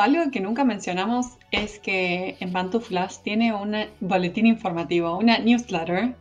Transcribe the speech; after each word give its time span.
Algo 0.00 0.30
que 0.30 0.40
nunca 0.40 0.64
mencionamos 0.64 1.26
es 1.50 1.78
que 1.78 2.36
en 2.40 2.52
Pantuflas 2.52 3.22
tiene 3.22 3.54
un 3.54 3.76
boletín 4.00 4.46
informativo, 4.46 5.16
una 5.16 5.38
newsletter 5.38 6.14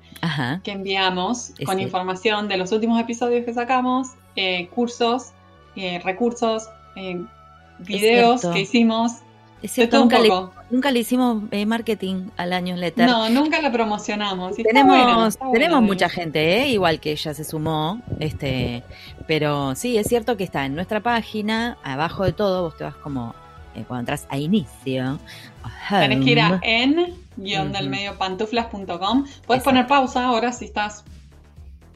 que 0.64 0.72
enviamos 0.72 1.54
con 1.66 1.80
información 1.80 2.48
de 2.48 2.58
los 2.58 2.72
últimos 2.72 3.00
episodios 3.00 3.46
que 3.46 3.54
sacamos, 3.54 4.10
eh, 4.36 4.68
cursos, 4.74 5.32
eh, 5.76 6.00
recursos, 6.04 6.70
eh, 6.96 7.24
videos 7.80 8.42
que 8.42 8.62
hicimos. 8.62 9.14
Es 9.62 9.72
cierto, 9.72 9.98
nunca, 9.98 10.20
le, 10.20 10.30
nunca, 10.70 10.92
le, 10.92 11.00
hicimos 11.00 11.42
marketing 11.66 12.30
a 12.38 12.46
la 12.46 12.62
newsletter. 12.62 13.08
No, 13.08 13.28
nunca 13.30 13.60
la 13.60 13.72
promocionamos. 13.72 14.56
tenemos 14.56 15.38
tenemos 15.52 15.82
mucha 15.82 16.10
gente, 16.10 16.68
igual 16.70 17.00
que 17.00 17.12
ella 17.12 17.34
se 17.34 17.44
sumó, 17.44 18.00
este, 18.20 18.84
pero 19.26 19.74
sí, 19.74 19.98
es 19.98 20.08
cierto 20.08 20.38
que 20.38 20.44
está 20.44 20.66
en 20.66 20.76
nuestra 20.76 21.00
página, 21.00 21.80
abajo 21.84 22.24
de 22.24 22.34
todo, 22.34 22.62
vos 22.62 22.78
te 22.78 22.84
vas 22.84 22.96
como 22.96 23.34
eh, 23.78 23.86
cuando 23.88 24.02
entras 24.02 24.28
a 24.30 24.38
inicio. 24.38 25.20
Tienes 25.90 26.24
que 26.24 26.32
ir 26.32 26.40
a 26.42 26.60
en-delmedio-pantuflas.com. 26.64 29.26
Puedes 29.46 29.64
poner 29.64 29.88
pausa 29.88 30.26
ahora 30.26 30.52
si 30.52 30.66
estás 30.66 31.06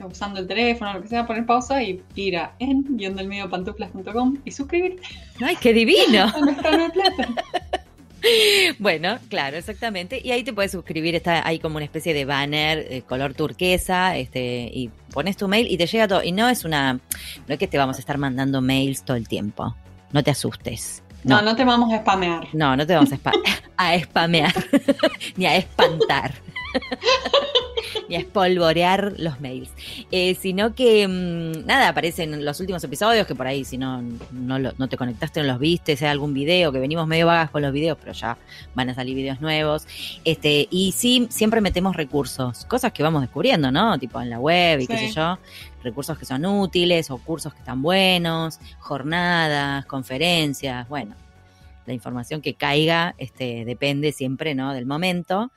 usando 0.03 0.39
el 0.39 0.47
teléfono 0.47 0.91
o 0.91 0.93
lo 0.95 1.01
que 1.01 1.07
sea, 1.07 1.25
poner 1.27 1.45
pausa 1.45 1.83
y 1.83 2.01
ir 2.15 2.37
a 2.37 2.53
en-delmedio-pantuflas.com 2.59 4.37
y 4.45 4.51
suscribirte. 4.51 5.03
¡Ay, 5.43 5.57
qué 5.59 5.73
divino! 5.73 6.31
Bueno, 8.79 9.17
claro, 9.29 9.57
exactamente. 9.57 10.21
Y 10.23 10.31
ahí 10.31 10.43
te 10.43 10.53
puedes 10.53 10.71
suscribir, 10.71 11.15
está 11.15 11.45
ahí 11.47 11.59
como 11.59 11.77
una 11.77 11.85
especie 11.85 12.13
de 12.13 12.25
banner 12.25 12.85
eh, 12.89 13.01
color 13.01 13.33
turquesa, 13.33 14.15
este, 14.15 14.69
y 14.71 14.89
pones 15.11 15.37
tu 15.37 15.47
mail 15.47 15.67
y 15.69 15.77
te 15.77 15.87
llega 15.87 16.07
todo. 16.07 16.23
Y 16.23 16.31
no 16.31 16.49
es 16.49 16.63
una, 16.63 16.93
no 16.93 17.01
es 17.47 17.57
que 17.57 17.67
te 17.67 17.77
vamos 17.77 17.97
a 17.97 17.99
estar 17.99 18.17
mandando 18.17 18.61
mails 18.61 19.03
todo 19.03 19.17
el 19.17 19.27
tiempo. 19.27 19.75
No 20.11 20.23
te 20.23 20.31
asustes. 20.31 21.03
No, 21.23 21.41
no, 21.41 21.55
te 21.55 21.63
vamos 21.63 21.93
a 21.93 21.99
spamear. 21.99 22.47
No, 22.53 22.75
no 22.75 22.85
te 22.85 22.95
vamos 22.95 23.11
a, 23.13 23.17
a 23.77 23.99
spamear, 23.99 24.53
ni 25.35 25.45
a 25.45 25.55
espantar, 25.55 26.33
ni 28.09 28.15
a 28.15 28.19
espolvorear 28.19 29.13
los 29.17 29.39
mails. 29.39 29.69
Eh, 30.11 30.35
sino 30.35 30.73
que, 30.75 31.07
mm, 31.07 31.65
nada, 31.65 31.89
aparecen 31.89 32.43
los 32.43 32.59
últimos 32.59 32.83
episodios, 32.83 33.27
que 33.27 33.35
por 33.35 33.47
ahí 33.47 33.63
si 33.63 33.77
no, 33.77 34.01
no, 34.31 34.87
te 34.87 34.97
conectaste, 34.97 35.41
no 35.41 35.47
los 35.47 35.59
viste, 35.59 35.95
sea 35.95 36.11
algún 36.11 36.33
video, 36.33 36.71
que 36.71 36.79
venimos 36.79 37.07
medio 37.07 37.27
vagas 37.27 37.49
con 37.49 37.61
los 37.61 37.71
videos, 37.73 37.97
pero 37.99 38.13
ya 38.13 38.37
van 38.75 38.89
a 38.89 38.93
salir 38.93 39.15
videos 39.15 39.41
nuevos. 39.41 39.87
Este, 40.23 40.67
y 40.69 40.91
sí, 40.91 41.27
siempre 41.29 41.61
metemos 41.61 41.95
recursos, 41.95 42.65
cosas 42.65 42.91
que 42.91 43.03
vamos 43.03 43.21
descubriendo, 43.21 43.71
¿no? 43.71 43.97
Tipo 43.99 44.21
en 44.21 44.29
la 44.29 44.39
web 44.39 44.81
y 44.81 44.87
qué 44.87 44.97
sé 44.97 45.11
yo 45.11 45.37
recursos 45.83 46.17
que 46.17 46.25
son 46.25 46.45
útiles 46.45 47.09
o 47.09 47.17
cursos 47.17 47.53
que 47.53 47.59
están 47.59 47.81
buenos, 47.81 48.59
jornadas, 48.79 49.85
conferencias, 49.85 50.87
bueno, 50.87 51.15
la 51.85 51.93
información 51.93 52.41
que 52.41 52.53
caiga 52.53 53.15
este, 53.17 53.65
depende 53.65 54.11
siempre 54.11 54.55
¿no? 54.55 54.73
del 54.73 54.85
momento. 54.85 55.51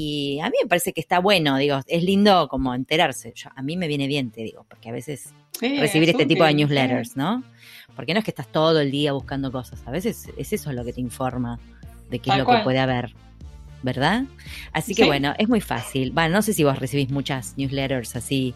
Y 0.00 0.38
a 0.38 0.48
mí 0.48 0.54
me 0.62 0.68
parece 0.68 0.92
que 0.92 1.00
está 1.00 1.18
bueno, 1.18 1.56
digo, 1.56 1.80
es 1.84 2.04
lindo 2.04 2.46
como 2.46 2.72
enterarse. 2.72 3.34
a 3.52 3.62
mí 3.62 3.76
me 3.76 3.88
viene 3.88 4.06
bien, 4.06 4.30
te 4.30 4.42
digo, 4.42 4.64
porque 4.68 4.90
a 4.90 4.92
veces 4.92 5.34
recibir 5.60 6.08
este 6.08 6.24
tipo 6.24 6.44
de 6.44 6.54
newsletters, 6.54 7.16
¿no? 7.16 7.42
Porque 7.96 8.14
no 8.14 8.20
es 8.20 8.24
que 8.24 8.30
estás 8.30 8.46
todo 8.46 8.80
el 8.80 8.92
día 8.92 9.12
buscando 9.12 9.50
cosas, 9.50 9.82
a 9.86 9.90
veces 9.90 10.28
es 10.36 10.52
eso 10.52 10.72
lo 10.72 10.84
que 10.84 10.92
te 10.92 11.00
informa 11.00 11.58
de 12.10 12.20
qué 12.20 12.30
es 12.30 12.38
lo 12.38 12.46
que 12.46 12.58
puede 12.58 12.78
haber. 12.78 13.12
¿Verdad? 13.82 14.24
Así 14.72 14.94
que 14.94 15.04
bueno, 15.04 15.34
es 15.36 15.48
muy 15.48 15.60
fácil. 15.60 16.12
Bueno, 16.12 16.34
no 16.34 16.42
sé 16.42 16.52
si 16.52 16.62
vos 16.62 16.78
recibís 16.78 17.10
muchas 17.10 17.56
newsletters 17.56 18.14
así 18.14 18.54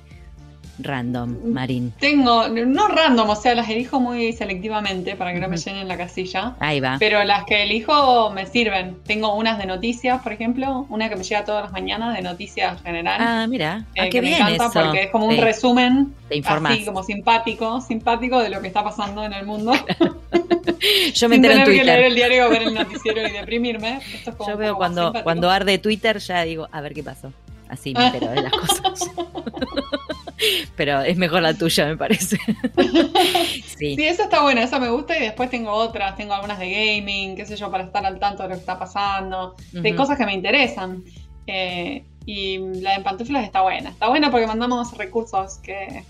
random, 0.78 1.52
Marín? 1.52 1.92
Tengo, 1.98 2.48
no 2.48 2.88
random, 2.88 3.30
o 3.30 3.36
sea, 3.36 3.54
las 3.54 3.68
elijo 3.68 4.00
muy 4.00 4.32
selectivamente 4.32 5.16
para 5.16 5.32
que 5.32 5.40
no 5.40 5.48
me 5.48 5.56
llenen 5.56 5.88
la 5.88 5.96
casilla. 5.96 6.54
Ahí 6.60 6.80
va. 6.80 6.96
Pero 6.98 7.22
las 7.24 7.44
que 7.44 7.62
elijo 7.62 8.30
me 8.30 8.46
sirven. 8.46 8.96
Tengo 9.04 9.34
unas 9.34 9.58
de 9.58 9.66
noticias, 9.66 10.22
por 10.22 10.32
ejemplo, 10.32 10.86
una 10.88 11.08
que 11.08 11.16
me 11.16 11.24
llega 11.24 11.44
todas 11.44 11.64
las 11.64 11.72
mañanas 11.72 12.16
de 12.16 12.22
noticias 12.22 12.82
general. 12.82 13.20
Ah, 13.20 13.46
mira, 13.48 13.84
ah, 13.98 14.06
eh, 14.06 14.10
qué 14.10 14.20
bien 14.20 14.44
me 14.44 14.54
encanta 14.54 14.82
porque 14.82 15.04
es 15.04 15.10
como 15.10 15.26
un 15.26 15.36
resumen 15.36 16.14
así 16.40 16.84
como 16.84 17.02
simpático, 17.02 17.80
simpático 17.80 18.38
de 18.38 18.50
lo 18.50 18.60
que 18.60 18.68
está 18.68 18.82
pasando 18.82 19.24
en 19.24 19.32
el 19.32 19.46
mundo. 19.46 19.72
Yo 21.14 21.28
me 21.28 21.36
entero 21.36 21.54
en 21.54 21.64
Twitter. 21.64 21.80
que 21.80 21.84
leer 21.84 22.04
el 22.04 22.14
diario, 22.14 22.50
ver 22.50 22.62
el 22.62 22.74
noticiero 22.74 23.26
y 23.26 23.30
deprimirme. 23.30 24.00
Yo 24.46 24.56
veo 24.56 24.76
cuando, 24.76 25.12
cuando 25.22 25.50
arde 25.50 25.78
Twitter 25.78 26.18
ya 26.18 26.42
digo, 26.42 26.68
a 26.72 26.80
ver 26.80 26.94
qué 26.94 27.02
pasó. 27.02 27.32
Así 27.72 27.94
me 27.94 28.06
entero 28.06 28.30
de 28.30 28.42
las 28.42 28.52
cosas. 28.52 29.10
Pero 30.76 31.00
es 31.00 31.16
mejor 31.16 31.40
la 31.40 31.54
tuya, 31.54 31.86
me 31.86 31.96
parece. 31.96 32.36
sí. 33.78 33.96
sí, 33.96 34.04
esa 34.04 34.24
está 34.24 34.42
buena, 34.42 34.62
esa 34.62 34.78
me 34.78 34.90
gusta. 34.90 35.16
Y 35.16 35.22
después 35.22 35.48
tengo 35.48 35.72
otras, 35.72 36.14
tengo 36.16 36.34
algunas 36.34 36.58
de 36.58 36.70
gaming, 36.70 37.34
qué 37.34 37.46
sé 37.46 37.56
yo, 37.56 37.70
para 37.70 37.84
estar 37.84 38.04
al 38.04 38.18
tanto 38.18 38.42
de 38.42 38.50
lo 38.50 38.54
que 38.56 38.60
está 38.60 38.78
pasando, 38.78 39.56
de 39.72 39.94
cosas 39.94 40.18
que 40.18 40.26
me 40.26 40.34
interesan. 40.34 41.02
Eh, 41.46 42.04
y 42.26 42.58
la 42.58 42.98
de 42.98 43.04
pantuflas 43.04 43.42
está 43.42 43.62
buena. 43.62 43.88
Está 43.88 44.08
buena 44.08 44.30
porque 44.30 44.46
mandamos 44.46 44.94
recursos 44.98 45.56
que, 45.58 46.04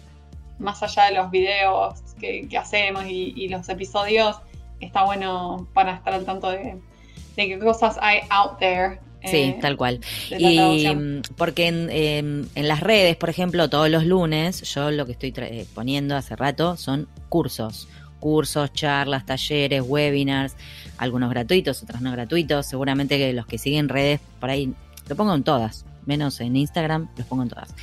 más 0.58 0.82
allá 0.82 1.04
de 1.04 1.12
los 1.12 1.30
videos 1.30 2.00
que, 2.18 2.48
hacemos 2.58 3.04
y, 3.06 3.48
los 3.48 3.68
episodios, 3.68 4.40
está 4.80 5.04
bueno 5.04 5.68
para 5.74 5.94
estar 5.94 6.12
al 6.12 6.24
tanto 6.24 6.50
de, 6.50 6.76
de 7.36 7.48
qué 7.48 7.56
cosas 7.60 7.98
hay 8.00 8.22
out 8.30 8.58
there 8.58 8.98
Sí, 9.24 9.36
eh, 9.36 9.58
tal 9.60 9.76
cual. 9.76 10.00
Y 10.30 10.86
mm, 10.86 11.22
porque 11.36 11.68
en, 11.68 12.48
las 12.54 12.80
redes, 12.80 13.16
por 13.16 13.30
ejemplo, 13.30 13.68
todos 13.68 13.88
los 13.88 14.04
lunes, 14.04 14.62
yo 14.62 14.90
lo 14.90 15.06
que 15.06 15.12
estoy 15.12 15.32
eh, 15.36 15.66
poniendo 15.74 16.16
hace 16.16 16.36
rato 16.36 16.76
son 16.76 17.08
cursos. 17.28 17.88
Cursos, 18.20 18.72
charlas, 18.72 19.26
talleres, 19.26 19.82
webinars, 19.84 20.54
algunos 20.98 21.30
gratuitos, 21.30 21.82
otros 21.82 22.00
no 22.00 22.12
gratuitos. 22.12 22.66
Seguramente 22.66 23.18
que 23.18 23.32
los 23.32 23.46
que 23.46 23.58
siguen 23.58 23.88
redes, 23.88 24.20
por 24.40 24.50
ahí, 24.50 24.72
lo 25.08 25.16
pongo 25.16 25.34
en 25.34 25.42
todas, 25.42 25.84
menos 26.06 26.40
en 26.40 26.54
Instagram, 26.54 27.08
los 27.16 27.26
pongo 27.26 27.42
en 27.42 27.48
todas. 27.48 27.74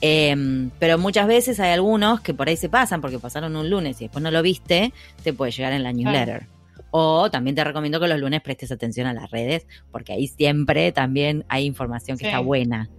Em, 0.00 0.70
pero 0.78 0.96
muchas 0.96 1.26
veces 1.26 1.60
hay 1.60 1.72
algunos 1.72 2.20
que 2.20 2.32
por 2.32 2.48
ahí 2.48 2.56
se 2.56 2.70
pasan 2.70 3.02
porque 3.02 3.18
pasaron 3.18 3.54
un 3.54 3.68
lunes 3.68 4.00
y 4.00 4.04
después 4.04 4.22
no 4.22 4.30
lo 4.30 4.40
viste, 4.40 4.94
te 5.22 5.34
puede 5.34 5.52
llegar 5.52 5.74
en 5.74 5.82
la 5.82 5.92
newsletter. 5.92 6.46
O 6.94 7.30
también 7.30 7.56
te 7.56 7.64
recomiendo 7.64 7.98
que 7.98 8.06
los 8.06 8.20
lunes 8.20 8.42
prestes 8.42 8.70
atención 8.70 9.06
a 9.06 9.14
las 9.14 9.30
redes, 9.30 9.66
porque 9.90 10.12
ahí 10.12 10.26
siempre 10.26 10.92
también 10.92 11.42
hay 11.48 11.64
información 11.64 12.18
que 12.18 12.26
está 12.26 12.40
buena. 12.40 12.90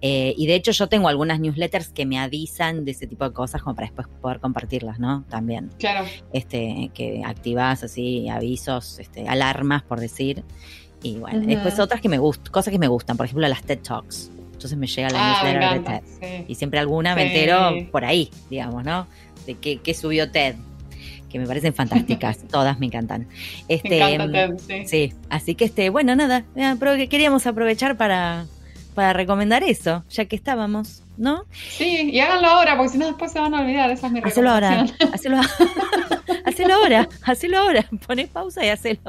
Eh, 0.00 0.34
y 0.38 0.46
de 0.46 0.54
hecho 0.54 0.72
yo 0.72 0.86
tengo 0.86 1.08
algunas 1.08 1.40
newsletters 1.40 1.90
que 1.90 2.06
me 2.06 2.18
avisan 2.18 2.86
de 2.86 2.92
ese 2.92 3.06
tipo 3.06 3.28
de 3.28 3.34
cosas 3.34 3.62
como 3.62 3.76
para 3.76 3.86
después 3.86 4.08
poder 4.22 4.40
compartirlas, 4.40 4.98
¿no? 4.98 5.26
También. 5.28 5.70
Claro. 5.78 6.06
Este, 6.32 6.90
que 6.94 7.22
activas 7.22 7.84
así 7.84 8.30
avisos, 8.30 8.98
este, 8.98 9.28
alarmas, 9.28 9.82
por 9.82 10.00
decir. 10.00 10.42
Y 11.02 11.18
bueno, 11.18 11.40
después 11.46 11.78
otras 11.78 12.00
que 12.00 12.08
me 12.08 12.16
gustan, 12.16 12.50
cosas 12.50 12.72
que 12.72 12.78
me 12.78 12.88
gustan, 12.88 13.18
por 13.18 13.26
ejemplo 13.26 13.46
las 13.46 13.62
TED 13.62 13.80
Talks. 13.80 14.30
Entonces 14.54 14.78
me 14.78 14.86
llega 14.86 15.10
la 15.10 15.18
ah, 15.20 15.44
newsletter 15.44 15.82
de 15.82 16.00
TED. 16.20 16.44
Y 16.48 16.54
siempre 16.54 16.80
alguna 16.80 17.14
me 17.14 17.26
entero 17.26 17.90
por 17.92 18.06
ahí, 18.06 18.30
digamos, 18.48 18.84
¿no? 18.84 19.06
De 19.44 19.56
qué, 19.56 19.76
qué 19.82 19.92
subió 19.92 20.30
TED 20.30 20.54
que 21.34 21.40
me 21.40 21.48
parecen 21.48 21.74
fantásticas, 21.74 22.38
todas 22.48 22.78
me 22.78 22.86
encantan. 22.86 23.26
Este, 23.66 24.18
me 24.28 24.56
sí. 24.56 24.86
sí. 24.86 25.12
así 25.30 25.56
que 25.56 25.64
este, 25.64 25.90
bueno, 25.90 26.14
nada, 26.14 26.44
pero 26.78 26.92
queríamos 27.10 27.44
aprovechar 27.48 27.96
para, 27.96 28.46
para 28.94 29.12
recomendar 29.14 29.64
eso, 29.64 30.04
ya 30.10 30.26
que 30.26 30.36
estábamos, 30.36 31.02
¿no? 31.16 31.44
Sí, 31.50 32.08
y 32.12 32.20
háganlo 32.20 32.46
ahora, 32.46 32.76
porque 32.76 32.92
si 32.92 32.98
no 32.98 33.06
después 33.06 33.32
se 33.32 33.40
van 33.40 33.52
a 33.52 33.62
olvidar, 33.62 33.90
esa 33.90 34.06
es 34.06 34.12
mi 34.12 34.20
Hacelo 34.20 34.48
ahora, 34.48 34.86
hacelo, 35.12 35.40
hacelo 36.44 36.74
ahora, 36.74 37.08
hacelo 37.24 37.58
ahora, 37.58 37.84
poné 38.06 38.28
pausa 38.28 38.64
y 38.64 38.68
hacelo. 38.68 39.00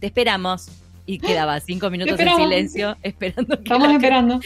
Te 0.00 0.08
esperamos. 0.08 0.68
Y 1.06 1.20
quedaba 1.20 1.58
cinco 1.60 1.88
minutos 1.88 2.20
en 2.20 2.36
silencio 2.36 2.96
esperando. 3.02 3.56
Que 3.56 3.62
Estamos 3.62 3.92
esperando. 3.92 4.40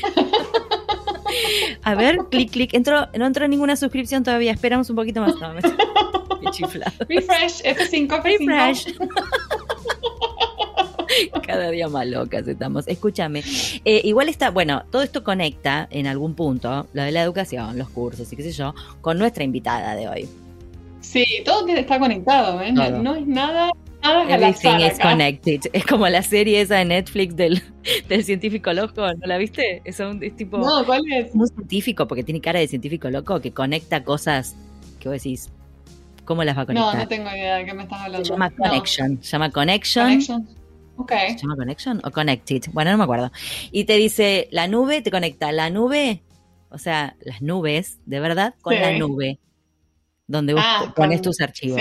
A 1.82 1.94
ver, 1.96 2.18
clic, 2.30 2.52
clic. 2.52 2.74
Entró, 2.74 3.08
no 3.18 3.26
entró 3.26 3.48
ninguna 3.48 3.74
suscripción 3.74 4.22
todavía. 4.22 4.52
Esperamos 4.52 4.88
un 4.88 4.94
poquito 4.94 5.22
más. 5.22 5.34
No, 5.40 5.54
Qué 6.42 6.50
chiflado. 6.50 6.92
Refresh, 7.08 7.62
F5, 7.62 8.08
F5. 8.08 8.22
Refresh. 8.22 8.98
Cada 11.46 11.70
día 11.70 11.88
más 11.88 12.06
locas 12.06 12.48
estamos. 12.48 12.88
Escúchame. 12.88 13.42
Eh, 13.84 14.00
igual 14.04 14.28
está, 14.28 14.50
bueno, 14.50 14.84
todo 14.90 15.02
esto 15.02 15.22
conecta 15.22 15.86
en 15.90 16.06
algún 16.06 16.34
punto, 16.34 16.86
lo 16.92 17.02
de 17.02 17.12
la 17.12 17.22
educación, 17.22 17.78
los 17.78 17.90
cursos 17.90 18.32
y 18.32 18.36
qué 18.36 18.42
sé 18.42 18.52
yo, 18.52 18.74
con 19.00 19.18
nuestra 19.18 19.44
invitada 19.44 19.94
de 19.94 20.08
hoy. 20.08 20.28
Sí, 21.00 21.24
todo 21.44 21.66
está 21.68 21.98
conectado, 21.98 22.60
¿eh? 22.62 22.72
No 22.72 23.14
es 23.14 23.26
nada 23.26 23.70
Everything 24.02 24.80
is 24.80 24.98
connected. 24.98 25.60
Es 25.72 25.86
como 25.86 26.08
la 26.08 26.22
serie 26.22 26.60
esa 26.60 26.76
de 26.76 26.84
Netflix 26.86 27.36
del, 27.36 27.62
del 28.08 28.24
científico 28.24 28.72
loco, 28.72 29.02
¿no 29.02 29.26
la 29.26 29.38
viste? 29.38 29.80
Es, 29.84 30.00
un, 30.00 30.18
tipo. 30.36 30.58
No, 30.58 30.84
¿cuál 30.84 31.02
es? 31.12 31.34
Muy 31.34 31.46
científico, 31.48 32.08
porque 32.08 32.24
tiene 32.24 32.40
cara 32.40 32.58
de 32.58 32.66
científico 32.66 33.10
loco 33.10 33.40
que 33.40 33.52
conecta 33.52 34.02
cosas 34.02 34.56
que 34.98 35.08
vos 35.08 35.22
decís. 35.22 35.50
¿Cómo 36.24 36.44
las 36.44 36.56
va 36.56 36.62
a 36.62 36.66
conectar? 36.66 36.94
No, 36.94 37.00
no 37.00 37.08
tengo 37.08 37.30
idea 37.30 37.56
de 37.56 37.64
qué 37.64 37.74
me 37.74 37.82
estás 37.82 38.00
hablando. 38.00 38.24
Se 38.24 38.32
llama 38.32 38.50
Connection. 38.50 39.22
Se 39.22 39.30
llama 39.30 39.50
Connection. 39.50 40.04
Connection. 40.04 40.48
Okay. 40.96 41.30
¿Se 41.30 41.38
llama 41.38 41.56
Connection 41.56 42.00
o 42.04 42.10
Connected? 42.10 42.62
Bueno, 42.72 42.92
no 42.92 42.98
me 42.98 43.04
acuerdo. 43.04 43.32
Y 43.70 43.84
te 43.84 43.96
dice, 43.96 44.48
la 44.50 44.68
nube 44.68 45.02
te 45.02 45.10
conecta 45.10 45.50
la 45.50 45.70
nube, 45.70 46.22
o 46.68 46.78
sea, 46.78 47.16
las 47.20 47.42
nubes, 47.42 47.98
de 48.06 48.20
verdad, 48.20 48.54
con 48.62 48.74
la 48.74 48.96
nube 48.96 49.38
donde 50.28 50.54
vos 50.54 50.62
ah, 50.64 50.92
pones 50.96 51.20
tus 51.20 51.40
archivos. 51.40 51.80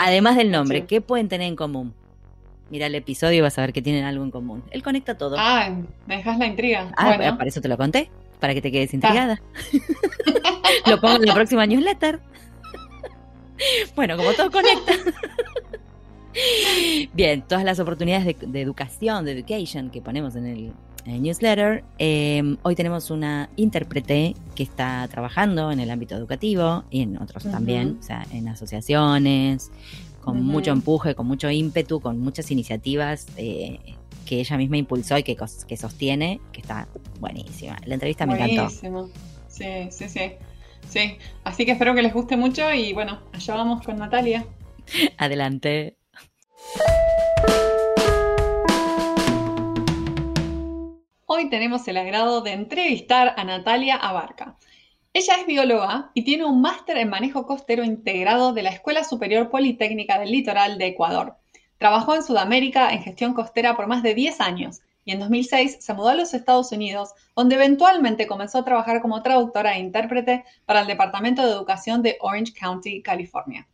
además 0.00 0.36
del 0.36 0.50
nombre, 0.50 0.86
¿qué 0.86 1.00
pueden 1.00 1.28
tener 1.28 1.48
en 1.48 1.56
común? 1.56 1.94
mira 2.70 2.86
el 2.86 2.94
episodio 2.94 3.38
y 3.38 3.40
vas 3.40 3.58
a 3.58 3.62
ver 3.62 3.72
que 3.72 3.82
tienen 3.82 4.04
algo 4.04 4.24
en 4.24 4.30
común. 4.30 4.62
Él 4.70 4.82
conecta 4.82 5.18
todo. 5.18 5.36
Ah, 5.38 5.68
me 6.06 6.16
dejas 6.16 6.38
la 6.38 6.46
intriga. 6.46 6.92
Ah, 6.96 7.16
bueno. 7.16 7.36
para 7.36 7.48
eso 7.48 7.60
te 7.60 7.68
lo 7.68 7.76
conté, 7.76 8.10
para 8.38 8.54
que 8.54 8.62
te 8.62 8.72
quedes 8.72 8.94
intrigada. 8.94 9.42
lo 10.86 11.00
pongo 11.00 11.16
en 11.16 11.26
la 11.26 11.34
próxima 11.34 11.66
newsletter. 11.66 12.20
bueno, 13.96 14.16
como 14.16 14.32
todo 14.32 14.50
conecta. 14.50 14.92
Bien, 17.12 17.42
todas 17.42 17.64
las 17.64 17.80
oportunidades 17.80 18.36
de, 18.40 18.60
educación, 18.60 19.24
de 19.24 19.32
education 19.32 19.90
que 19.90 20.00
ponemos 20.00 20.36
en 20.36 20.46
el, 20.46 20.72
newsletter. 21.06 21.82
Em, 21.98 22.56
hoy 22.62 22.74
tenemos 22.74 23.10
una 23.10 23.50
intérprete 23.56 24.34
que 24.54 24.62
está 24.62 25.08
trabajando 25.10 25.72
en 25.72 25.80
el 25.80 25.90
ámbito 25.90 26.14
educativo 26.14 26.84
y 26.90 27.02
en 27.02 27.20
otros 27.20 27.44
también, 27.44 27.98
o 28.00 28.02
sea, 28.02 28.26
en 28.32 28.48
asociaciones, 28.48 29.70
con 30.20 30.44
mucho 30.44 30.70
empuje, 30.70 31.14
con 31.14 31.26
mucho 31.26 31.50
ímpetu, 31.50 32.00
con 32.00 32.20
muchas 32.20 32.50
iniciativas 32.50 33.26
eh, 33.36 33.78
que 34.26 34.40
ella 34.40 34.56
misma 34.56 34.76
impulsó 34.76 35.18
y 35.18 35.22
que, 35.22 35.36
que 35.66 35.76
sostiene, 35.76 36.40
que 36.52 36.60
está 36.60 36.86
buenísima. 37.18 37.78
La 37.86 37.94
entrevista 37.94 38.26
me 38.26 38.34
encantó. 38.34 38.68
Sí, 39.48 39.88
sí, 39.90 40.08
sí. 40.08 40.32
Sí, 40.88 41.18
así 41.44 41.64
que 41.64 41.72
espero 41.72 41.94
que 41.94 42.02
les 42.02 42.12
guste 42.12 42.36
mucho 42.36 42.72
y 42.72 42.92
bueno, 42.92 43.20
allá 43.32 43.54
vamos 43.54 43.84
con 43.84 43.96
Natalia. 43.96 44.44
Adelante. 45.18 45.96
Hoy 51.26 51.48
tenemos 51.48 51.86
el 51.86 51.96
agrado 51.96 52.40
de 52.40 52.52
entrevistar 52.52 53.34
a 53.36 53.44
Natalia 53.44 53.96
Abarca. 53.96 54.56
Ella 55.12 55.34
es 55.40 55.46
bióloga 55.46 56.10
y 56.14 56.22
tiene 56.22 56.44
un 56.44 56.60
máster 56.60 56.96
en 56.96 57.08
manejo 57.08 57.46
costero 57.46 57.84
integrado 57.84 58.52
de 58.52 58.62
la 58.62 58.70
Escuela 58.70 59.04
Superior 59.04 59.48
Politécnica 59.50 60.18
del 60.18 60.32
Litoral 60.32 60.78
de 60.78 60.86
Ecuador. 60.88 61.36
Trabajó 61.78 62.14
en 62.14 62.22
Sudamérica 62.22 62.92
en 62.92 63.02
gestión 63.02 63.32
costera 63.32 63.76
por 63.76 63.86
más 63.86 64.02
de 64.02 64.14
10 64.14 64.40
años 64.40 64.80
y 65.10 65.12
en 65.12 65.18
2006 65.18 65.78
se 65.80 65.92
mudó 65.92 66.10
a 66.10 66.14
los 66.14 66.34
Estados 66.34 66.70
Unidos, 66.70 67.14
donde 67.34 67.56
eventualmente 67.56 68.28
comenzó 68.28 68.58
a 68.58 68.64
trabajar 68.64 69.02
como 69.02 69.24
traductora 69.24 69.74
e 69.74 69.80
intérprete 69.80 70.44
para 70.66 70.82
el 70.82 70.86
Departamento 70.86 71.44
de 71.44 71.50
Educación 71.50 72.00
de 72.00 72.16
Orange 72.20 72.52
County, 72.52 73.02
California. 73.02 73.66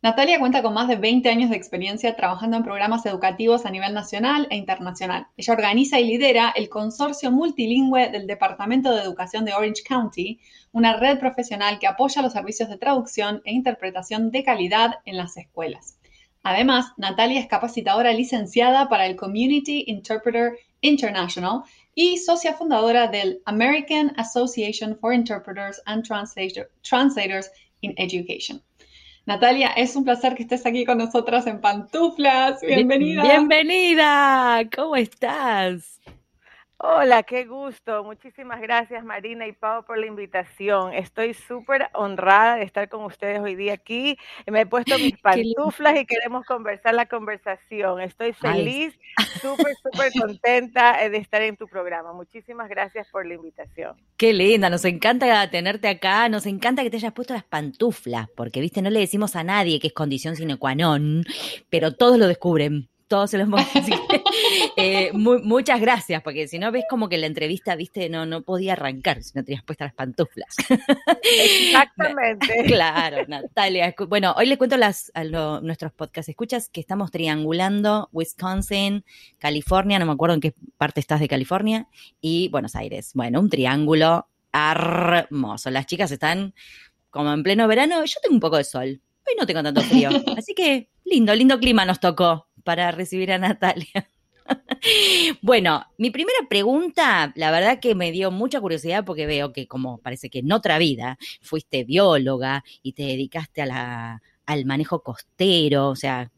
Natalia 0.00 0.38
cuenta 0.38 0.62
con 0.62 0.72
más 0.72 0.86
de 0.86 0.94
20 0.94 1.28
años 1.28 1.50
de 1.50 1.56
experiencia 1.56 2.14
trabajando 2.14 2.56
en 2.56 2.62
programas 2.62 3.04
educativos 3.04 3.66
a 3.66 3.70
nivel 3.72 3.92
nacional 3.94 4.46
e 4.48 4.56
internacional. 4.56 5.26
Ella 5.36 5.54
organiza 5.54 5.98
y 5.98 6.04
lidera 6.04 6.50
el 6.54 6.68
consorcio 6.68 7.32
multilingüe 7.32 8.08
del 8.08 8.28
Departamento 8.28 8.94
de 8.94 9.02
Educación 9.02 9.44
de 9.44 9.54
Orange 9.54 9.82
County, 9.82 10.38
una 10.70 10.96
red 10.98 11.18
profesional 11.18 11.80
que 11.80 11.88
apoya 11.88 12.22
los 12.22 12.32
servicios 12.32 12.68
de 12.68 12.78
traducción 12.78 13.42
e 13.44 13.52
interpretación 13.52 14.30
de 14.30 14.44
calidad 14.44 15.00
en 15.04 15.16
las 15.16 15.36
escuelas. 15.36 15.99
Además, 16.42 16.92
Natalia 16.96 17.40
es 17.40 17.46
capacitadora 17.46 18.12
licenciada 18.12 18.88
para 18.88 19.06
el 19.06 19.16
Community 19.16 19.84
Interpreter 19.86 20.58
International 20.80 21.62
y 21.94 22.16
socia 22.16 22.54
fundadora 22.54 23.08
del 23.08 23.42
American 23.44 24.12
Association 24.16 24.96
for 24.98 25.12
Interpreters 25.12 25.82
and 25.84 26.02
Translators 26.02 27.50
in 27.82 27.94
Education. 27.98 28.62
Natalia, 29.26 29.68
es 29.76 29.94
un 29.96 30.04
placer 30.04 30.34
que 30.34 30.42
estés 30.42 30.64
aquí 30.64 30.84
con 30.84 30.98
nosotras 30.98 31.46
en 31.46 31.60
Pantuflas. 31.60 32.60
Bienvenida. 32.62 33.22
Bienvenida. 33.22 34.62
¿Cómo 34.74 34.96
estás? 34.96 35.99
Hola, 36.82 37.24
qué 37.24 37.44
gusto. 37.44 38.04
Muchísimas 38.04 38.58
gracias 38.62 39.04
Marina 39.04 39.46
y 39.46 39.52
Pau 39.52 39.84
por 39.84 39.98
la 39.98 40.06
invitación. 40.06 40.94
Estoy 40.94 41.34
súper 41.34 41.90
honrada 41.92 42.56
de 42.56 42.62
estar 42.62 42.88
con 42.88 43.04
ustedes 43.04 43.38
hoy 43.38 43.54
día 43.54 43.74
aquí. 43.74 44.16
Me 44.46 44.62
he 44.62 44.66
puesto 44.66 44.98
mis 44.98 45.18
pantuflas 45.22 46.00
y 46.00 46.06
queremos 46.06 46.46
conversar 46.46 46.94
la 46.94 47.04
conversación. 47.04 48.00
Estoy 48.00 48.32
feliz, 48.32 48.98
súper, 49.42 49.76
súper 49.82 50.10
contenta 50.18 51.04
eh, 51.04 51.10
de 51.10 51.18
estar 51.18 51.42
en 51.42 51.58
tu 51.58 51.68
programa. 51.68 52.14
Muchísimas 52.14 52.70
gracias 52.70 53.08
por 53.08 53.26
la 53.26 53.34
invitación. 53.34 53.98
Qué 54.16 54.32
linda, 54.32 54.70
nos 54.70 54.86
encanta 54.86 55.50
tenerte 55.50 55.86
acá, 55.86 56.30
nos 56.30 56.46
encanta 56.46 56.82
que 56.82 56.88
te 56.88 56.96
hayas 56.96 57.12
puesto 57.12 57.34
las 57.34 57.44
pantuflas, 57.44 58.30
porque, 58.34 58.62
viste, 58.62 58.80
no 58.80 58.88
le 58.88 59.00
decimos 59.00 59.36
a 59.36 59.44
nadie 59.44 59.80
que 59.80 59.88
es 59.88 59.92
condición 59.92 60.34
sine 60.34 60.56
qua 60.56 60.74
non, 60.74 61.24
pero 61.68 61.94
todos 61.94 62.16
lo 62.18 62.26
descubren 62.26 62.89
todos 63.10 63.28
se 63.28 63.38
los 63.38 63.48
hemos 63.48 63.60
eh, 64.76 65.10
muchas 65.12 65.80
gracias, 65.80 66.22
porque 66.22 66.46
si 66.46 66.60
no 66.60 66.70
ves 66.70 66.84
como 66.88 67.08
que 67.08 67.18
la 67.18 67.26
entrevista, 67.26 67.74
viste, 67.74 68.08
no, 68.08 68.24
no 68.24 68.42
podía 68.42 68.74
arrancar 68.74 69.20
si 69.24 69.32
no 69.34 69.42
tenías 69.42 69.64
puestas 69.64 69.86
las 69.86 69.94
pantuflas. 69.94 70.54
Exactamente. 71.20 72.62
claro, 72.66 73.26
Natalia. 73.26 73.92
Bueno, 74.08 74.32
hoy 74.38 74.46
les 74.46 74.58
cuento 74.58 74.76
las, 74.76 75.10
a 75.14 75.24
nuestros 75.24 75.92
podcast 75.92 76.28
escuchas 76.28 76.68
que 76.68 76.80
estamos 76.80 77.10
triangulando 77.10 78.08
Wisconsin, 78.12 79.04
California, 79.38 79.98
no 79.98 80.06
me 80.06 80.12
acuerdo 80.12 80.36
en 80.36 80.40
qué 80.40 80.54
parte 80.78 81.00
estás 81.00 81.18
de 81.18 81.26
California, 81.26 81.88
y 82.20 82.48
Buenos 82.50 82.76
Aires. 82.76 83.10
Bueno, 83.14 83.40
un 83.40 83.50
triángulo 83.50 84.28
hermoso. 84.52 85.68
Las 85.70 85.86
chicas 85.86 86.12
están 86.12 86.54
como 87.10 87.32
en 87.32 87.42
pleno 87.42 87.66
verano. 87.66 88.04
Yo 88.04 88.20
tengo 88.22 88.36
un 88.36 88.40
poco 88.40 88.56
de 88.56 88.64
sol. 88.64 89.00
Hoy 89.26 89.34
no 89.36 89.46
tengo 89.46 89.64
tanto 89.64 89.80
frío. 89.80 90.10
Así 90.38 90.54
que 90.54 90.88
lindo, 91.04 91.34
lindo 91.34 91.58
clima 91.58 91.84
nos 91.84 91.98
tocó 91.98 92.46
para 92.64 92.90
recibir 92.90 93.32
a 93.32 93.38
Natalia. 93.38 94.08
bueno, 95.42 95.84
mi 95.98 96.10
primera 96.10 96.38
pregunta, 96.48 97.32
la 97.36 97.50
verdad 97.50 97.80
que 97.80 97.94
me 97.94 98.12
dio 98.12 98.30
mucha 98.30 98.60
curiosidad 98.60 99.04
porque 99.04 99.26
veo 99.26 99.52
que 99.52 99.66
como 99.66 99.98
parece 99.98 100.30
que 100.30 100.40
en 100.40 100.52
otra 100.52 100.78
vida 100.78 101.18
fuiste 101.40 101.84
bióloga 101.84 102.64
y 102.82 102.92
te 102.92 103.04
dedicaste 103.04 103.62
a 103.62 103.66
la, 103.66 104.22
al 104.46 104.64
manejo 104.64 105.02
costero, 105.02 105.88
o 105.88 105.96
sea, 105.96 106.30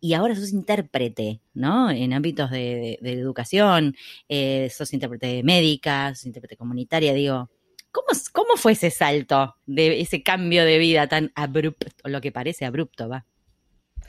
y 0.00 0.14
ahora 0.14 0.34
sos 0.34 0.52
intérprete, 0.52 1.40
¿no? 1.54 1.90
En 1.90 2.12
ámbitos 2.12 2.50
de, 2.50 2.98
educación, 3.02 3.94
eh, 4.28 4.68
sos 4.70 4.92
intérprete 4.92 5.42
médica, 5.44 6.14
sos 6.14 6.26
intérprete 6.26 6.56
comunitaria, 6.56 7.12
digo, 7.14 7.50
¿cómo, 7.92 8.08
¿cómo 8.32 8.56
fue 8.56 8.72
ese 8.72 8.90
salto 8.90 9.54
de 9.66 10.00
ese 10.00 10.22
cambio 10.22 10.64
de 10.64 10.78
vida 10.78 11.06
tan 11.08 11.30
abrupto, 11.36 11.86
lo 12.08 12.20
que 12.20 12.32
parece 12.32 12.64
abrupto, 12.64 13.08
va? 13.08 13.26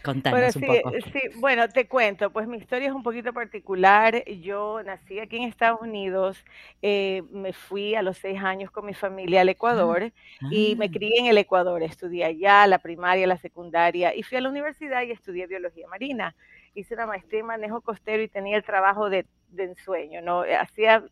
Contanos 0.03 0.55
bueno, 0.55 0.73
un 0.73 0.81
poco. 0.81 0.95
Sí, 1.13 1.21
bueno, 1.39 1.69
te 1.69 1.88
cuento, 1.88 2.29
pues 2.29 2.45
mi 2.47 2.57
historia 2.57 2.89
es 2.89 2.94
un 2.94 3.03
poquito 3.03 3.31
particular. 3.31 4.25
Yo 4.25 4.83
nací 4.83 5.19
aquí 5.19 5.37
en 5.37 5.44
Estados 5.44 5.81
Unidos, 5.81 6.44
eh, 6.81 7.23
me 7.31 7.54
fui 7.54 7.95
a 7.95 8.01
los 8.01 8.18
seis 8.18 8.42
años 8.42 8.69
con 8.69 8.85
mi 8.85 8.94
familia 8.94 9.42
al 9.42 9.49
Ecuador 9.49 10.11
y 10.51 10.75
me 10.75 10.85
ah. 10.85 10.92
crié 10.92 11.19
en 11.19 11.28
el 11.28 11.37
Ecuador. 11.37 11.81
Estudié 11.83 12.25
allá 12.25 12.68
la 12.68 12.80
primaria, 12.80 13.25
la 13.28 13.37
secundaria 13.37 14.13
y 14.13 14.23
fui 14.23 14.37
a 14.37 14.42
la 14.42 14.49
universidad 14.49 15.04
y 15.04 15.11
estudié 15.11 15.47
biología 15.47 15.87
marina. 15.87 16.35
Hice 16.75 16.95
una 16.95 17.06
maestría 17.06 17.39
en 17.39 17.45
manejo 17.45 17.80
costero 17.80 18.21
y 18.21 18.28
tenía 18.28 18.57
el 18.57 18.63
trabajo 18.63 19.09
de, 19.09 19.25
de 19.49 19.63
ensueño, 19.63 20.21
¿no? 20.21 20.44
Hacía 20.59 21.06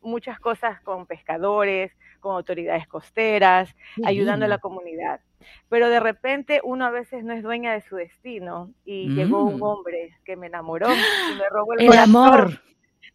muchas 0.00 0.40
cosas 0.40 0.80
con 0.80 1.04
pescadores, 1.04 1.92
con 2.20 2.36
autoridades 2.36 2.86
costeras, 2.86 3.74
ayudando 4.04 4.44
a 4.44 4.48
la 4.48 4.58
comunidad. 4.58 5.20
Pero 5.68 5.88
de 5.88 6.00
repente 6.00 6.60
uno 6.62 6.86
a 6.86 6.90
veces 6.90 7.24
no 7.24 7.32
es 7.32 7.42
dueña 7.42 7.72
de 7.72 7.80
su 7.80 7.96
destino 7.96 8.72
y 8.84 9.08
llegó 9.08 9.44
un 9.44 9.58
mm. 9.58 9.62
hombre 9.62 10.18
que 10.24 10.36
me 10.36 10.46
enamoró 10.46 10.88
y 10.92 11.38
me 11.38 11.48
robó 11.48 11.74
el, 11.74 11.86
el 11.86 11.98
amor. 11.98 12.60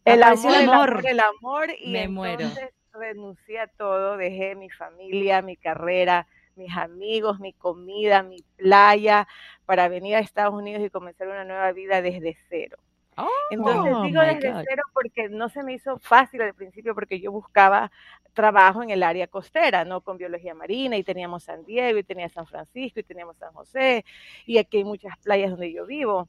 El 0.04 0.22
amor, 0.22 0.54
el 0.54 0.68
amor, 0.68 1.02
el 1.04 1.20
amor, 1.20 1.68
y 1.80 1.90
me 1.90 2.04
entonces 2.04 2.70
renuncié 2.92 3.58
a 3.58 3.66
todo, 3.66 4.16
dejé 4.16 4.54
mi 4.54 4.70
familia, 4.70 5.42
mi 5.42 5.56
carrera, 5.56 6.28
mis 6.54 6.74
amigos, 6.76 7.40
mi 7.40 7.52
comida, 7.52 8.22
mi 8.22 8.38
playa, 8.56 9.26
para 9.64 9.88
venir 9.88 10.16
a 10.16 10.20
Estados 10.20 10.54
Unidos 10.54 10.82
y 10.84 10.90
comenzar 10.90 11.28
una 11.28 11.44
nueva 11.44 11.72
vida 11.72 12.02
desde 12.02 12.36
cero. 12.48 12.78
Entonces 13.50 13.92
oh 13.94 14.02
digo 14.02 14.20
desde 14.20 14.64
cero 14.68 14.82
porque 14.92 15.28
no 15.28 15.48
se 15.48 15.62
me 15.62 15.72
hizo 15.72 15.98
fácil 15.98 16.42
al 16.42 16.54
principio 16.54 16.94
porque 16.94 17.20
yo 17.20 17.32
buscaba 17.32 17.90
trabajo 18.34 18.82
en 18.82 18.90
el 18.90 19.02
área 19.02 19.26
costera, 19.26 19.84
¿no? 19.84 20.02
Con 20.02 20.18
biología 20.18 20.54
marina 20.54 20.96
y 20.96 21.04
teníamos 21.04 21.44
San 21.44 21.64
Diego 21.64 21.98
y 21.98 22.04
tenía 22.04 22.28
San 22.28 22.46
Francisco 22.46 23.00
y 23.00 23.04
teníamos 23.04 23.36
San 23.38 23.52
José 23.52 24.04
y 24.44 24.58
aquí 24.58 24.78
hay 24.78 24.84
muchas 24.84 25.16
playas 25.18 25.50
donde 25.50 25.72
yo 25.72 25.86
vivo. 25.86 26.28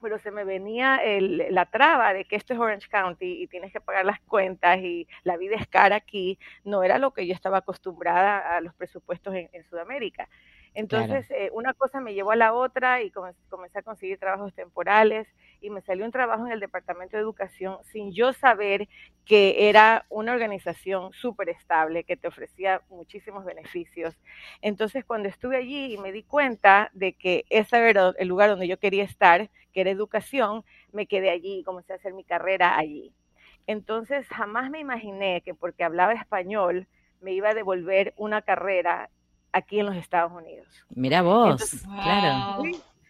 Pero 0.00 0.18
se 0.18 0.30
me 0.30 0.44
venía 0.44 1.00
la 1.18 1.64
traba 1.64 2.12
de 2.12 2.26
que 2.26 2.36
esto 2.36 2.52
es 2.52 2.60
Orange 2.60 2.88
County 2.90 3.42
y 3.42 3.46
tienes 3.46 3.72
que 3.72 3.80
pagar 3.80 4.04
las 4.04 4.20
cuentas 4.20 4.78
y 4.80 5.08
la 5.22 5.38
vida 5.38 5.56
es 5.56 5.66
cara 5.66 5.96
aquí. 5.96 6.38
No 6.62 6.82
era 6.82 6.98
lo 6.98 7.12
que 7.12 7.26
yo 7.26 7.32
estaba 7.32 7.58
acostumbrada 7.58 8.54
a 8.54 8.60
los 8.60 8.74
presupuestos 8.74 9.34
en 9.34 9.64
Sudamérica. 9.64 10.28
Entonces, 10.74 11.30
eh, 11.30 11.50
una 11.52 11.72
cosa 11.72 12.00
me 12.00 12.14
llevó 12.14 12.32
a 12.32 12.36
la 12.36 12.52
otra 12.52 13.00
y 13.00 13.10
comencé 13.10 13.78
a 13.78 13.82
conseguir 13.82 14.18
trabajos 14.18 14.52
temporales 14.54 15.28
y 15.64 15.70
me 15.70 15.80
salió 15.80 16.04
un 16.04 16.12
trabajo 16.12 16.44
en 16.44 16.52
el 16.52 16.60
Departamento 16.60 17.16
de 17.16 17.22
Educación 17.22 17.78
sin 17.84 18.12
yo 18.12 18.34
saber 18.34 18.86
que 19.24 19.70
era 19.70 20.04
una 20.10 20.32
organización 20.32 21.10
súper 21.14 21.48
estable, 21.48 22.04
que 22.04 22.18
te 22.18 22.28
ofrecía 22.28 22.82
muchísimos 22.90 23.46
beneficios. 23.46 24.14
Entonces, 24.60 25.06
cuando 25.06 25.30
estuve 25.30 25.56
allí 25.56 25.94
y 25.94 25.98
me 25.98 26.12
di 26.12 26.22
cuenta 26.22 26.90
de 26.92 27.14
que 27.14 27.46
ese 27.48 27.78
era 27.88 28.12
el 28.18 28.28
lugar 28.28 28.50
donde 28.50 28.68
yo 28.68 28.78
quería 28.78 29.04
estar, 29.04 29.48
que 29.72 29.80
era 29.80 29.90
educación, 29.90 30.64
me 30.92 31.06
quedé 31.06 31.30
allí 31.30 31.60
y 31.60 31.64
comencé 31.64 31.94
a 31.94 31.96
hacer 31.96 32.12
mi 32.12 32.24
carrera 32.24 32.76
allí. 32.76 33.14
Entonces, 33.66 34.28
jamás 34.28 34.70
me 34.70 34.80
imaginé 34.80 35.40
que 35.40 35.54
porque 35.54 35.82
hablaba 35.82 36.12
español 36.12 36.86
me 37.22 37.32
iba 37.32 37.48
a 37.48 37.54
devolver 37.54 38.12
una 38.18 38.42
carrera 38.42 39.08
aquí 39.50 39.80
en 39.80 39.86
los 39.86 39.96
Estados 39.96 40.30
Unidos. 40.30 40.68
Mira 40.90 41.22
vos, 41.22 41.86
claro. 41.86 42.64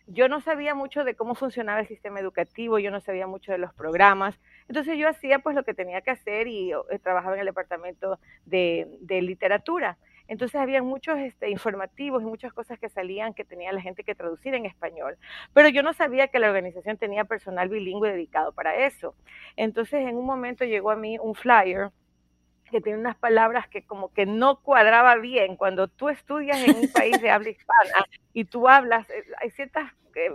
Yo 0.07 0.29
no 0.29 0.41
sabía 0.41 0.75
mucho 0.75 1.05
de 1.05 1.15
cómo 1.15 1.35
funcionaba 1.35 1.81
el 1.81 1.89
sistema 1.89 2.21
educativo, 2.21 2.79
yo 2.79 2.91
no 2.91 3.01
sabía 3.01 3.27
mucho 3.27 3.53
de 3.53 3.59
los 3.59 3.73
programas, 3.73 4.39
entonces 4.69 4.99
yo 4.99 5.09
hacía 5.09 5.39
pues 5.39 5.57
lo 5.57 5.65
que 5.65 5.75
tenía 5.75 6.03
que 6.03 6.11
hacer 6.11 6.47
y 6.47 6.73
eh, 6.73 6.99
trabajaba 7.03 7.35
en 7.35 7.41
el 7.41 7.47
departamento 7.47 8.19
de, 8.45 8.99
literatura. 9.23 9.97
Entonces 10.27 10.59
había 10.59 10.83
muchos 10.83 11.19
este, 11.19 11.51
informativos 11.51 12.23
y 12.23 12.27
muchas 12.27 12.53
cosas 12.55 12.79
que 12.79 12.89
salían 12.89 13.35
que 13.35 13.45
tenía 13.45 13.73
la 13.73 13.83
gente 13.83 14.05
que 14.05 14.15
traducir 14.15 14.55
en 14.55 14.65
español. 14.65 15.19
Pero 15.53 15.69
yo 15.69 15.83
no 15.83 15.93
sabía 15.93 16.29
que 16.29 16.39
la 16.39 16.49
organización 16.49 16.97
tenía 16.97 17.25
personal 17.25 17.69
bilingüe 17.69 18.11
dedicado 18.11 18.53
para 18.53 18.87
eso. 18.87 19.15
Entonces 19.57 20.01
en 20.07 20.17
un 20.17 20.25
momento 20.25 20.65
llegó 20.65 20.91
a 20.91 20.97
mí 20.97 21.19
un 21.19 21.35
flyer 21.35 21.91
que 22.71 22.81
tiene 22.81 22.99
unas 22.99 23.17
palabras 23.17 23.69
que 23.69 23.85
como 23.85 24.13
que 24.13 24.27
no 24.27 24.61
cuadraba 24.61 25.17
bien. 25.17 25.57
Cuando 25.57 25.89
tú 25.89 26.09
estudias 26.09 26.63
en 26.67 26.77
un 26.77 26.89
país 26.93 27.21
de 27.21 27.31
habla 27.31 27.51
hispana 27.51 28.05
y 28.33 28.45
tú 28.45 28.69
hablas, 28.69 29.09
eh, 29.11 29.25
hay 29.41 29.51
ciertas 29.51 29.93
eh, 30.15 30.31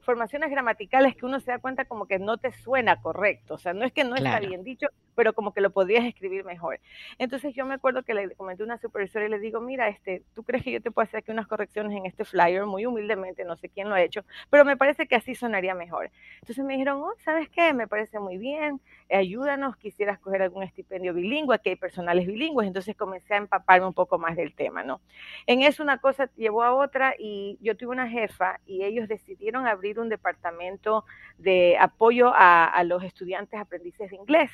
formaciones 0.00 0.50
gramaticales 0.50 1.16
que 1.16 1.26
uno 1.26 1.40
se 1.40 1.50
da 1.50 1.58
cuenta 1.58 1.84
como 1.84 2.06
que 2.06 2.18
no 2.18 2.38
te 2.38 2.52
suena 2.52 3.00
correcto. 3.00 3.54
O 3.54 3.58
sea, 3.58 3.72
no 3.72 3.84
es 3.84 3.92
que 3.92 4.04
no 4.04 4.16
está 4.16 4.40
bien 4.40 4.64
dicho, 4.64 4.88
pero 5.18 5.32
como 5.32 5.52
que 5.52 5.60
lo 5.60 5.70
podrías 5.70 6.04
escribir 6.04 6.44
mejor. 6.44 6.78
Entonces 7.18 7.52
yo 7.52 7.66
me 7.66 7.74
acuerdo 7.74 8.04
que 8.04 8.14
le 8.14 8.36
comenté 8.36 8.62
a 8.62 8.66
una 8.66 8.78
supervisora 8.78 9.26
y 9.26 9.28
le 9.28 9.40
digo, 9.40 9.60
mira, 9.60 9.88
este, 9.88 10.22
¿tú 10.32 10.44
crees 10.44 10.62
que 10.62 10.70
yo 10.70 10.80
te 10.80 10.92
puedo 10.92 11.02
hacer 11.02 11.18
aquí 11.18 11.32
unas 11.32 11.48
correcciones 11.48 11.98
en 11.98 12.06
este 12.06 12.24
flyer? 12.24 12.66
Muy 12.66 12.86
humildemente, 12.86 13.44
no 13.44 13.56
sé 13.56 13.68
quién 13.68 13.88
lo 13.88 13.96
ha 13.96 14.00
hecho, 14.00 14.24
pero 14.48 14.64
me 14.64 14.76
parece 14.76 15.08
que 15.08 15.16
así 15.16 15.34
sonaría 15.34 15.74
mejor. 15.74 16.12
Entonces 16.40 16.64
me 16.64 16.74
dijeron, 16.74 17.02
oh, 17.02 17.14
¿sabes 17.18 17.48
qué? 17.48 17.72
Me 17.72 17.88
parece 17.88 18.20
muy 18.20 18.38
bien, 18.38 18.80
ayúdanos, 19.10 19.76
quisieras 19.76 20.20
coger 20.20 20.40
algún 20.42 20.62
estipendio 20.62 21.12
bilingüe, 21.12 21.56
aquí 21.56 21.70
hay 21.70 21.76
personales 21.76 22.24
bilingües, 22.24 22.68
entonces 22.68 22.94
comencé 22.94 23.34
a 23.34 23.38
empaparme 23.38 23.88
un 23.88 23.94
poco 23.94 24.18
más 24.18 24.36
del 24.36 24.54
tema, 24.54 24.84
¿no? 24.84 25.00
En 25.48 25.62
eso 25.62 25.82
una 25.82 25.98
cosa 25.98 26.30
llevó 26.36 26.62
a 26.62 26.72
otra 26.72 27.16
y 27.18 27.58
yo 27.60 27.76
tuve 27.76 27.90
una 27.90 28.08
jefa 28.08 28.60
y 28.66 28.84
ellos 28.84 29.08
decidieron 29.08 29.66
abrir 29.66 29.98
un 29.98 30.08
departamento 30.08 31.04
de 31.38 31.76
apoyo 31.76 32.30
a, 32.32 32.84
los 32.84 33.02
estudiantes 33.02 33.58
aprendices 33.58 34.10
de 34.10 34.16
inglés 34.16 34.50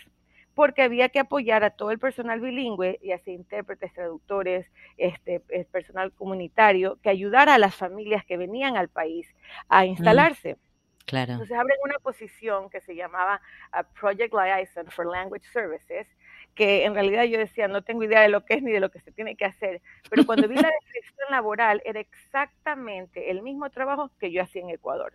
porque 0.55 0.83
había 0.83 1.09
que 1.09 1.19
apoyar 1.19 1.65
a 1.65 1.71
todo 1.71 1.91
el 1.91 1.99
personal 1.99 2.41
bilingüe, 2.41 2.99
ya 3.03 3.19
sea 3.19 3.35
intérpretes, 3.35 3.93
traductores, 3.93 4.67
este, 4.97 5.43
eh, 5.49 5.65
personal 5.71 6.13
comunitario, 6.13 6.99
que 7.03 7.11
ayudara 7.11 7.55
a 7.55 7.59
las 7.59 7.75
familias 7.75 8.25
que 8.25 8.37
venían 8.37 8.77
al 8.77 8.89
país 8.89 9.27
a 9.69 9.83
mm, 9.83 9.87
instalarse. 9.87 10.57
claro. 11.07 11.33
Entonces 11.33 11.57
abren 11.57 11.77
una 11.85 11.99
posición 11.99 12.71
que 12.71 12.81
se 12.81 12.95
llamaba 12.95 13.41
uh, 13.73 13.85
Project 13.99 14.33
Liaison 14.33 14.87
for 14.91 15.07
Language 15.07 15.47
Services, 15.53 16.07
que 16.55 16.85
en 16.85 16.95
realidad 16.95 17.25
yo 17.25 17.39
decía, 17.39 17.67
no 17.67 17.83
tengo 17.83 18.05
idea 18.05 18.21
de 18.21 18.29
lo 18.29 18.45
que 18.45 18.55
es 18.55 18.63
ni 18.63 18.71
de 18.71 18.81
lo 18.81 18.91
que 18.91 19.01
se 19.01 19.11
tiene 19.11 19.35
que 19.35 19.45
hacer, 19.45 19.83
pero 20.09 20.25
cuando 20.25 20.49
vi 20.49 20.55
la 20.55 20.71
descripción 20.81 21.31
laboral 21.31 21.83
era 21.85 21.99
exactamente 21.99 23.31
el 23.31 23.43
mismo 23.43 23.69
trabajo 23.71 24.11
que 24.21 24.31
yo 24.31 24.43
hacía 24.43 24.63
en 24.63 24.71
Ecuador 24.71 25.15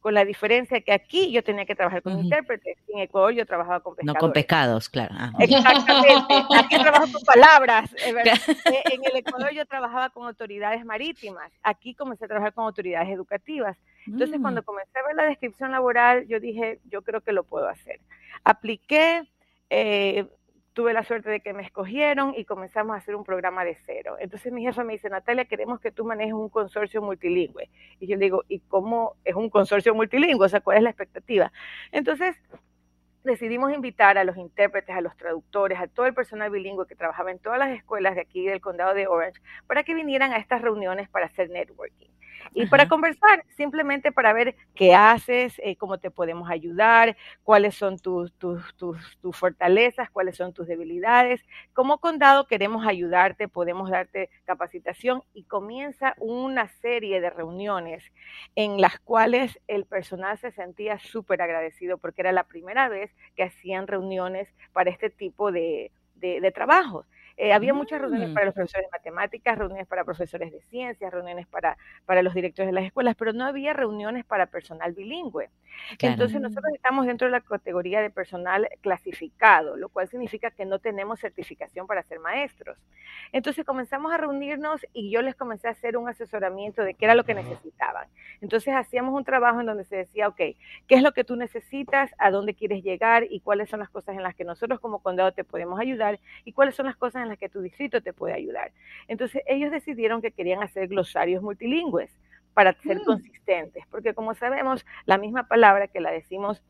con 0.00 0.14
la 0.14 0.24
diferencia 0.24 0.80
que 0.80 0.92
aquí 0.92 1.32
yo 1.32 1.42
tenía 1.42 1.64
que 1.66 1.74
trabajar 1.74 2.02
con 2.02 2.18
intérpretes, 2.18 2.76
en 2.88 3.00
Ecuador 3.00 3.32
yo 3.32 3.44
trabajaba 3.44 3.80
con 3.80 3.96
pescados. 3.96 4.14
No 4.14 4.20
con 4.20 4.32
pescados, 4.32 4.88
claro. 4.88 5.14
Ah, 5.18 5.32
Exactamente, 5.38 6.34
aquí 6.56 6.78
trabajo 6.78 7.06
con 7.12 7.22
palabras. 7.22 7.92
Eh, 7.94 8.82
en 8.92 9.04
el 9.04 9.16
Ecuador 9.16 9.52
yo 9.52 9.66
trabajaba 9.66 10.10
con 10.10 10.26
autoridades 10.26 10.84
marítimas, 10.84 11.50
aquí 11.62 11.94
comencé 11.94 12.24
a 12.24 12.28
trabajar 12.28 12.52
con 12.52 12.64
autoridades 12.64 13.08
educativas. 13.08 13.76
Entonces, 14.06 14.38
cuando 14.40 14.62
mm. 14.62 14.64
comencé 14.64 14.98
a 14.98 15.06
ver 15.06 15.16
la 15.16 15.24
descripción 15.24 15.72
laboral, 15.72 16.26
yo 16.28 16.38
dije, 16.38 16.80
yo 16.84 17.02
creo 17.02 17.20
que 17.20 17.32
lo 17.32 17.44
puedo 17.44 17.68
hacer. 17.68 18.00
Apliqué, 18.44 19.28
eh, 19.70 20.26
tuve 20.76 20.92
la 20.92 21.04
suerte 21.04 21.30
de 21.30 21.40
que 21.40 21.54
me 21.54 21.62
escogieron 21.62 22.34
y 22.36 22.44
comenzamos 22.44 22.92
a 22.94 22.98
hacer 22.98 23.16
un 23.16 23.24
programa 23.24 23.64
de 23.64 23.78
cero. 23.86 24.18
Entonces 24.20 24.52
mi 24.52 24.62
jefa 24.62 24.84
me 24.84 24.92
dice, 24.92 25.08
Natalia, 25.08 25.46
queremos 25.46 25.80
que 25.80 25.90
tú 25.90 26.04
manejes 26.04 26.34
un 26.34 26.50
consorcio 26.50 27.00
multilingüe. 27.00 27.70
Y 27.98 28.06
yo 28.06 28.16
le 28.16 28.26
digo, 28.26 28.44
¿y 28.46 28.60
cómo 28.60 29.16
es 29.24 29.34
un 29.34 29.48
consorcio 29.48 29.94
multilingüe? 29.94 30.44
O 30.44 30.48
sea, 30.50 30.60
¿cuál 30.60 30.76
es 30.76 30.82
la 30.82 30.90
expectativa? 30.90 31.50
Entonces 31.92 32.36
decidimos 33.24 33.72
invitar 33.72 34.18
a 34.18 34.24
los 34.24 34.36
intérpretes, 34.36 34.94
a 34.94 35.00
los 35.00 35.16
traductores, 35.16 35.80
a 35.80 35.86
todo 35.86 36.04
el 36.04 36.12
personal 36.12 36.50
bilingüe 36.50 36.86
que 36.86 36.94
trabajaba 36.94 37.30
en 37.30 37.38
todas 37.38 37.58
las 37.58 37.70
escuelas 37.70 38.14
de 38.14 38.20
aquí 38.20 38.44
del 38.44 38.60
condado 38.60 38.92
de 38.92 39.06
Orange 39.06 39.40
para 39.66 39.82
que 39.82 39.94
vinieran 39.94 40.34
a 40.34 40.36
estas 40.36 40.60
reuniones 40.60 41.08
para 41.08 41.24
hacer 41.24 41.48
networking. 41.48 42.10
Y 42.54 42.66
para 42.66 42.88
conversar, 42.88 43.44
simplemente 43.56 44.12
para 44.12 44.32
ver 44.32 44.56
qué 44.74 44.94
haces, 44.94 45.60
eh, 45.62 45.76
cómo 45.76 45.98
te 45.98 46.10
podemos 46.10 46.48
ayudar, 46.50 47.16
cuáles 47.42 47.74
son 47.74 47.98
tus, 47.98 48.32
tus, 48.34 48.62
tus, 48.76 48.98
fortalezas, 49.36 50.10
cuáles 50.10 50.36
son 50.36 50.54
tus 50.54 50.66
debilidades. 50.66 51.44
Como 51.74 51.98
condado 51.98 52.46
queremos 52.46 52.86
ayudarte, 52.86 53.48
podemos 53.48 53.90
darte 53.90 54.30
capacitación 54.46 55.22
y 55.34 55.44
comienza 55.44 56.14
una 56.18 56.68
serie 56.68 57.20
de 57.20 57.30
reuniones 57.30 58.04
en 58.54 58.80
las 58.80 58.98
cuales 59.00 59.60
el 59.68 59.84
personal 59.84 60.38
se 60.38 60.50
sentía 60.50 60.98
súper 60.98 61.42
agradecido 61.42 61.98
porque 61.98 62.22
era 62.22 62.32
la 62.32 62.44
primera 62.44 62.88
vez 62.88 63.14
que 63.36 63.42
hacían 63.42 63.86
reuniones 63.86 64.48
para 64.72 64.90
este 64.90 65.10
tipo 65.10 65.52
de, 65.52 65.90
de, 66.14 66.40
de 66.40 66.52
trabajos. 66.52 67.06
Eh, 67.36 67.52
había 67.52 67.74
muchas 67.74 68.00
reuniones 68.00 68.30
mm. 68.30 68.34
para 68.34 68.46
los 68.46 68.54
profesores 68.54 68.86
de 68.86 68.96
matemáticas, 68.96 69.58
reuniones 69.58 69.86
para 69.86 70.04
profesores 70.04 70.50
de 70.52 70.60
ciencias, 70.70 71.12
reuniones 71.12 71.46
para, 71.46 71.76
para 72.06 72.22
los 72.22 72.32
directores 72.32 72.68
de 72.68 72.72
las 72.72 72.84
escuelas, 72.84 73.14
pero 73.18 73.32
no 73.32 73.44
había 73.44 73.74
reuniones 73.74 74.24
para 74.24 74.46
personal 74.46 74.92
bilingüe. 74.92 75.50
Entonces 76.00 76.40
nosotros 76.40 76.72
estamos 76.74 77.06
dentro 77.06 77.26
de 77.26 77.32
la 77.32 77.40
categoría 77.40 78.00
de 78.00 78.10
personal 78.10 78.68
clasificado, 78.80 79.76
lo 79.76 79.88
cual 79.88 80.08
significa 80.08 80.50
que 80.50 80.64
no 80.64 80.78
tenemos 80.78 81.20
certificación 81.20 81.86
para 81.86 82.02
ser 82.02 82.18
maestros. 82.20 82.78
Entonces 83.32 83.64
comenzamos 83.64 84.12
a 84.12 84.16
reunirnos 84.16 84.84
y 84.92 85.10
yo 85.10 85.22
les 85.22 85.34
comencé 85.34 85.68
a 85.68 85.72
hacer 85.72 85.96
un 85.96 86.08
asesoramiento 86.08 86.82
de 86.82 86.94
qué 86.94 87.04
era 87.04 87.14
lo 87.14 87.24
que 87.24 87.34
necesitaban. 87.34 88.08
Entonces 88.40 88.74
hacíamos 88.74 89.14
un 89.14 89.24
trabajo 89.24 89.60
en 89.60 89.66
donde 89.66 89.84
se 89.84 89.96
decía, 89.96 90.28
ok, 90.28 90.36
¿qué 90.36 90.56
es 90.88 91.02
lo 91.02 91.12
que 91.12 91.24
tú 91.24 91.36
necesitas? 91.36 92.10
¿A 92.18 92.30
dónde 92.30 92.54
quieres 92.54 92.82
llegar? 92.82 93.26
¿Y 93.30 93.40
cuáles 93.40 93.70
son 93.70 93.80
las 93.80 93.90
cosas 93.90 94.16
en 94.16 94.22
las 94.22 94.34
que 94.34 94.44
nosotros 94.44 94.80
como 94.80 95.00
condado 95.00 95.32
te 95.32 95.44
podemos 95.44 95.80
ayudar? 95.80 96.18
¿Y 96.44 96.52
cuáles 96.52 96.74
son 96.74 96.86
las 96.86 96.96
cosas 96.96 97.22
en 97.22 97.28
las 97.28 97.38
que 97.38 97.48
tu 97.48 97.60
distrito 97.60 98.00
te 98.00 98.12
puede 98.12 98.34
ayudar? 98.34 98.72
Entonces 99.08 99.42
ellos 99.46 99.70
decidieron 99.70 100.20
que 100.20 100.32
querían 100.32 100.62
hacer 100.62 100.88
glosarios 100.88 101.42
multilingües 101.42 102.10
para 102.56 102.72
ser 102.72 103.02
mm. 103.02 103.04
consistentes, 103.04 103.84
porque 103.90 104.14
como 104.14 104.32
sabemos, 104.32 104.86
la 105.04 105.18
misma 105.18 105.46
palabra 105.46 105.88
que 105.88 106.00
la 106.00 106.10
decimos 106.10 106.62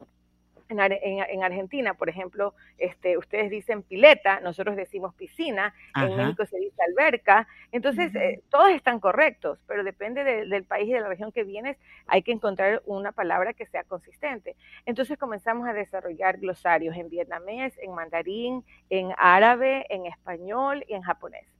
en, 0.68 0.80
en, 0.80 1.44
Argentina, 1.44 1.94
por 1.94 2.08
ejemplo, 2.08 2.54
este, 2.76 3.16
ustedes 3.16 3.50
dicen 3.50 3.84
pileta, 3.84 4.40
nosotros 4.40 4.74
decimos 4.74 5.14
piscina, 5.14 5.72
en 5.94 6.16
México 6.16 6.44
se 6.44 6.58
dice 6.58 6.74
alberca, 6.88 7.46
entonces 7.70 8.12
eh, 8.16 8.42
todos 8.50 8.70
están 8.70 8.98
correctos, 8.98 9.60
pero 9.68 9.84
depende 9.84 10.24
del 10.24 10.64
país 10.64 10.88
y 10.88 10.92
de 10.94 11.02
la 11.02 11.08
región 11.08 11.30
que 11.30 11.44
vienes, 11.44 11.76
hay 12.08 12.22
que 12.22 12.32
encontrar 12.32 12.82
una 12.84 13.12
palabra 13.12 13.52
que 13.52 13.66
sea 13.66 13.84
consistente. 13.84 14.56
Entonces 14.86 15.16
comenzamos 15.18 15.68
a 15.68 15.72
desarrollar 15.72 16.38
glosarios 16.38 16.96
en 16.96 17.10
vietnamés, 17.10 17.78
en 17.78 17.94
mandarín, 17.94 18.64
en 18.90 19.12
árabe, 19.18 19.86
en 19.88 20.06
español 20.06 20.84
y 20.88 20.94
en 20.94 21.02
japonés. 21.02 21.55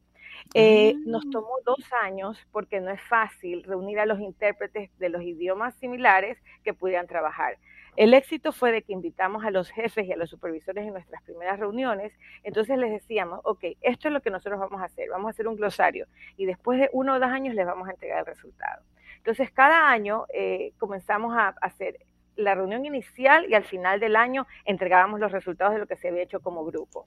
Eh, 0.55 0.95
nos 1.05 1.25
ah. 1.27 1.29
tomó 1.33 1.59
dos 1.65 1.93
años 2.03 2.39
porque 2.53 2.81
no 2.81 2.91
es 2.91 3.01
fácil 3.03 3.63
reunir 3.65 3.99
a 3.99 4.07
los 4.07 4.21
intérpretes 4.21 4.91
de 4.99 5.09
los 5.09 5.23
idiomas 5.23 5.75
similares 5.77 6.39
que 6.65 6.75
pudieran 6.75 7.07
trabajar. 7.07 7.59
El 7.97 8.13
éxito 8.13 8.53
fue 8.53 8.73
de 8.73 8.83
que 8.83 8.93
invitamos 8.93 9.45
a 9.45 9.51
los 9.51 9.71
jefes 9.71 10.07
y 10.07 10.13
a 10.13 10.17
los 10.17 10.29
supervisores 10.29 10.87
en 10.87 10.93
nuestras 10.93 11.23
primeras 11.23 11.59
reuniones, 11.59 12.13
entonces 12.43 12.77
les 12.77 12.91
decíamos, 12.91 13.41
ok, 13.45 13.65
esto 13.81 14.09
es 14.09 14.15
lo 14.15 14.21
que 14.21 14.31
nosotros 14.31 14.61
vamos 14.61 14.83
a 14.83 14.85
hacer, 14.85 15.09
vamos 15.09 15.29
a 15.29 15.31
hacer 15.31 15.49
un 15.49 15.57
glosario 15.57 16.07
y 16.37 16.45
después 16.45 16.79
de 16.79 16.91
uno 16.93 17.15
o 17.15 17.19
dos 17.19 17.31
años 17.31 17.55
les 17.55 17.65
vamos 17.65 17.89
a 17.89 17.93
entregar 17.93 18.19
el 18.21 18.27
resultado. 18.27 18.83
Entonces 19.17 19.51
cada 19.51 19.91
año 19.91 20.27
eh, 20.33 20.73
comenzamos 20.79 21.35
a 21.37 21.49
hacer 21.63 21.99
la 22.37 22.55
reunión 22.55 22.85
inicial 22.85 23.47
y 23.49 23.55
al 23.55 23.65
final 23.65 24.01
del 24.01 24.17
año 24.17 24.47
entregábamos 24.65 25.21
los 25.21 25.33
resultados 25.33 25.75
de 25.75 25.81
lo 25.81 25.87
que 25.87 25.97
se 25.97 26.09
había 26.09 26.23
hecho 26.23 26.41
como 26.41 26.65
grupo. 26.65 27.07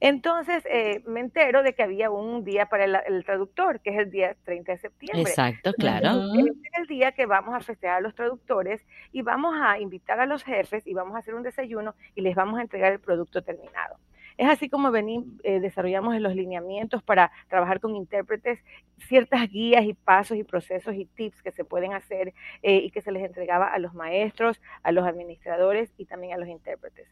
Entonces 0.00 0.64
eh, 0.70 1.02
me 1.06 1.20
entero 1.20 1.62
de 1.62 1.74
que 1.74 1.82
había 1.82 2.10
un 2.10 2.44
día 2.44 2.66
para 2.66 2.84
el, 2.84 3.24
traductor, 3.24 3.80
que 3.80 3.90
es 3.90 3.98
el 3.98 4.10
día 4.10 4.36
30 4.44 4.72
de 4.72 4.78
septiembre. 4.78 5.22
Exacto, 5.22 5.72
claro. 5.74 6.22
es 6.34 6.78
el 6.78 6.86
día 6.86 7.12
que 7.12 7.26
vamos 7.26 7.54
a 7.54 7.60
festejar 7.60 7.96
a 7.96 8.00
los 8.00 8.14
traductores 8.14 8.84
y 9.12 9.22
vamos 9.22 9.54
a 9.60 9.78
invitar 9.78 10.20
a 10.20 10.26
los 10.26 10.44
jefes 10.44 10.86
y 10.86 10.94
vamos 10.94 11.16
a 11.16 11.18
hacer 11.18 11.34
un 11.34 11.42
desayuno 11.42 11.94
y 12.14 12.20
les 12.20 12.34
vamos 12.34 12.58
a 12.58 12.62
entregar 12.62 12.92
el 12.92 13.00
producto 13.00 13.42
terminado. 13.42 13.96
Es 14.38 14.48
así 14.48 14.68
como 14.68 14.94
eh, 14.94 15.58
desarrollamos 15.60 16.18
los 16.20 16.36
lineamientos 16.36 17.02
para 17.02 17.32
trabajar 17.48 17.80
con 17.80 17.96
intérpretes 17.96 18.60
ciertas 19.08 19.50
guías 19.50 19.84
y 19.84 19.94
pasos 19.94 20.36
y 20.36 20.44
procesos 20.44 20.94
y 20.94 21.06
tips 21.06 21.42
que 21.42 21.50
se 21.50 21.64
pueden 21.64 21.92
hacer 21.92 22.32
eh, 22.62 22.76
y 22.76 22.92
que 22.92 23.02
se 23.02 23.10
les 23.10 23.24
entregaba 23.24 23.66
a 23.66 23.78
los 23.80 23.94
maestros, 23.94 24.60
a 24.84 24.92
los 24.92 25.04
administradores 25.04 25.92
y 25.98 26.04
también 26.04 26.34
a 26.34 26.36
los 26.36 26.48
intérpretes. 26.48 27.08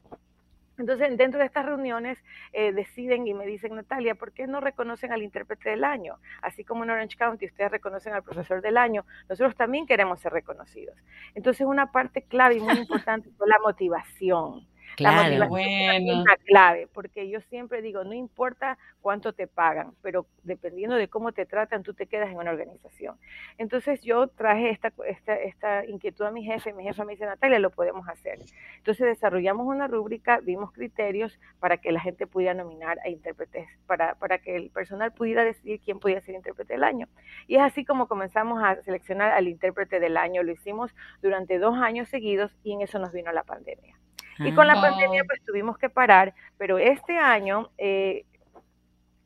Entonces, 0.78 1.16
dentro 1.16 1.40
de 1.40 1.46
estas 1.46 1.66
reuniones 1.66 2.16
eh, 2.52 2.70
deciden 2.70 3.26
y 3.26 3.34
me 3.34 3.44
dicen, 3.44 3.74
Natalia, 3.74 4.14
¿por 4.14 4.30
qué 4.30 4.46
no 4.46 4.60
reconocen 4.60 5.10
al 5.10 5.22
intérprete 5.22 5.70
del 5.70 5.82
año? 5.82 6.18
Así 6.42 6.62
como 6.62 6.84
en 6.84 6.90
Orange 6.90 7.16
County 7.16 7.46
ustedes 7.46 7.72
reconocen 7.72 8.12
al 8.12 8.22
profesor 8.22 8.62
del 8.62 8.76
año, 8.76 9.04
nosotros 9.28 9.56
también 9.56 9.86
queremos 9.86 10.20
ser 10.20 10.32
reconocidos. 10.32 10.96
Entonces, 11.34 11.66
una 11.66 11.90
parte 11.90 12.22
clave 12.22 12.56
y 12.56 12.60
muy 12.60 12.76
importante 12.78 13.30
fue 13.36 13.48
la 13.48 13.58
motivación 13.64 14.68
la 14.98 15.12
motivación 15.12 16.08
es 16.08 16.16
una 16.16 16.36
clave, 16.44 16.88
porque 16.92 17.28
yo 17.28 17.40
siempre 17.42 17.82
digo, 17.82 18.04
no 18.04 18.14
importa 18.14 18.78
cuánto 19.00 19.32
te 19.32 19.46
pagan, 19.46 19.92
pero 20.02 20.26
dependiendo 20.42 20.96
de 20.96 21.08
cómo 21.08 21.32
te 21.32 21.46
tratan, 21.46 21.82
tú 21.82 21.94
te 21.94 22.06
quedas 22.06 22.30
en 22.30 22.36
una 22.36 22.50
organización. 22.50 23.16
Entonces 23.58 24.00
yo 24.02 24.28
traje 24.28 24.70
esta, 24.70 24.92
esta, 25.06 25.36
esta 25.36 25.84
inquietud 25.86 26.24
a 26.24 26.30
mi 26.30 26.44
jefe, 26.44 26.72
mi 26.72 26.84
jefe 26.84 27.04
me 27.04 27.12
dice, 27.12 27.26
Natalia, 27.26 27.58
lo 27.58 27.70
podemos 27.70 28.08
hacer. 28.08 28.38
Entonces 28.78 29.06
desarrollamos 29.06 29.66
una 29.66 29.86
rúbrica, 29.86 30.40
vimos 30.40 30.72
criterios 30.72 31.38
para 31.60 31.76
que 31.78 31.92
la 31.92 32.00
gente 32.00 32.26
pudiera 32.26 32.54
nominar 32.54 32.98
a 33.04 33.08
intérpretes, 33.08 33.68
para, 33.86 34.14
para 34.14 34.38
que 34.38 34.56
el 34.56 34.70
personal 34.70 35.12
pudiera 35.12 35.44
decidir 35.44 35.80
quién 35.80 35.98
podía 35.98 36.20
ser 36.20 36.34
intérprete 36.34 36.74
del 36.74 36.84
año. 36.84 37.08
Y 37.46 37.56
es 37.56 37.62
así 37.62 37.84
como 37.84 38.08
comenzamos 38.08 38.62
a 38.62 38.82
seleccionar 38.82 39.32
al 39.32 39.48
intérprete 39.48 40.00
del 40.00 40.16
año. 40.16 40.42
Lo 40.42 40.52
hicimos 40.52 40.94
durante 41.22 41.58
dos 41.58 41.76
años 41.78 42.08
seguidos 42.08 42.56
y 42.64 42.72
en 42.72 42.82
eso 42.82 42.98
nos 42.98 43.12
vino 43.12 43.32
la 43.32 43.44
pandemia. 43.44 43.96
Y 44.38 44.52
con 44.52 44.66
la 44.66 44.74
ah. 44.74 44.80
pandemia 44.80 45.24
pues 45.24 45.42
tuvimos 45.44 45.78
que 45.78 45.88
parar, 45.88 46.34
pero 46.58 46.78
este 46.78 47.18
año 47.18 47.70
eh, 47.78 48.24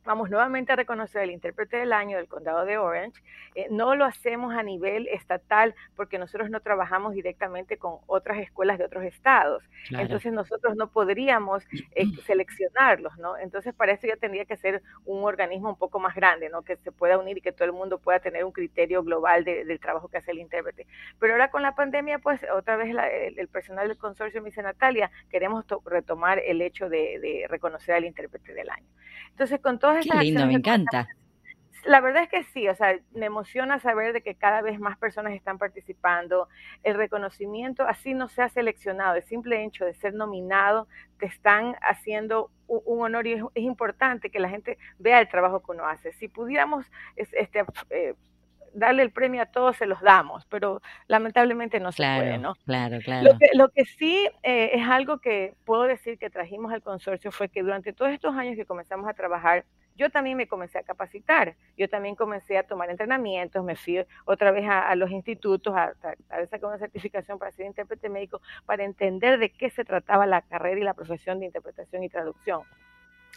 vamos 0.03 0.29
nuevamente 0.29 0.71
a 0.71 0.75
reconocer 0.75 1.23
el 1.23 1.31
intérprete 1.31 1.77
del 1.77 1.93
año 1.93 2.17
del 2.17 2.27
condado 2.27 2.65
de 2.65 2.77
Orange. 2.77 3.21
Eh, 3.55 3.67
no 3.69 3.95
lo 3.95 4.05
hacemos 4.05 4.53
a 4.55 4.63
nivel 4.63 5.07
estatal 5.07 5.75
porque 5.95 6.17
nosotros 6.17 6.49
no 6.49 6.59
trabajamos 6.59 7.13
directamente 7.13 7.77
con 7.77 7.97
otras 8.07 8.39
escuelas 8.39 8.77
de 8.77 8.85
otros 8.85 9.03
estados. 9.03 9.63
Entonces 9.91 10.31
nosotros 10.31 10.75
no 10.75 10.89
podríamos 10.89 11.63
eh, 11.95 12.05
seleccionarlos, 12.25 13.17
¿no? 13.17 13.37
Entonces 13.37 13.73
para 13.73 13.91
eso 13.91 14.07
ya 14.07 14.15
tendría 14.15 14.45
que 14.45 14.57
ser 14.57 14.81
un 15.05 15.23
organismo 15.23 15.69
un 15.69 15.77
poco 15.77 15.99
más 15.99 16.15
grande, 16.15 16.49
¿no? 16.49 16.63
Que 16.63 16.77
se 16.77 16.91
pueda 16.91 17.17
unir 17.17 17.37
y 17.37 17.41
que 17.41 17.51
todo 17.51 17.65
el 17.65 17.73
mundo 17.73 17.99
pueda 17.99 18.19
tener 18.19 18.43
un 18.43 18.51
criterio 18.51 19.03
global 19.03 19.43
del 19.43 19.79
trabajo 19.79 20.07
que 20.07 20.17
hace 20.17 20.31
el 20.31 20.39
intérprete. 20.39 20.87
Pero 21.19 21.33
ahora 21.33 21.51
con 21.51 21.61
la 21.61 21.75
pandemia, 21.75 22.19
pues 22.19 22.41
otra 22.53 22.75
vez 22.75 22.95
el, 23.37 23.47
personal 23.47 23.87
del 23.87 23.97
consorcio 23.97 24.41
me 24.41 24.49
dice, 24.49 24.61
Natalia, 24.61 25.11
queremos 25.29 25.65
retomar 25.85 26.39
el 26.39 26.61
hecho 26.61 26.89
de, 26.89 27.19
de 27.19 27.45
reconocer 27.49 27.95
al 27.95 28.05
intérprete 28.05 28.53
del 28.53 28.69
año. 28.69 28.87
Entonces 29.31 29.59
con 29.59 29.79
todo 29.79 29.90
Qué 29.99 30.17
lindo, 30.17 30.45
me 30.45 30.53
encanta. 30.53 31.07
La 31.85 31.99
verdad 31.99 32.23
es 32.23 32.29
que 32.29 32.43
sí, 32.43 32.67
o 32.69 32.75
sea, 32.75 32.95
me 33.13 33.25
emociona 33.25 33.79
saber 33.79 34.13
de 34.13 34.21
que 34.21 34.35
cada 34.35 34.61
vez 34.61 34.79
más 34.79 34.97
personas 34.99 35.33
están 35.33 35.57
participando. 35.57 36.47
El 36.83 36.95
reconocimiento, 36.95 37.87
así 37.87 38.13
no 38.13 38.29
se 38.29 38.43
ha 38.43 38.49
seleccionado, 38.49 39.15
el 39.15 39.23
simple 39.23 39.63
hecho 39.63 39.85
de 39.85 39.95
ser 39.95 40.13
nominado, 40.13 40.87
te 41.17 41.25
están 41.25 41.75
haciendo 41.81 42.51
un, 42.67 43.01
honor 43.01 43.25
y 43.25 43.33
es, 43.33 43.41
importante 43.55 44.29
que 44.29 44.39
la 44.39 44.49
gente 44.49 44.77
vea 44.99 45.19
el 45.19 45.27
trabajo 45.27 45.61
que 45.61 45.71
uno 45.71 45.85
hace. 45.87 46.13
Si 46.13 46.27
pudiéramos 46.27 46.85
este, 47.15 47.65
eh, 47.89 48.13
darle 48.73 49.03
el 49.03 49.11
premio 49.11 49.41
a 49.41 49.45
todos, 49.45 49.77
se 49.77 49.85
los 49.85 50.01
damos, 50.01 50.45
pero 50.45 50.81
lamentablemente 51.07 51.79
no 51.79 51.91
se 51.91 52.03
puede, 52.03 52.37
¿no? 52.37 52.55
Claro, 52.65 52.99
claro. 53.03 53.37
Lo 53.53 53.69
que, 53.69 53.85
sí 53.85 54.27
eh, 54.43 54.71
es 54.73 54.87
algo 54.87 55.19
que 55.19 55.55
puedo 55.65 55.83
decir 55.83 56.17
que 56.17 56.29
trajimos 56.29 56.71
al 56.71 56.81
consorcio 56.81 57.31
fue 57.31 57.49
que 57.49 57.61
durante 57.61 57.93
todos 57.93 58.11
estos 58.11 58.35
años 58.35 58.55
que 58.55 58.65
comenzamos 58.65 59.07
a 59.09 59.13
trabajar, 59.13 59.65
yo 59.95 60.09
también 60.09 60.37
me 60.37 60.47
comencé 60.47 60.79
a 60.79 60.83
capacitar, 60.83 61.55
yo 61.77 61.89
también 61.89 62.15
comencé 62.15 62.57
a 62.57 62.63
tomar 62.63 62.89
entrenamientos, 62.89 63.63
me 63.63 63.75
fui 63.75 64.03
otra 64.25 64.51
vez 64.51 64.65
a, 64.67 64.95
los 64.95 65.11
institutos, 65.11 65.75
a, 65.75 65.93
a, 66.29 66.45
sacar 66.47 66.65
una 66.65 66.77
certificación 66.77 67.37
para 67.37 67.51
ser 67.51 67.65
intérprete 67.65 68.09
médico, 68.09 68.41
para 68.65 68.83
entender 68.83 69.37
de 69.37 69.49
qué 69.49 69.69
se 69.69 69.83
trataba 69.83 70.25
la 70.25 70.41
carrera 70.41 70.79
y 70.79 70.83
la 70.83 70.93
profesión 70.93 71.39
de 71.39 71.47
interpretación 71.47 72.03
y 72.03 72.09
traducción. 72.09 72.61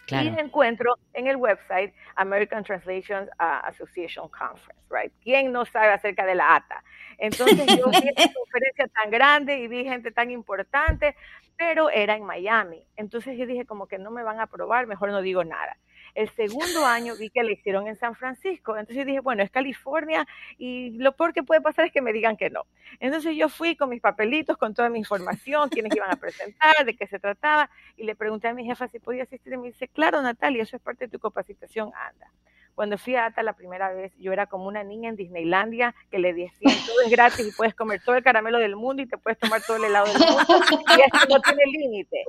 Y 0.07 0.27
encuentro 0.39 0.97
en 1.13 1.27
el 1.27 1.37
website 1.37 1.93
American 2.15 2.63
Translation 2.63 3.29
uh, 3.39 3.67
Association 3.67 4.29
Conference, 4.29 4.83
right? 4.89 5.11
¿Quién 5.23 5.51
no 5.51 5.65
sabe 5.65 5.93
acerca 5.93 6.25
de 6.25 6.35
la 6.35 6.55
ATA? 6.55 6.83
Entonces 7.17 7.65
yo 7.77 7.89
vi 7.89 8.09
esta 8.15 8.33
conferencia 8.33 8.87
tan 8.87 9.09
grande 9.09 9.57
y 9.57 9.67
vi 9.67 9.83
gente 9.83 10.11
tan 10.11 10.29
importante, 10.29 11.15
pero 11.57 11.89
era 11.89 12.15
en 12.15 12.23
Miami. 12.23 12.85
Entonces 12.95 13.37
yo 13.37 13.45
dije 13.45 13.65
como 13.65 13.87
que 13.87 13.97
no 13.97 14.11
me 14.11 14.23
van 14.23 14.39
a 14.39 14.43
aprobar, 14.43 14.87
mejor 14.87 15.09
no 15.09 15.21
digo 15.21 15.43
nada. 15.43 15.77
El 16.15 16.29
segundo 16.29 16.85
año 16.85 17.13
vi 17.17 17.29
que 17.29 17.43
la 17.43 17.51
hicieron 17.51 17.87
en 17.87 17.97
San 17.97 18.15
Francisco. 18.15 18.77
Entonces 18.77 19.05
dije, 19.05 19.19
bueno, 19.19 19.43
es 19.43 19.51
California 19.51 20.25
y 20.57 20.91
lo 20.91 21.11
peor 21.11 21.33
que 21.33 21.43
puede 21.43 21.59
pasar 21.59 21.85
es 21.85 21.91
que 21.91 22.01
me 22.01 22.13
digan 22.13 22.37
que 22.37 22.49
no. 22.49 22.65
Entonces 23.01 23.35
yo 23.35 23.49
fui 23.49 23.75
con 23.75 23.89
mis 23.89 24.01
papelitos, 24.01 24.57
con 24.57 24.73
toda 24.73 24.89
mi 24.89 24.97
información, 24.97 25.67
quiénes 25.69 25.93
iban 25.93 26.09
a 26.09 26.15
presentar, 26.15 26.85
de 26.85 26.95
qué 26.95 27.05
se 27.05 27.19
trataba, 27.19 27.69
y 27.97 28.05
le 28.05 28.15
pregunté 28.15 28.47
a 28.47 28.53
mi 28.53 28.63
jefa 28.63 28.87
si 28.87 28.99
podía 28.99 29.23
asistir. 29.23 29.53
Y 29.53 29.57
me 29.57 29.67
dice, 29.67 29.89
claro, 29.89 30.21
Natalia, 30.21 30.63
eso 30.63 30.77
es 30.77 30.81
parte 30.81 31.05
de 31.05 31.11
tu 31.11 31.19
capacitación, 31.19 31.91
anda. 31.93 32.31
Cuando 32.75 32.97
fui 32.97 33.15
a 33.15 33.25
ATA 33.25 33.41
la 33.41 33.53
primera 33.53 33.91
vez, 33.93 34.13
yo 34.17 34.33
era 34.33 34.47
como 34.47 34.67
una 34.67 34.83
niña 34.83 35.09
en 35.09 35.15
Disneylandia 35.15 35.95
que 36.11 36.19
le 36.19 36.33
decían 36.33 36.75
todo 36.85 37.01
es 37.05 37.11
gratis 37.11 37.47
y 37.47 37.51
puedes 37.55 37.73
comer 37.73 38.01
todo 38.03 38.15
el 38.15 38.23
caramelo 38.23 38.59
del 38.59 38.75
mundo 38.75 39.01
y 39.01 39.07
te 39.07 39.17
puedes 39.17 39.39
tomar 39.39 39.61
todo 39.65 39.77
el 39.77 39.85
helado 39.85 40.05
del 40.05 40.19
mundo 40.19 40.65
y 40.97 41.01
esto 41.01 41.27
no 41.29 41.41
tiene 41.41 41.63
límite. 41.71 42.25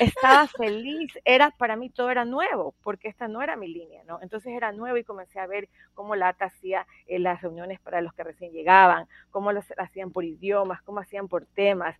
Estaba 0.00 0.46
feliz, 0.48 1.12
era 1.24 1.50
para 1.50 1.76
mí 1.76 1.90
todo 1.90 2.10
era 2.10 2.24
nuevo 2.24 2.74
porque 2.82 3.08
esta 3.08 3.28
no 3.28 3.42
era 3.42 3.56
mi 3.56 3.68
línea, 3.68 4.02
¿no? 4.04 4.18
Entonces 4.22 4.52
era 4.54 4.72
nuevo 4.72 4.96
y 4.96 5.04
comencé 5.04 5.38
a 5.38 5.46
ver 5.46 5.68
cómo 5.94 6.16
la 6.16 6.28
ATA 6.28 6.46
hacía 6.46 6.86
eh, 7.06 7.18
las 7.18 7.42
reuniones 7.42 7.78
para 7.80 8.00
los 8.00 8.14
que 8.14 8.24
recién 8.24 8.52
llegaban, 8.52 9.06
cómo 9.30 9.52
las 9.52 9.72
hacían 9.76 10.10
por 10.10 10.24
idiomas, 10.24 10.82
cómo 10.82 11.00
hacían 11.00 11.28
por 11.28 11.44
temas 11.44 11.96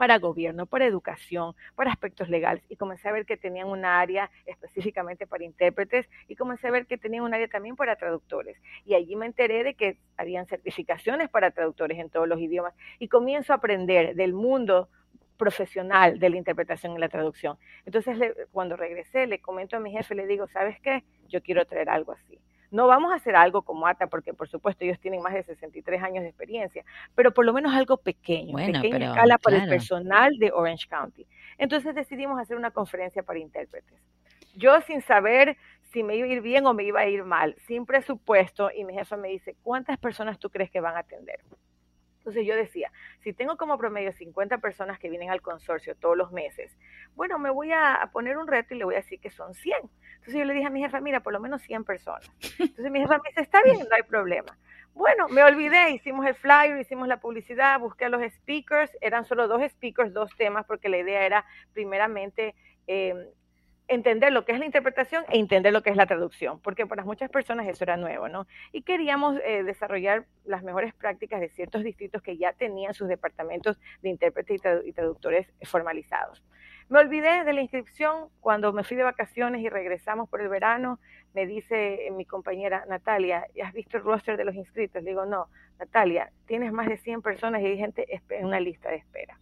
para 0.00 0.18
gobierno, 0.18 0.64
para 0.64 0.86
educación, 0.86 1.54
para 1.74 1.92
aspectos 1.92 2.30
legales 2.30 2.64
y 2.70 2.76
comencé 2.76 3.06
a 3.06 3.12
ver 3.12 3.26
que 3.26 3.36
tenían 3.36 3.68
una 3.68 4.00
área 4.00 4.30
específicamente 4.46 5.26
para 5.26 5.44
intérpretes 5.44 6.08
y 6.26 6.36
comencé 6.36 6.68
a 6.68 6.70
ver 6.70 6.86
que 6.86 6.96
tenían 6.96 7.22
un 7.22 7.34
área 7.34 7.48
también 7.48 7.76
para 7.76 7.96
traductores. 7.96 8.56
Y 8.86 8.94
allí 8.94 9.14
me 9.14 9.26
enteré 9.26 9.62
de 9.62 9.74
que 9.74 9.98
habían 10.16 10.46
certificaciones 10.46 11.28
para 11.28 11.50
traductores 11.50 11.98
en 11.98 12.08
todos 12.08 12.26
los 12.26 12.40
idiomas 12.40 12.72
y 12.98 13.08
comienzo 13.08 13.52
a 13.52 13.56
aprender 13.56 14.14
del 14.14 14.32
mundo 14.32 14.88
profesional 15.36 16.18
de 16.18 16.30
la 16.30 16.36
interpretación 16.38 16.96
y 16.96 16.98
la 16.98 17.10
traducción. 17.10 17.58
Entonces, 17.84 18.16
cuando 18.52 18.76
regresé, 18.76 19.26
le 19.26 19.42
comento 19.42 19.76
a 19.76 19.80
mi 19.80 19.92
jefe, 19.92 20.14
le 20.14 20.26
digo, 20.26 20.46
¿sabes 20.46 20.80
qué? 20.80 21.04
Yo 21.28 21.42
quiero 21.42 21.66
traer 21.66 21.90
algo 21.90 22.12
así. 22.12 22.38
No 22.70 22.86
vamos 22.86 23.12
a 23.12 23.16
hacer 23.16 23.34
algo 23.34 23.62
como 23.62 23.86
ATA, 23.86 24.06
porque 24.06 24.32
por 24.32 24.48
supuesto 24.48 24.84
ellos 24.84 25.00
tienen 25.00 25.22
más 25.22 25.34
de 25.34 25.42
63 25.42 26.02
años 26.02 26.22
de 26.22 26.28
experiencia, 26.28 26.84
pero 27.14 27.32
por 27.32 27.44
lo 27.44 27.52
menos 27.52 27.74
algo 27.74 27.96
pequeño, 27.96 28.56
pequeña 28.56 29.10
escala 29.10 29.38
para 29.38 29.56
el 29.64 29.68
personal 29.68 30.38
de 30.38 30.52
Orange 30.52 30.86
County. 30.88 31.26
Entonces 31.58 31.94
decidimos 31.94 32.40
hacer 32.40 32.56
una 32.56 32.70
conferencia 32.70 33.22
para 33.22 33.38
intérpretes. 33.38 33.98
Yo 34.54 34.80
sin 34.82 35.02
saber 35.02 35.56
si 35.92 36.02
me 36.02 36.16
iba 36.16 36.26
a 36.26 36.30
ir 36.30 36.40
bien 36.40 36.66
o 36.66 36.74
me 36.74 36.84
iba 36.84 37.00
a 37.00 37.08
ir 37.08 37.24
mal, 37.24 37.56
sin 37.66 37.84
presupuesto, 37.84 38.70
y 38.70 38.84
mi 38.84 38.94
jefa 38.94 39.16
me 39.16 39.28
dice, 39.28 39.56
¿cuántas 39.62 39.98
personas 39.98 40.38
tú 40.38 40.50
crees 40.50 40.70
que 40.70 40.80
van 40.80 40.96
a 40.96 41.00
atender? 41.00 41.40
Entonces 42.20 42.46
yo 42.46 42.54
decía, 42.54 42.92
si 43.20 43.32
tengo 43.32 43.56
como 43.56 43.78
promedio 43.78 44.12
50 44.12 44.58
personas 44.58 44.98
que 44.98 45.08
vienen 45.08 45.30
al 45.30 45.40
consorcio 45.40 45.96
todos 45.96 46.18
los 46.18 46.32
meses, 46.32 46.76
bueno, 47.16 47.38
me 47.38 47.48
voy 47.48 47.72
a 47.72 48.10
poner 48.12 48.36
un 48.36 48.46
reto 48.46 48.74
y 48.74 48.78
le 48.78 48.84
voy 48.84 48.94
a 48.94 48.98
decir 48.98 49.20
que 49.20 49.30
son 49.30 49.54
100. 49.54 49.76
Entonces 50.16 50.34
yo 50.34 50.44
le 50.44 50.52
dije 50.52 50.66
a 50.66 50.70
mi 50.70 50.80
jefa, 50.80 51.00
mira, 51.00 51.20
por 51.20 51.32
lo 51.32 51.40
menos 51.40 51.62
100 51.62 51.84
personas. 51.84 52.30
Entonces 52.58 52.90
mi 52.90 53.00
jefa 53.00 53.16
me 53.16 53.30
dice, 53.30 53.40
está 53.40 53.62
bien, 53.62 53.78
no 53.78 53.96
hay 53.96 54.02
problema. 54.02 54.58
Bueno, 54.92 55.28
me 55.28 55.42
olvidé, 55.42 55.92
hicimos 55.92 56.26
el 56.26 56.34
flyer, 56.34 56.78
hicimos 56.78 57.08
la 57.08 57.20
publicidad, 57.20 57.80
busqué 57.80 58.04
a 58.04 58.08
los 58.10 58.22
speakers, 58.34 58.90
eran 59.00 59.24
solo 59.24 59.48
dos 59.48 59.62
speakers, 59.70 60.12
dos 60.12 60.30
temas, 60.36 60.66
porque 60.66 60.90
la 60.90 60.98
idea 60.98 61.24
era 61.24 61.46
primeramente 61.72 62.54
eh, 62.86 63.14
entender 63.90 64.32
lo 64.32 64.44
que 64.44 64.52
es 64.52 64.58
la 64.60 64.66
interpretación 64.66 65.24
e 65.28 65.38
entender 65.38 65.72
lo 65.72 65.82
que 65.82 65.90
es 65.90 65.96
la 65.96 66.06
traducción, 66.06 66.60
porque 66.60 66.86
para 66.86 67.04
muchas 67.04 67.28
personas 67.28 67.66
eso 67.66 67.82
era 67.82 67.96
nuevo, 67.96 68.28
¿no? 68.28 68.46
Y 68.72 68.82
queríamos 68.82 69.38
eh, 69.44 69.64
desarrollar 69.64 70.26
las 70.44 70.62
mejores 70.62 70.94
prácticas 70.94 71.40
de 71.40 71.48
ciertos 71.48 71.82
distritos 71.82 72.22
que 72.22 72.36
ya 72.36 72.52
tenían 72.52 72.94
sus 72.94 73.08
departamentos 73.08 73.78
de 74.00 74.10
intérpretes 74.10 74.62
y, 74.84 74.92
traductores 74.92 75.48
formalizados. 75.64 76.40
Me 76.88 77.00
olvidé 77.00 77.44
de 77.44 77.52
la 77.52 77.62
inscripción 77.62 78.28
cuando 78.40 78.72
me 78.72 78.84
fui 78.84 78.96
de 78.96 79.02
vacaciones 79.02 79.60
y 79.60 79.68
regresamos 79.68 80.28
por 80.28 80.40
el 80.40 80.48
verano. 80.48 81.00
Me 81.34 81.46
dice 81.46 82.08
mi 82.12 82.24
compañera 82.24 82.84
Natalia, 82.88 83.46
¿has 83.64 83.72
visto 83.72 83.96
el 83.96 84.04
roster 84.04 84.36
de 84.36 84.44
los 84.44 84.54
inscritos? 84.54 85.02
Le 85.02 85.10
digo, 85.10 85.26
no, 85.26 85.48
Natalia, 85.80 86.30
tienes 86.46 86.72
más 86.72 86.88
de 86.88 86.96
100 86.96 87.22
personas 87.22 87.60
y 87.62 87.66
hay 87.66 87.76
gente 87.76 88.06
en 88.30 88.46
una 88.46 88.60
lista 88.60 88.88
de 88.88 88.96
espera. 88.96 89.38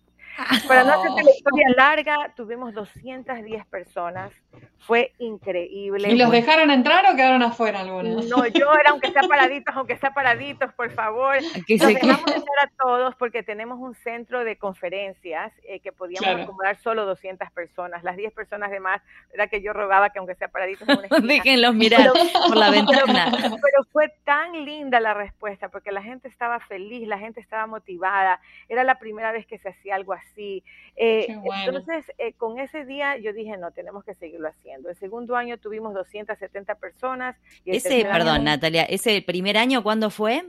Para 0.69 0.85
no 0.85 0.93
hacerte 0.93 1.25
la 1.25 1.31
historia 1.31 1.67
larga, 1.77 2.33
tuvimos 2.37 2.73
210 2.73 3.67
personas. 3.67 4.33
Fue 4.79 5.13
increíble. 5.19 6.09
¿Y 6.09 6.17
los 6.17 6.31
dejaron 6.31 6.71
entrar 6.71 7.05
o 7.13 7.17
quedaron 7.17 7.43
afuera 7.43 7.81
algunos? 7.81 8.27
No, 8.27 8.47
yo 8.47 8.73
era, 8.73 8.91
aunque 8.91 9.11
sea 9.11 9.23
paraditos, 9.23 9.75
aunque 9.77 9.97
sea 9.97 10.13
paraditos, 10.13 10.73
por 10.75 10.91
favor. 10.93 11.37
Los 11.69 11.89
dejamos 11.89 12.27
entrar 12.27 12.59
a 12.63 12.71
todos 12.79 13.15
porque 13.17 13.43
tenemos 13.43 13.79
un 13.81 13.95
centro 13.97 14.45
de 14.45 14.57
conferencias 14.57 15.53
eh, 15.65 15.81
que 15.81 15.93
podíamos 15.93 16.43
acomodar 16.43 16.79
solo 16.81 17.05
200 17.05 17.51
personas. 17.51 18.05
Las 18.05 18.17
10 18.17 18.33
personas 18.33 18.71
de 18.71 18.81
más, 18.81 19.03
era 19.35 19.49
que 19.49 19.61
yo 19.61 19.73
rogaba 19.73 20.11
que 20.11 20.21
aunque 20.21 20.37
sea 20.37 20.49
paraditos. 20.49 20.87
Déjenlos 21.23 21.75
mirar 21.75 22.13
por 22.47 22.57
la 22.57 22.71
ventana. 22.71 23.33
Pero, 23.33 23.85
fue 23.93 24.15
tan 24.25 24.65
linda 24.65 25.01
la 25.01 25.15
respuesta 25.15 25.69
porque 25.69 25.91
la 25.91 26.03
gente 26.03 26.29
estaba 26.29 26.61
feliz, 26.61 27.07
la 27.09 27.19
gente 27.19 27.41
estaba 27.41 27.67
motivada. 27.67 28.41
Era 28.69 28.85
la 28.85 28.99
primera 28.99 29.33
vez 29.33 29.45
que 29.47 29.59
se 29.59 29.71
hacía 29.71 29.97
algo 29.97 30.13
así 30.13 30.28
Sí, 30.35 30.63
Eh, 30.97 31.27
Entonces, 31.67 32.11
eh, 32.19 32.33
con 32.33 32.59
ese 32.59 32.85
día 32.85 33.17
yo 33.19 33.33
dije, 33.33 33.57
no, 33.57 33.71
tenemos 33.71 34.05
que 34.05 34.15
seguirlo 34.15 34.49
haciendo. 34.49 34.91
El 34.91 34.97
segundo 34.97 35.37
año 35.37 35.59
tuvimos 35.59 35.95
270 35.95 36.75
personas. 36.75 37.37
Y 37.65 37.77
ese, 37.77 38.05
perdón, 38.05 38.45
Natalia, 38.45 38.83
¿ese 38.85 39.23
primer 39.23 39.57
año 39.57 39.83
cuándo 39.83 40.11
fue? 40.11 40.45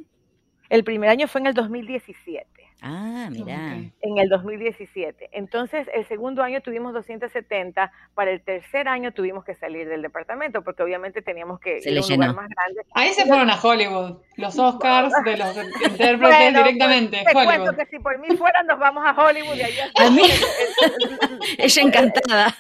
El 0.70 0.84
primer 0.84 1.10
año 1.10 1.28
fue 1.28 1.42
en 1.42 1.48
el 1.48 1.54
2017. 1.54 2.48
Ah, 2.82 3.28
mira. 3.32 3.78
En 4.02 4.18
el 4.18 4.30
2017. 4.30 5.30
Entonces, 5.34 5.88
el 5.94 6.08
segundo 6.08 6.42
año 6.44 6.62
tuvimos 6.62 6.94
270, 6.94 7.92
para 8.16 8.32
el 8.32 8.42
tercer 8.42 8.88
año 8.88 9.12
tuvimos 9.12 9.44
que 9.44 9.56
salir 9.56 9.88
del 9.88 10.02
departamento 10.02 10.64
porque 10.64 10.84
obviamente 10.84 11.22
teníamos 11.22 11.60
que 11.60 11.80
ir 11.84 11.98
a 11.98 12.02
un 12.02 12.10
lugar 12.10 12.36
más 12.36 12.50
grande. 12.50 12.82
Ahí 12.94 13.10
se 13.14 13.26
fueron 13.26 13.50
a 13.50 13.60
Hollywood, 13.62 14.18
los 14.38 14.58
Oscars 14.58 15.14
de 15.26 15.38
los 15.38 15.56
intérpretes 15.90 16.54
directamente. 16.54 17.24
Te 17.26 17.34
cuento 17.34 17.76
que 17.76 17.86
si 17.88 18.00
por 18.00 18.18
mí 18.20 18.36
fuera 18.38 18.64
nos 18.64 18.80
vamos 18.80 19.04
a 19.06 19.12
Hollywood 19.12 19.56
y 19.56 19.62
allá 19.64 19.92
A 20.00 20.10
mí, 20.10 20.24
ella 21.58 21.82
encantada. 21.82 22.56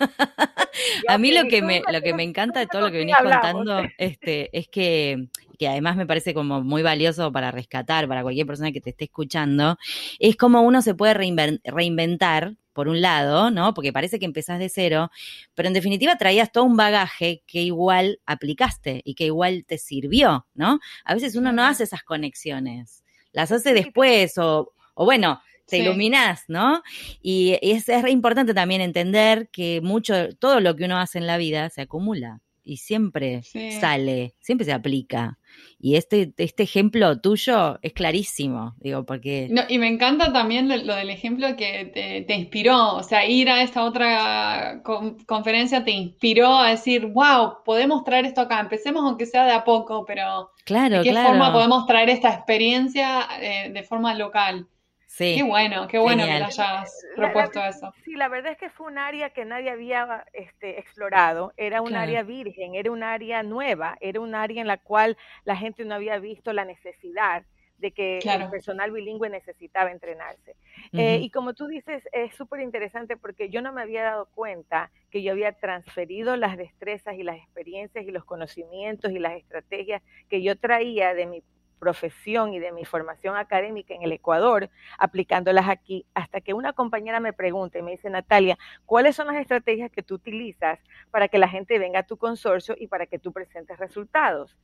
a 1.07 1.17
mí 1.17 1.31
lo 1.31 1.47
que 1.47 1.61
me 1.61 1.81
lo 1.91 2.01
que 2.01 2.13
me 2.13 2.23
encanta 2.23 2.59
de 2.59 2.67
todo 2.67 2.81
lo 2.81 2.91
que 2.91 2.97
venís 2.97 3.15
contando 3.15 3.83
este 3.97 4.49
es 4.57 4.67
que 4.67 5.27
que 5.59 5.67
además 5.67 5.97
me 5.97 6.07
parece 6.07 6.33
como 6.33 6.63
muy 6.63 6.81
valioso 6.81 7.31
para 7.31 7.51
rescatar 7.51 8.07
para 8.07 8.23
cualquier 8.23 8.47
persona 8.47 8.71
que 8.71 8.81
te 8.81 8.91
esté 8.91 9.03
escuchando, 9.03 9.77
es 10.17 10.37
como 10.37 10.61
uno 10.61 10.81
se 10.81 10.95
puede 10.95 11.13
reinventar, 11.13 12.55
por 12.71 12.87
un 12.87 13.01
lado, 13.01 13.51
¿no? 13.51 13.73
Porque 13.73 13.91
parece 13.91 14.19
que 14.19 14.25
empezás 14.25 14.57
de 14.57 14.69
cero, 14.69 15.11
pero 15.53 15.67
en 15.67 15.73
definitiva 15.73 16.17
traías 16.17 16.49
todo 16.49 16.63
un 16.63 16.77
bagaje 16.77 17.43
que 17.45 17.61
igual 17.61 18.21
aplicaste 18.25 19.01
y 19.03 19.15
que 19.15 19.25
igual 19.25 19.65
te 19.67 19.77
sirvió, 19.77 20.47
¿no? 20.53 20.79
A 21.03 21.13
veces 21.13 21.35
uno 21.35 21.51
no 21.51 21.65
hace 21.65 21.83
esas 21.83 22.03
conexiones, 22.03 23.03
las 23.33 23.51
hace 23.51 23.73
después 23.73 24.37
o, 24.37 24.71
o 24.93 25.03
bueno, 25.03 25.41
te 25.65 25.79
iluminás, 25.79 26.45
¿no? 26.47 26.81
Y 27.21 27.57
es, 27.61 27.89
es 27.89 28.07
importante 28.09 28.53
también 28.53 28.79
entender 28.79 29.49
que 29.49 29.81
mucho, 29.81 30.33
todo 30.37 30.61
lo 30.61 30.77
que 30.77 30.85
uno 30.85 30.99
hace 30.99 31.17
en 31.17 31.27
la 31.27 31.37
vida 31.37 31.69
se 31.69 31.81
acumula 31.81 32.39
y 32.63 32.77
siempre 32.77 33.41
sale, 33.81 34.35
siempre 34.39 34.65
se 34.65 34.73
aplica. 34.73 35.38
Y 35.81 35.95
este, 35.95 36.33
este 36.37 36.63
ejemplo 36.63 37.21
tuyo 37.21 37.79
es 37.81 37.93
clarísimo, 37.93 38.75
digo, 38.79 39.05
porque... 39.05 39.47
No, 39.49 39.61
y 39.69 39.77
me 39.77 39.87
encanta 39.87 40.33
también 40.33 40.67
lo 40.67 40.93
del 40.93 41.09
ejemplo 41.09 41.55
que 41.55 42.25
te, 42.27 42.35
inspiró, 42.35 42.95
o 42.95 43.03
sea, 43.03 43.25
ir 43.25 43.49
a 43.49 43.63
esta 43.63 43.85
otra 43.85 44.81
conferencia 45.25 45.85
te 45.85 45.91
inspiró 45.91 46.57
a 46.57 46.71
decir, 46.71 47.05
wow, 47.05 47.63
podemos 47.63 48.03
traer 48.03 48.25
esto 48.25 48.41
acá, 48.41 48.59
empecemos 48.59 49.03
aunque 49.03 49.25
sea 49.25 49.45
de 49.45 49.53
a 49.53 49.63
poco, 49.63 50.03
pero 50.05 50.51
claro, 50.65 50.97
¿de 50.97 51.03
qué 51.03 51.11
claro. 51.11 51.29
forma 51.29 51.53
podemos 51.53 51.85
traer 51.85 52.09
esta 52.09 52.33
experiencia 52.33 53.27
eh, 53.41 53.71
de 53.71 53.83
forma 53.83 54.13
local? 54.15 54.67
Qué 55.17 55.43
bueno, 55.43 55.87
qué 55.87 55.97
bueno 55.97 56.23
que 56.23 56.31
hayas 56.31 57.05
propuesto 57.15 57.63
eso. 57.63 57.93
Sí, 58.05 58.15
la 58.15 58.27
verdad 58.29 58.51
es 58.51 58.57
que 58.57 58.69
fue 58.69 58.87
un 58.87 58.97
área 58.97 59.31
que 59.31 59.43
nadie 59.43 59.69
había 59.69 60.25
este, 60.33 60.79
explorado, 60.79 61.51
era 61.57 61.81
un 61.81 61.95
área 61.95 62.23
virgen, 62.23 62.75
era 62.75 62.91
un 62.91 63.03
área 63.03 63.43
nueva, 63.43 63.97
era 64.01 64.19
un 64.19 64.35
área 64.35 64.61
en 64.61 64.67
la 64.67 64.77
cual 64.77 65.17
la 65.45 65.55
gente 65.55 65.83
no 65.83 65.95
había 65.95 66.19
visto 66.19 66.53
la 66.53 66.63
necesidad 66.63 67.43
de 67.79 67.91
que 67.91 68.19
el 68.19 68.49
personal 68.49 68.91
bilingüe 68.91 69.29
necesitaba 69.29 69.91
entrenarse. 69.91 70.55
Eh, 70.91 71.19
y 71.21 71.29
como 71.29 71.53
tú 71.53 71.67
dices, 71.67 72.07
es 72.11 72.35
súper 72.35 72.59
interesante 72.59 73.17
porque 73.17 73.49
yo 73.49 73.61
no 73.61 73.71
me 73.71 73.81
había 73.81 74.03
dado 74.03 74.27
cuenta 74.35 74.91
que 75.09 75.23
yo 75.23 75.31
había 75.31 75.53
transferido 75.53 76.35
las 76.35 76.57
destrezas 76.57 77.15
y 77.15 77.23
las 77.23 77.37
experiencias 77.37 78.05
y 78.05 78.11
los 78.11 78.25
conocimientos 78.25 79.11
y 79.11 79.19
las 79.19 79.33
estrategias 79.37 80.01
que 80.29 80.41
yo 80.43 80.57
traía 80.57 81.13
de 81.13 81.25
mi 81.25 81.41
profesión 81.79 82.53
y 82.53 82.59
de 82.59 82.71
mi 82.71 82.85
formación 82.85 83.35
académica 83.35 83.93
en 83.93 84.03
el 84.03 84.11
Ecuador, 84.11 84.69
aplicándolas 84.97 85.67
aquí, 85.67 86.05
hasta 86.13 86.41
que 86.41 86.53
una 86.53 86.73
compañera 86.73 87.19
me 87.19 87.33
pregunta 87.33 87.79
y 87.79 87.81
me 87.81 87.91
dice, 87.91 88.09
Natalia, 88.09 88.57
¿cuáles 88.85 89.15
son 89.15 89.27
las 89.27 89.37
estrategias 89.37 89.91
que 89.91 90.03
tú 90.03 90.15
utilizas 90.15 90.79
para 91.09 91.27
que 91.27 91.39
la 91.39 91.47
gente 91.47 91.79
venga 91.79 91.99
a 91.99 92.03
tu 92.03 92.17
consorcio 92.17 92.75
y 92.77 92.87
para 92.87 93.07
que 93.07 93.17
tú 93.17 93.31
presentes 93.31 93.79
resultados? 93.79 94.55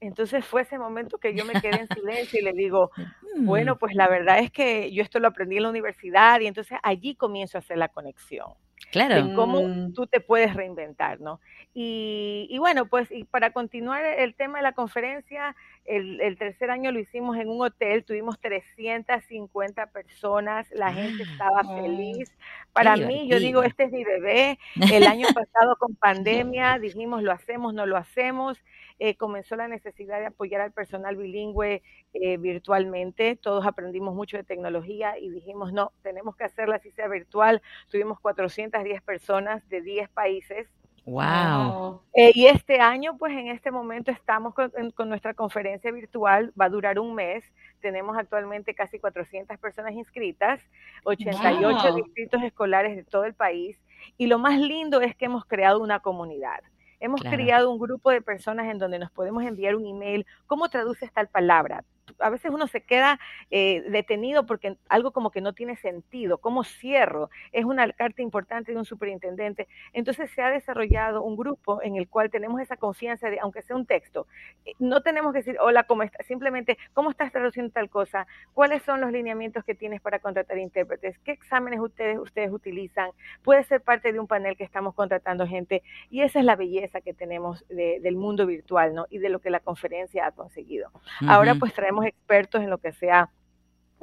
Entonces 0.00 0.46
fue 0.46 0.62
ese 0.62 0.78
momento 0.78 1.18
que 1.18 1.34
yo 1.34 1.44
me 1.44 1.60
quedé 1.60 1.80
en 1.80 1.88
silencio 1.88 2.40
y 2.40 2.42
le 2.42 2.52
digo, 2.54 2.90
bueno, 3.36 3.74
mm. 3.74 3.78
pues 3.78 3.94
la 3.94 4.08
verdad 4.08 4.38
es 4.38 4.50
que 4.50 4.90
yo 4.92 5.02
esto 5.02 5.18
lo 5.20 5.28
aprendí 5.28 5.58
en 5.58 5.64
la 5.64 5.68
universidad 5.68 6.40
y 6.40 6.46
entonces 6.46 6.78
allí 6.82 7.14
comienzo 7.14 7.58
a 7.58 7.60
hacer 7.60 7.76
la 7.76 7.88
conexión. 7.88 8.48
Claro. 8.90 9.14
De 9.22 9.34
cómo 9.34 9.62
mm. 9.62 9.92
tú 9.92 10.06
te 10.06 10.20
puedes 10.20 10.54
reinventar, 10.54 11.20
¿no? 11.20 11.40
Y, 11.74 12.48
y, 12.50 12.58
bueno, 12.58 12.86
pues 12.86 13.10
y 13.12 13.24
para 13.24 13.52
continuar 13.52 14.04
el 14.04 14.34
tema 14.34 14.58
de 14.58 14.62
la 14.62 14.72
conferencia, 14.72 15.54
el, 15.90 16.36
tercer 16.38 16.70
año 16.70 16.92
lo 16.92 17.00
hicimos 17.00 17.36
en 17.36 17.48
un 17.48 17.60
hotel, 17.62 18.04
tuvimos 18.04 18.38
350 18.38 19.86
personas, 19.86 20.70
la 20.70 20.92
gente 20.92 21.24
ah, 21.26 21.32
estaba 21.32 21.80
feliz. 21.80 22.32
Para 22.72 22.96
mí, 22.96 23.28
yo 23.28 23.40
digo, 23.40 23.64
este 23.64 23.84
es 23.84 23.92
mi 23.92 24.04
bebé. 24.04 24.58
El 24.92 25.06
año 25.06 25.26
pasado 25.34 25.76
con 25.76 25.96
pandemia 25.96 26.78
dijimos, 26.78 27.22
lo 27.22 27.32
hacemos, 27.32 27.74
no 27.74 27.86
lo 27.86 27.96
hacemos. 27.96 28.58
Eh, 29.00 29.16
comenzó 29.16 29.56
la 29.56 29.66
necesidad 29.66 30.20
de 30.20 30.26
apoyar 30.26 30.60
al 30.60 30.72
personal 30.72 31.16
bilingüe 31.16 31.82
eh, 32.12 32.36
virtualmente. 32.36 33.34
Todos 33.36 33.66
aprendimos 33.66 34.14
mucho 34.14 34.36
de 34.36 34.44
tecnología 34.44 35.18
y 35.18 35.30
dijimos, 35.30 35.72
no, 35.72 35.92
tenemos 36.02 36.36
que 36.36 36.44
hacerla 36.44 36.76
así 36.76 36.90
sea 36.92 37.08
virtual. 37.08 37.62
Tuvimos 37.90 38.20
410 38.20 39.02
personas 39.02 39.68
de 39.68 39.80
10 39.80 40.08
países. 40.10 40.68
Wow. 41.06 42.02
Eh, 42.14 42.32
y 42.34 42.46
este 42.46 42.80
año, 42.80 43.16
pues 43.18 43.32
en 43.32 43.48
este 43.48 43.70
momento 43.70 44.10
estamos 44.10 44.54
con, 44.54 45.08
nuestra 45.08 45.34
conferencia 45.34 45.90
virtual, 45.90 46.52
va 46.60 46.66
a 46.66 46.68
durar 46.68 46.98
un 46.98 47.14
mes. 47.14 47.44
Tenemos 47.80 48.16
actualmente 48.16 48.74
casi 48.74 48.98
400 48.98 49.58
personas 49.58 49.92
inscritas, 49.92 50.60
88 51.04 51.94
distritos 51.94 52.42
escolares 52.42 52.96
de 52.96 53.04
todo 53.04 53.24
el 53.24 53.34
país. 53.34 53.78
Y 54.18 54.26
lo 54.26 54.38
más 54.38 54.58
lindo 54.58 55.00
es 55.00 55.16
que 55.16 55.26
hemos 55.26 55.44
creado 55.44 55.80
una 55.80 56.00
comunidad. 56.00 56.60
Hemos 57.00 57.22
creado 57.22 57.70
un 57.70 57.78
grupo 57.78 58.10
de 58.10 58.20
personas 58.20 58.66
en 58.66 58.78
donde 58.78 58.98
nos 58.98 59.10
podemos 59.10 59.42
enviar 59.42 59.74
un 59.74 59.86
email. 59.86 60.26
¿Cómo 60.46 60.68
traduces 60.68 61.10
tal 61.12 61.28
palabra? 61.28 61.82
A 62.18 62.30
veces 62.30 62.50
uno 62.50 62.66
se 62.66 62.82
queda 62.82 63.18
eh, 63.50 63.82
detenido 63.88 64.46
porque 64.46 64.76
algo 64.88 65.12
como 65.12 65.30
que 65.30 65.40
no 65.40 65.52
tiene 65.52 65.76
sentido. 65.76 66.38
¿Cómo 66.38 66.64
cierro? 66.64 67.30
Es 67.52 67.64
una 67.64 67.90
carta 67.92 68.22
importante 68.22 68.72
de 68.72 68.78
un 68.78 68.84
superintendente. 68.84 69.68
Entonces 69.92 70.30
se 70.30 70.42
ha 70.42 70.50
desarrollado 70.50 71.22
un 71.22 71.36
grupo 71.36 71.82
en 71.82 71.96
el 71.96 72.08
cual 72.08 72.30
tenemos 72.30 72.60
esa 72.60 72.76
confianza 72.76 73.30
de, 73.30 73.40
aunque 73.40 73.62
sea 73.62 73.76
un 73.76 73.86
texto, 73.86 74.26
eh, 74.64 74.72
no 74.78 75.02
tenemos 75.02 75.32
que 75.32 75.38
decir, 75.38 75.56
hola, 75.60 75.84
¿cómo 75.84 76.02
estás? 76.02 76.26
Simplemente, 76.26 76.78
¿cómo 76.94 77.10
estás 77.10 77.32
traduciendo 77.32 77.72
tal 77.72 77.90
cosa? 77.90 78.26
¿Cuáles 78.54 78.82
son 78.82 79.00
los 79.00 79.12
lineamientos 79.12 79.64
que 79.64 79.74
tienes 79.74 80.00
para 80.00 80.18
contratar 80.18 80.58
intérpretes? 80.58 81.18
¿Qué 81.20 81.32
exámenes 81.32 81.80
ustedes, 81.80 82.18
ustedes 82.18 82.50
utilizan? 82.50 83.10
Puede 83.42 83.64
ser 83.64 83.80
parte 83.80 84.12
de 84.12 84.20
un 84.20 84.26
panel 84.26 84.56
que 84.56 84.64
estamos 84.64 84.94
contratando 84.94 85.46
gente. 85.46 85.82
Y 86.10 86.22
esa 86.22 86.38
es 86.38 86.44
la 86.44 86.56
belleza 86.56 87.00
que 87.00 87.14
tenemos 87.14 87.64
del 87.68 88.16
mundo 88.16 88.46
virtual, 88.46 88.94
¿no? 88.94 89.06
Y 89.10 89.18
de 89.18 89.28
lo 89.28 89.40
que 89.40 89.50
la 89.50 89.60
conferencia 89.60 90.26
ha 90.26 90.32
conseguido. 90.32 90.90
Ahora 91.26 91.54
pues 91.54 91.72
traemos 91.74 91.99
expertos 92.04 92.62
en 92.62 92.70
lo 92.70 92.78
que 92.78 92.92
sea 92.92 93.30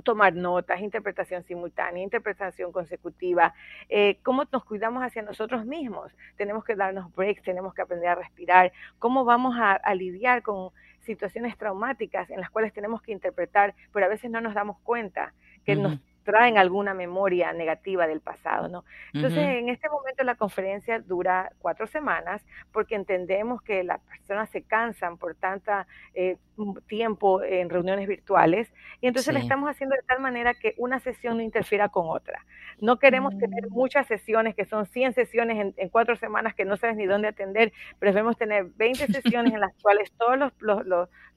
tomar 0.04 0.36
notas, 0.36 0.82
interpretación 0.82 1.44
simultánea, 1.44 2.04
interpretación 2.04 2.72
consecutiva, 2.72 3.54
eh, 3.90 4.20
cómo 4.24 4.44
nos 4.52 4.64
cuidamos 4.64 5.04
hacia 5.04 5.22
nosotros 5.22 5.66
mismos. 5.66 6.12
Tenemos 6.36 6.64
que 6.64 6.76
darnos 6.76 7.14
breaks, 7.16 7.44
tenemos 7.44 7.74
que 7.74 7.82
aprender 7.82 8.10
a 8.10 8.16
respirar, 8.16 8.72
cómo 9.00 9.26
vamos 9.26 9.56
a, 9.58 9.80
lidiar 9.96 10.44
con 10.44 10.70
situaciones 11.02 11.58
traumáticas 11.58 12.30
en 12.30 12.40
las 12.40 12.50
cuales 12.50 12.74
tenemos 12.74 13.02
que 13.02 13.12
interpretar, 13.12 13.74
pero 13.94 14.06
a 14.06 14.10
veces 14.10 14.30
no 14.30 14.42
nos 14.42 14.54
damos 14.54 14.78
cuenta 14.80 15.34
que 15.66 15.76
nos 15.76 16.00
traen 16.28 16.58
alguna 16.58 16.94
memoria 16.94 17.54
negativa 17.54 18.06
del 18.06 18.20
pasado, 18.20 18.68
¿no? 18.68 18.84
Entonces, 19.14 19.40
en 19.40 19.70
este 19.70 19.88
momento 19.88 20.26
la 20.26 20.36
conferencia 20.36 21.00
dura 21.00 21.54
cuatro 21.60 21.88
semanas 21.88 22.46
porque 22.74 22.96
entendemos 22.96 23.62
que 23.62 23.82
las 23.86 24.02
personas 24.02 24.50
se 24.50 24.62
cansan 24.62 25.18
por 25.18 25.36
tanta 25.36 25.88
eh, 26.14 26.36
tiempo 26.86 27.42
en 27.44 27.70
reuniones 27.70 28.10
virtuales 28.10 28.74
y 29.00 29.08
entonces 29.08 29.34
la 29.34 29.40
estamos 29.40 29.70
haciendo 29.70 29.96
de 29.96 30.02
tal 30.02 30.20
manera 30.20 30.54
que 30.54 30.76
una 30.78 31.00
sesión 31.00 31.38
no 31.38 31.44
interfiera 31.44 31.88
con 31.88 32.10
otra. 32.10 32.46
No 32.82 33.00
queremos 33.00 33.38
tener 33.38 33.68
mm. 33.70 33.74
muchas 33.74 34.06
sesiones 34.06 34.54
que 34.54 34.66
son 34.66 34.86
100 34.86 35.14
sesiones 35.14 35.74
en, 35.78 35.90
cuatro 35.90 36.18
semanas 36.18 36.56
que 36.56 36.66
no 36.66 36.76
sabes 36.76 36.98
ni 36.98 37.06
dónde 37.06 37.30
atender, 37.30 37.72
pero 38.00 38.12
debemos 38.12 38.36
tener 38.36 38.66
20 38.76 39.08
sesiones 39.08 39.54
en 39.54 39.62
las 39.62 39.74
cuales 39.82 40.12
todas 40.12 40.52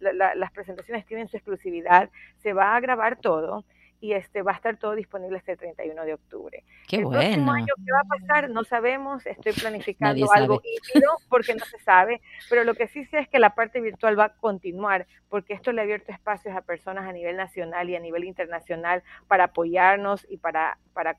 las 0.00 0.50
presentaciones 0.50 1.06
tienen 1.06 1.28
su 1.28 1.36
exclusividad, 1.36 2.10
se 2.38 2.54
va 2.54 2.74
a 2.74 2.80
grabar 2.80 3.20
todo 3.20 3.64
y 4.00 4.12
este 4.12 4.42
va 4.42 4.52
a 4.52 4.54
estar 4.54 4.76
todo 4.78 4.94
disponible 4.94 5.36
hasta 5.36 5.52
el 5.52 5.58
31 5.58 6.04
de 6.04 6.14
octubre. 6.14 6.64
Qué 6.88 6.96
el 6.96 7.04
bueno. 7.04 7.20
próximo 7.20 7.52
año 7.52 7.74
qué 7.84 7.92
va 7.92 8.00
a 8.00 8.18
pasar 8.18 8.50
no 8.50 8.64
sabemos, 8.64 9.26
estoy 9.26 9.52
planificando 9.52 10.32
algo 10.32 10.60
híbrido 10.64 11.10
porque 11.28 11.54
no 11.54 11.64
se 11.64 11.78
sabe, 11.78 12.20
pero 12.48 12.64
lo 12.64 12.74
que 12.74 12.88
sí 12.88 13.04
sé 13.06 13.18
es 13.18 13.28
que 13.28 13.38
la 13.38 13.54
parte 13.54 13.80
virtual 13.80 14.18
va 14.18 14.24
a 14.24 14.34
continuar 14.34 15.06
porque 15.28 15.54
esto 15.54 15.72
le 15.72 15.80
ha 15.80 15.84
abierto 15.84 16.12
espacios 16.12 16.56
a 16.56 16.62
personas 16.62 17.08
a 17.08 17.12
nivel 17.12 17.36
nacional 17.36 17.88
y 17.90 17.96
a 17.96 18.00
nivel 18.00 18.24
internacional 18.24 19.02
para 19.28 19.44
apoyarnos 19.44 20.26
y 20.28 20.38
para 20.38 20.78
para 20.92 21.18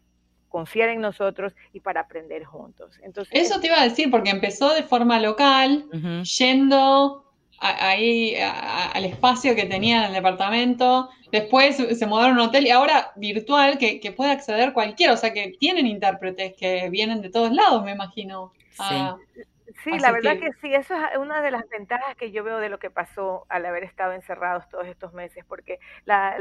confiar 0.51 0.89
en 0.89 1.01
nosotros 1.01 1.55
y 1.73 1.79
para 1.79 2.01
aprender 2.01 2.43
juntos. 2.43 2.99
Entonces, 3.01 3.33
Eso 3.33 3.59
te 3.59 3.67
iba 3.67 3.79
a 3.79 3.85
decir 3.85 4.11
porque 4.11 4.29
empezó 4.29 4.73
de 4.73 4.83
forma 4.83 5.19
local, 5.19 5.85
yendo 6.23 7.30
ahí 7.61 8.35
al 8.41 9.05
espacio 9.05 9.55
que 9.55 9.65
tenía 9.65 9.99
en 9.99 10.03
el 10.05 10.13
departamento. 10.13 11.09
Después 11.31 11.77
se 11.77 12.05
mudaron 12.07 12.37
a 12.37 12.41
un 12.41 12.49
hotel 12.49 12.67
y 12.67 12.71
ahora 12.71 13.11
virtual 13.15 13.77
que, 13.77 14.13
puede 14.15 14.31
acceder 14.31 14.73
cualquiera. 14.73 15.13
O 15.13 15.17
sea 15.17 15.31
que 15.31 15.53
tienen 15.59 15.87
intérpretes 15.87 16.53
que 16.57 16.89
vienen 16.89 17.21
de 17.21 17.29
todos 17.29 17.51
lados, 17.51 17.83
me 17.83 17.91
imagino. 17.91 18.51
Sí. 18.71 19.91
la 19.99 20.11
verdad 20.11 20.39
que... 20.39 20.51
sí, 20.61 20.73
eso 20.73 20.95
es 20.95 21.17
una 21.17 21.41
de 21.41 21.51
las 21.51 21.67
ventajas 21.69 22.15
que 22.15 22.31
yo 22.31 22.43
veo 22.43 22.57
de 22.57 22.69
lo 22.69 22.79
que 22.79 22.89
pasó 22.89 23.45
al 23.49 23.65
haber 23.65 23.83
estado 23.83 24.13
encerrados 24.13 24.67
todos 24.69 24.87
estos 24.87 25.13
meses, 25.13 25.45
porque 25.47 25.79
la, 26.05 26.35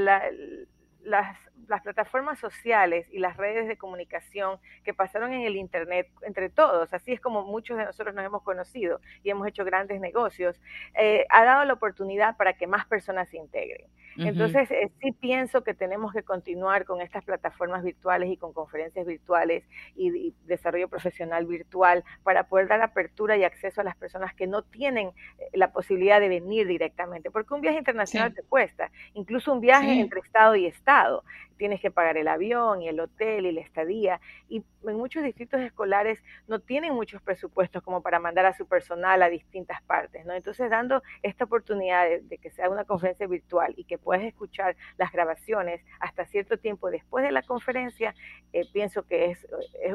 las 1.02 1.36
las 1.70 1.82
plataformas 1.82 2.38
sociales 2.38 3.06
y 3.10 3.20
las 3.20 3.36
redes 3.36 3.68
de 3.68 3.78
comunicación 3.78 4.58
que 4.84 4.92
pasaron 4.92 5.32
en 5.32 5.42
el 5.42 5.56
Internet 5.56 6.08
entre 6.22 6.50
todos, 6.50 6.92
así 6.92 7.12
es 7.12 7.20
como 7.20 7.44
muchos 7.44 7.78
de 7.78 7.84
nosotros 7.84 8.14
nos 8.14 8.24
hemos 8.24 8.42
conocido 8.42 9.00
y 9.22 9.30
hemos 9.30 9.46
hecho 9.46 9.64
grandes 9.64 10.00
negocios, 10.00 10.60
eh, 10.94 11.26
ha 11.30 11.44
dado 11.44 11.64
la 11.64 11.74
oportunidad 11.74 12.36
para 12.36 12.54
que 12.54 12.66
más 12.66 12.86
personas 12.86 13.28
se 13.28 13.36
integren. 13.36 13.86
Entonces, 14.16 14.70
eh, 14.70 14.90
sí 15.00 15.12
pienso 15.12 15.62
que 15.62 15.74
tenemos 15.74 16.12
que 16.12 16.22
continuar 16.22 16.84
con 16.84 17.00
estas 17.00 17.24
plataformas 17.24 17.82
virtuales 17.82 18.30
y 18.30 18.36
con 18.36 18.52
conferencias 18.52 19.06
virtuales 19.06 19.64
y, 19.94 20.34
desarrollo 20.46 20.88
profesional 20.88 21.46
virtual 21.46 22.04
para 22.22 22.44
poder 22.44 22.68
dar 22.68 22.82
apertura 22.82 23.36
y 23.36 23.44
acceso 23.44 23.80
a 23.80 23.84
las 23.84 23.96
personas 23.96 24.34
que 24.34 24.46
no 24.46 24.62
tienen 24.62 25.08
eh, 25.38 25.44
la 25.52 25.72
posibilidad 25.72 26.20
de 26.20 26.28
venir 26.28 26.66
directamente, 26.66 27.30
porque 27.30 27.54
un 27.54 27.60
viaje 27.60 27.78
internacional 27.78 28.34
te 28.34 28.42
cuesta, 28.42 28.90
incluso 29.14 29.52
un 29.52 29.60
viaje 29.60 30.00
entre 30.00 30.20
estado 30.20 30.56
y 30.56 30.66
estado 30.66 31.24
tienes 31.60 31.82
que 31.82 31.90
pagar 31.90 32.16
el 32.16 32.26
avión 32.26 32.80
y 32.80 32.88
el 32.88 32.98
hotel 32.98 33.44
y 33.44 33.52
la 33.52 33.60
estadía. 33.60 34.18
Y 34.48 34.62
en 34.86 34.96
muchos 34.96 35.22
distritos 35.22 35.60
escolares 35.60 36.18
no 36.48 36.58
tienen 36.58 36.94
muchos 36.94 37.20
presupuestos 37.20 37.82
como 37.82 38.00
para 38.00 38.18
mandar 38.18 38.46
a 38.46 38.56
su 38.56 38.64
personal 38.66 39.22
a 39.22 39.28
distintas 39.28 39.82
partes, 39.82 40.24
¿no? 40.24 40.32
Entonces, 40.32 40.70
dando 40.70 41.02
esta 41.22 41.44
oportunidad 41.44 42.06
de, 42.22 42.38
que 42.38 42.50
sea 42.50 42.70
una 42.70 42.84
conferencia 42.84 43.26
virtual 43.26 43.74
y 43.76 43.84
que 43.84 43.98
puedas 43.98 44.24
escuchar 44.24 44.74
las 44.96 45.12
grabaciones 45.12 45.82
hasta 46.00 46.24
cierto 46.24 46.56
tiempo 46.56 46.90
después 46.90 47.22
de 47.26 47.30
la 47.30 47.42
conferencia, 47.42 48.14
eh, 48.54 48.64
pienso 48.72 49.02
que 49.02 49.26
es, 49.26 49.46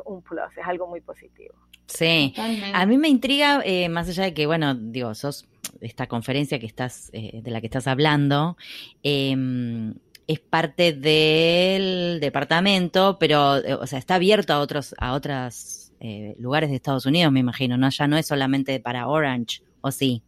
un 0.06 0.21
plus, 0.21 0.56
es 0.56 0.67
algo 0.67 0.86
muy 0.86 1.01
positivo. 1.01 1.56
Sí, 1.88 2.36
a 2.73 2.86
mí 2.86 2.97
me 2.99 3.10
intriga, 3.10 3.63
eh, 3.65 3.89
más 3.89 4.08
allá 4.08 4.25
de 4.25 4.36
que, 4.36 4.45
bueno, 4.45 4.75
digo, 4.75 5.15
sos 5.15 5.47
esta 5.82 6.06
conferencia 6.06 6.60
que 6.60 6.67
estás, 6.67 7.10
eh, 7.13 7.41
de 7.41 7.51
la 7.51 7.60
que 7.60 7.67
estás 7.67 7.88
hablando, 7.88 8.56
eh, 9.01 9.36
es 10.27 10.39
parte 10.39 10.93
del 10.93 12.19
departamento, 12.19 13.17
pero, 13.19 13.57
eh, 13.57 13.73
o 13.75 13.85
sea, 13.88 13.99
está 13.99 14.15
abierto 14.15 14.53
a 14.53 14.59
otros, 14.59 14.95
a 14.97 15.13
otros 15.13 15.91
eh, 15.99 16.35
lugares 16.39 16.69
de 16.69 16.75
Estados 16.75 17.05
Unidos, 17.05 17.31
me 17.31 17.39
imagino, 17.39 17.77
¿no? 17.77 17.89
Ya 17.89 18.07
no 18.07 18.17
es 18.17 18.27
solamente 18.27 18.79
para 18.79 19.07
Orange, 19.07 19.61
¿o 19.81 19.91
sí? 19.91 20.23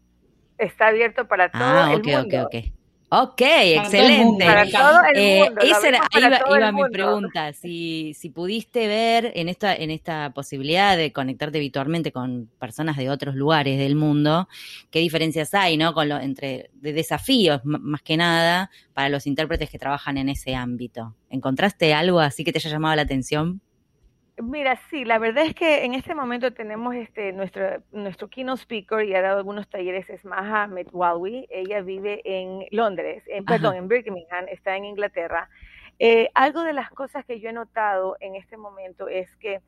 Está 0.58 0.88
abierto 0.88 1.28
para 1.28 1.52
todo 1.52 1.62
ah, 1.64 1.94
el 1.94 2.04
mundo. 2.04 2.46
ok, 2.46 2.54
ok. 2.54 2.77
Ok, 3.10 3.42
excelente. 3.42 4.46
Eh, 5.16 5.50
esa 5.62 5.88
era, 5.88 6.02
iba, 6.50 6.72
mi 6.74 6.84
pregunta. 6.92 7.54
Si, 7.54 8.14
si 8.14 8.30
pudiste 8.30 8.88
ver 8.88 9.32
en 9.36 9.48
esta, 9.48 9.74
en 9.74 9.92
esta 9.92 10.32
posibilidad 10.34 10.98
de 10.98 11.14
conectarte 11.14 11.60
virtualmente 11.60 12.12
con 12.12 12.50
personas 12.60 12.98
de 12.98 13.10
otros 13.10 13.36
lugares 13.36 13.80
del 13.80 13.96
mundo, 13.96 14.50
qué 14.92 15.00
diferencias 15.00 15.54
hay, 15.54 15.78
¿no? 15.78 15.94
Con 15.94 16.10
lo, 16.10 16.20
entre 16.20 16.70
de 16.74 16.92
desafíos, 16.92 17.62
más 17.64 18.02
que 18.02 18.18
nada, 18.18 18.72
para 18.94 19.08
los 19.08 19.26
intérpretes 19.26 19.70
que 19.70 19.80
trabajan 19.80 20.18
en 20.18 20.28
ese 20.28 20.54
ámbito. 20.54 21.16
¿Encontraste 21.30 21.94
algo 21.94 22.20
así 22.20 22.44
que 22.44 22.52
te 22.52 22.60
haya 22.60 22.72
llamado 22.72 22.98
la 22.98 23.04
atención? 23.04 23.62
Mira, 24.40 24.80
sí, 24.92 25.04
la 25.04 25.18
verdad 25.18 25.46
es 25.46 25.56
que 25.56 25.84
en 25.84 25.96
este 25.96 26.14
momento 26.14 26.54
tenemos 26.54 26.94
este 26.94 27.34
nuestro 27.34 27.82
nuestro 27.92 28.30
keynote 28.30 28.62
speaker 28.62 29.04
y 29.04 29.16
ha 29.16 29.22
dado 29.24 29.40
algunos 29.40 29.68
talleres 29.68 30.08
es 30.12 30.24
Maha 30.26 30.68
Metwawi. 30.68 31.48
Ella 31.50 31.82
vive 31.82 32.22
en 32.24 32.66
Londres, 32.70 33.24
en, 33.26 33.46
perdón, 33.46 33.76
en 33.76 33.88
Birmingham, 33.88 34.46
está 34.48 34.76
en 34.76 34.86
Inglaterra. 34.86 35.50
Eh, 35.98 36.30
algo 36.36 36.62
de 36.62 36.74
las 36.74 36.92
cosas 36.92 37.26
que 37.26 37.40
yo 37.40 37.50
he 37.50 37.54
notado 37.54 38.16
en 38.20 38.36
este 38.36 38.58
momento 38.58 39.08
es 39.08 39.36
que 39.38 39.62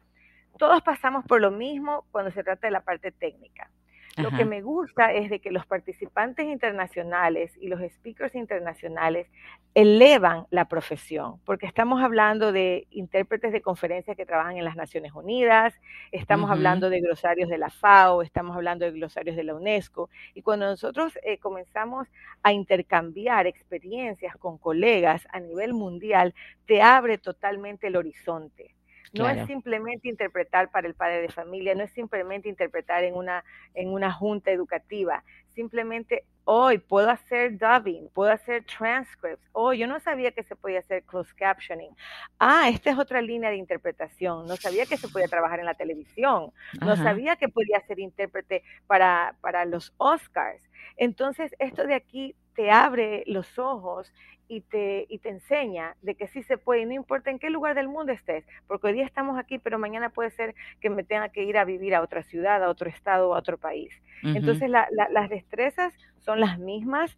todos 0.59 0.83
pasamos 0.83 1.25
por 1.25 1.41
lo 1.41 1.49
mismo 1.49 2.05
cuando 2.11 2.29
se 2.29 2.43
trata 2.43 2.67
de 2.67 2.71
la 2.71 2.81
parte 2.81 3.11
técnica. 3.11 3.71
Lo 4.19 4.31
que 4.31 4.45
me 4.45 4.61
gusta 4.61 5.13
es 5.13 5.29
de 5.29 5.39
que 5.39 5.51
los 5.51 5.65
participantes 5.65 6.45
internacionales 6.45 7.51
y 7.59 7.67
los 7.67 7.81
speakers 7.81 8.35
internacionales 8.35 9.27
elevan 9.73 10.45
la 10.49 10.65
profesión, 10.65 11.39
porque 11.45 11.65
estamos 11.65 12.01
hablando 12.01 12.51
de 12.51 12.87
intérpretes 12.89 13.51
de 13.51 13.61
conferencias 13.61 14.17
que 14.17 14.25
trabajan 14.25 14.57
en 14.57 14.65
las 14.65 14.75
Naciones 14.75 15.13
Unidas, 15.13 15.73
estamos 16.11 16.49
hablando 16.49 16.89
de 16.89 17.01
glosarios 17.01 17.49
de 17.49 17.57
la 17.57 17.69
FAO, 17.69 18.21
estamos 18.21 18.55
hablando 18.55 18.85
de 18.85 18.91
glosarios 18.91 19.35
de 19.35 19.43
la 19.43 19.55
UNESCO, 19.55 20.09
y 20.33 20.41
cuando 20.41 20.65
nosotros 20.65 21.17
eh, 21.23 21.37
comenzamos 21.37 22.07
a 22.43 22.51
intercambiar 22.51 23.47
experiencias 23.47 24.35
con 24.37 24.57
colegas 24.57 25.27
a 25.31 25.39
nivel 25.39 25.73
mundial, 25.73 26.33
te 26.65 26.81
abre 26.81 27.17
totalmente 27.17 27.87
el 27.87 27.95
horizonte. 27.95 28.75
No 29.13 29.27
es 29.27 29.47
simplemente 29.47 30.07
interpretar 30.07 30.69
para 30.69 30.87
el 30.87 30.93
padre 30.93 31.21
de 31.21 31.29
familia, 31.29 31.73
no 31.75 31.83
es 31.83 31.91
simplemente 31.91 32.49
interpretar 32.49 33.03
en 33.03 33.15
una, 33.15 33.43
en 33.73 33.89
una 33.89 34.11
junta 34.11 34.51
educativa, 34.51 35.23
simplemente 35.55 36.25
hoy 36.45 36.77
puedo 36.77 37.09
hacer 37.09 37.57
dubbing, 37.57 38.09
puedo 38.13 38.31
hacer 38.31 38.63
transcripts, 38.65 39.47
oh, 39.51 39.73
yo 39.73 39.87
no 39.87 39.99
sabía 39.99 40.31
que 40.31 40.43
se 40.43 40.55
podía 40.55 40.79
hacer 40.79 41.03
closed 41.03 41.35
captioning, 41.35 41.91
ah, 42.39 42.69
esta 42.69 42.91
es 42.91 42.97
otra 42.97 43.21
línea 43.21 43.49
de 43.49 43.57
interpretación, 43.57 44.45
no 44.47 44.55
sabía 44.55 44.85
que 44.85 44.97
se 44.97 45.07
podía 45.07 45.27
trabajar 45.27 45.59
en 45.59 45.65
la 45.65 45.75
televisión, 45.75 46.51
no 46.79 46.95
sabía 46.95 47.35
que 47.35 47.49
podía 47.49 47.79
ser 47.87 47.99
intérprete 47.99 48.63
para, 48.87 49.35
para 49.41 49.65
los 49.65 49.93
Oscars. 49.97 50.61
Entonces, 50.97 51.55
esto 51.59 51.85
de 51.85 51.95
aquí 51.95 52.35
te 52.59 52.71
abre 52.71 53.23
los 53.25 53.57
ojos 53.57 54.11
y 54.49 54.59
te, 54.59 55.05
y 55.07 55.19
te 55.19 55.29
enseña 55.29 55.95
de 56.01 56.15
que 56.15 56.27
sí 56.27 56.43
se 56.43 56.57
puede, 56.57 56.81
y 56.81 56.85
no 56.85 56.91
importa 56.91 57.31
en 57.31 57.39
qué 57.39 57.49
lugar 57.49 57.73
del 57.73 57.87
mundo 57.87 58.11
estés, 58.11 58.45
porque 58.67 58.87
hoy 58.87 58.93
día 58.95 59.05
estamos 59.05 59.39
aquí, 59.39 59.59
pero 59.59 59.79
mañana 59.79 60.09
puede 60.09 60.29
ser 60.31 60.55
que 60.81 60.89
me 60.89 61.05
tenga 61.05 61.29
que 61.29 61.45
ir 61.45 61.57
a 61.57 61.63
vivir 61.63 61.95
a 61.95 62.01
otra 62.01 62.21
ciudad, 62.21 62.61
a 62.61 62.69
otro 62.69 62.89
estado, 62.89 63.33
a 63.33 63.37
otro 63.37 63.57
país. 63.57 63.93
Entonces 64.23 64.69
las 64.69 65.29
destrezas 65.29 65.93
son 66.17 66.41
las 66.41 66.59
mismas, 66.59 67.17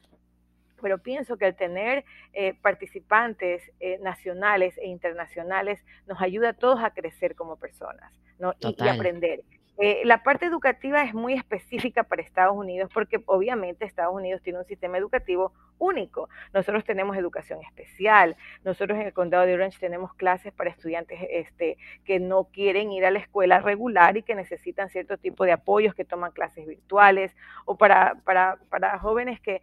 pero 0.80 1.00
pienso 1.00 1.38
que 1.38 1.46
al 1.46 1.56
tener 1.56 2.06
eh, 2.34 2.54
participantes 2.62 3.64
eh, 3.80 3.98
nacionales 4.00 4.78
e 4.78 4.90
internacionales 4.90 5.84
nos 6.06 6.22
ayuda 6.22 6.50
a 6.50 6.54
todos 6.54 6.84
a 6.84 6.92
crecer 6.92 7.34
como 7.34 7.56
personas 7.56 8.14
¿no? 8.38 8.54
y, 8.60 8.88
aprender. 8.88 9.42
Eh, 9.78 10.02
la 10.06 10.22
parte 10.22 10.46
educativa 10.46 11.04
es 11.04 11.14
muy 11.14 11.34
específica 11.34 12.04
para 12.04 12.22
Estados 12.22 12.56
Unidos 12.56 12.92
porque 12.94 13.22
obviamente 13.26 13.86
Estados 13.86 14.14
Unidos 14.14 14.42
tiene 14.44 14.60
un 14.60 14.66
sistema 14.66 14.98
educativo 14.98 15.54
único. 15.80 16.30
Nosotros 16.54 16.84
tenemos 16.84 17.18
educación 17.18 17.60
especial. 17.64 18.36
Nosotros 18.64 19.00
en 19.00 19.08
el 19.08 19.14
condado 19.14 19.46
de 19.46 19.56
Orange 19.56 19.80
tenemos 19.80 20.14
clases 20.14 20.54
para 20.54 20.70
estudiantes 20.70 21.20
este, 21.30 21.78
que 22.06 22.20
no 22.20 22.46
quieren 22.46 22.92
ir 22.92 23.06
a 23.06 23.12
la 23.12 23.20
escuela 23.20 23.60
regular 23.60 24.18
y 24.18 24.24
que 24.24 24.36
necesitan 24.36 24.90
cierto 24.90 25.18
tipo 25.18 25.46
de 25.46 25.54
apoyos, 25.54 25.96
que 25.96 26.06
toman 26.06 26.32
clases 26.32 26.68
virtuales, 26.68 27.36
o 27.66 27.76
para, 27.76 28.16
para, 28.24 28.60
para 28.70 29.00
jóvenes 29.00 29.40
que 29.40 29.62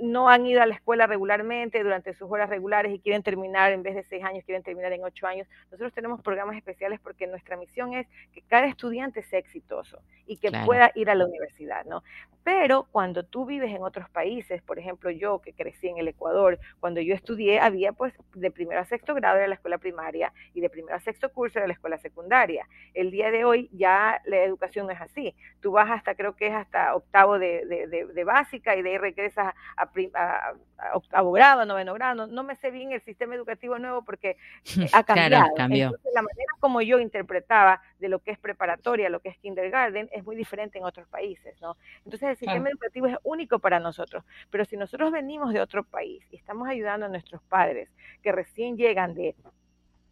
no 0.00 0.28
han 0.28 0.46
ido 0.46 0.62
a 0.62 0.66
la 0.66 0.74
escuela 0.74 1.06
regularmente 1.06 1.82
durante 1.82 2.14
sus 2.14 2.30
horas 2.30 2.48
regulares 2.48 2.92
y 2.94 3.00
quieren 3.00 3.22
terminar 3.22 3.72
en 3.72 3.82
vez 3.82 3.94
de 3.94 4.04
seis 4.04 4.24
años, 4.24 4.44
quieren 4.44 4.62
terminar 4.62 4.92
en 4.92 5.04
ocho 5.04 5.26
años. 5.26 5.46
Nosotros 5.64 5.92
tenemos 5.92 6.20
programas 6.22 6.56
especiales 6.56 7.00
porque 7.00 7.26
nuestra 7.26 7.56
misión 7.56 7.94
es 7.94 8.06
que 8.32 8.42
cada 8.42 8.66
estudiante 8.66 9.22
sea 9.22 9.38
exitoso 9.38 10.00
y 10.26 10.36
que 10.36 10.50
pueda 10.64 10.92
ir 10.94 11.10
a 11.10 11.14
la 11.14 11.26
universidad, 11.26 11.84
¿no? 11.84 12.02
Pero 12.42 12.86
cuando 12.90 13.22
tú 13.24 13.44
vives 13.44 13.70
en 13.74 13.82
otros 13.82 14.08
países, 14.08 14.62
por 14.62 14.78
ejemplo 14.78 15.10
yo 15.10 15.40
que 15.40 15.52
crecí 15.52 15.88
en 15.88 15.98
el 15.98 16.08
Ecuador, 16.08 16.58
cuando 16.80 17.00
yo 17.00 17.14
estudié 17.14 17.60
había 17.60 17.92
pues 17.92 18.14
de 18.34 18.50
primero 18.50 18.80
a 18.80 18.84
sexto 18.84 19.14
grado 19.14 19.36
era 19.38 19.48
la 19.48 19.56
escuela 19.56 19.78
primaria 19.78 20.32
y 20.54 20.60
de 20.60 20.70
primero 20.70 20.96
a 20.96 21.00
sexto 21.00 21.30
curso 21.32 21.58
era 21.58 21.66
la 21.66 21.74
escuela 21.74 21.98
secundaria. 21.98 22.66
El 22.94 23.10
día 23.10 23.30
de 23.30 23.44
hoy 23.44 23.68
ya 23.72 24.22
la 24.24 24.38
educación 24.38 24.86
no 24.86 24.92
es 24.92 25.00
así. 25.00 25.34
Tú 25.60 25.72
vas 25.72 25.90
hasta, 25.90 26.14
creo 26.14 26.34
que 26.34 26.46
es 26.46 26.54
hasta 26.54 26.94
octavo 26.94 27.38
de, 27.38 27.66
de, 27.66 28.24
básica 28.24 28.76
y 28.76 28.82
de 28.82 28.90
ahí 28.90 28.98
regresas 28.98 29.54
a, 29.76 29.88
a, 30.14 30.96
octavo 30.96 31.32
grado, 31.32 31.64
noveno 31.64 31.94
grado. 31.94 32.26
No, 32.26 32.42
me 32.42 32.56
sé 32.56 32.70
bien 32.70 32.92
el 32.92 33.00
sistema 33.02 33.34
educativo 33.34 33.78
nuevo 33.78 34.02
porque 34.02 34.30
eh, 34.30 34.36
ha 34.92 35.04
cambiado. 35.04 35.46
Entonces, 35.56 36.12
la 36.14 36.22
manera 36.22 36.52
como 36.60 36.82
yo 36.82 36.98
interpretaba 36.98 37.80
de 37.98 38.08
lo 38.08 38.20
que 38.20 38.30
es 38.30 38.38
preparatoria, 38.38 39.08
lo 39.08 39.20
que 39.20 39.30
es 39.30 39.38
kindergarten, 39.38 40.08
es 40.12 40.24
muy 40.24 40.36
diferente 40.36 40.78
en 40.78 40.84
otros 40.84 41.08
países, 41.08 41.60
¿no? 41.60 41.76
Entonces 42.04 42.28
el 42.30 42.36
sistema 42.36 42.68
educativo 42.68 43.06
es 43.06 43.16
único 43.22 43.58
para 43.58 43.80
nosotros, 43.80 44.24
pero 44.50 44.64
si 44.64 44.76
nosotros 44.76 45.10
venimos 45.10 45.52
de 45.52 45.60
otro 45.60 45.84
país 45.84 46.22
y 46.30 46.36
estamos 46.36 46.68
ayudando 46.68 47.06
a 47.06 47.08
nuestros 47.08 47.42
padres 47.42 47.88
que 48.22 48.32
recién 48.32 48.76
llegan 48.76 49.14
de 49.14 49.34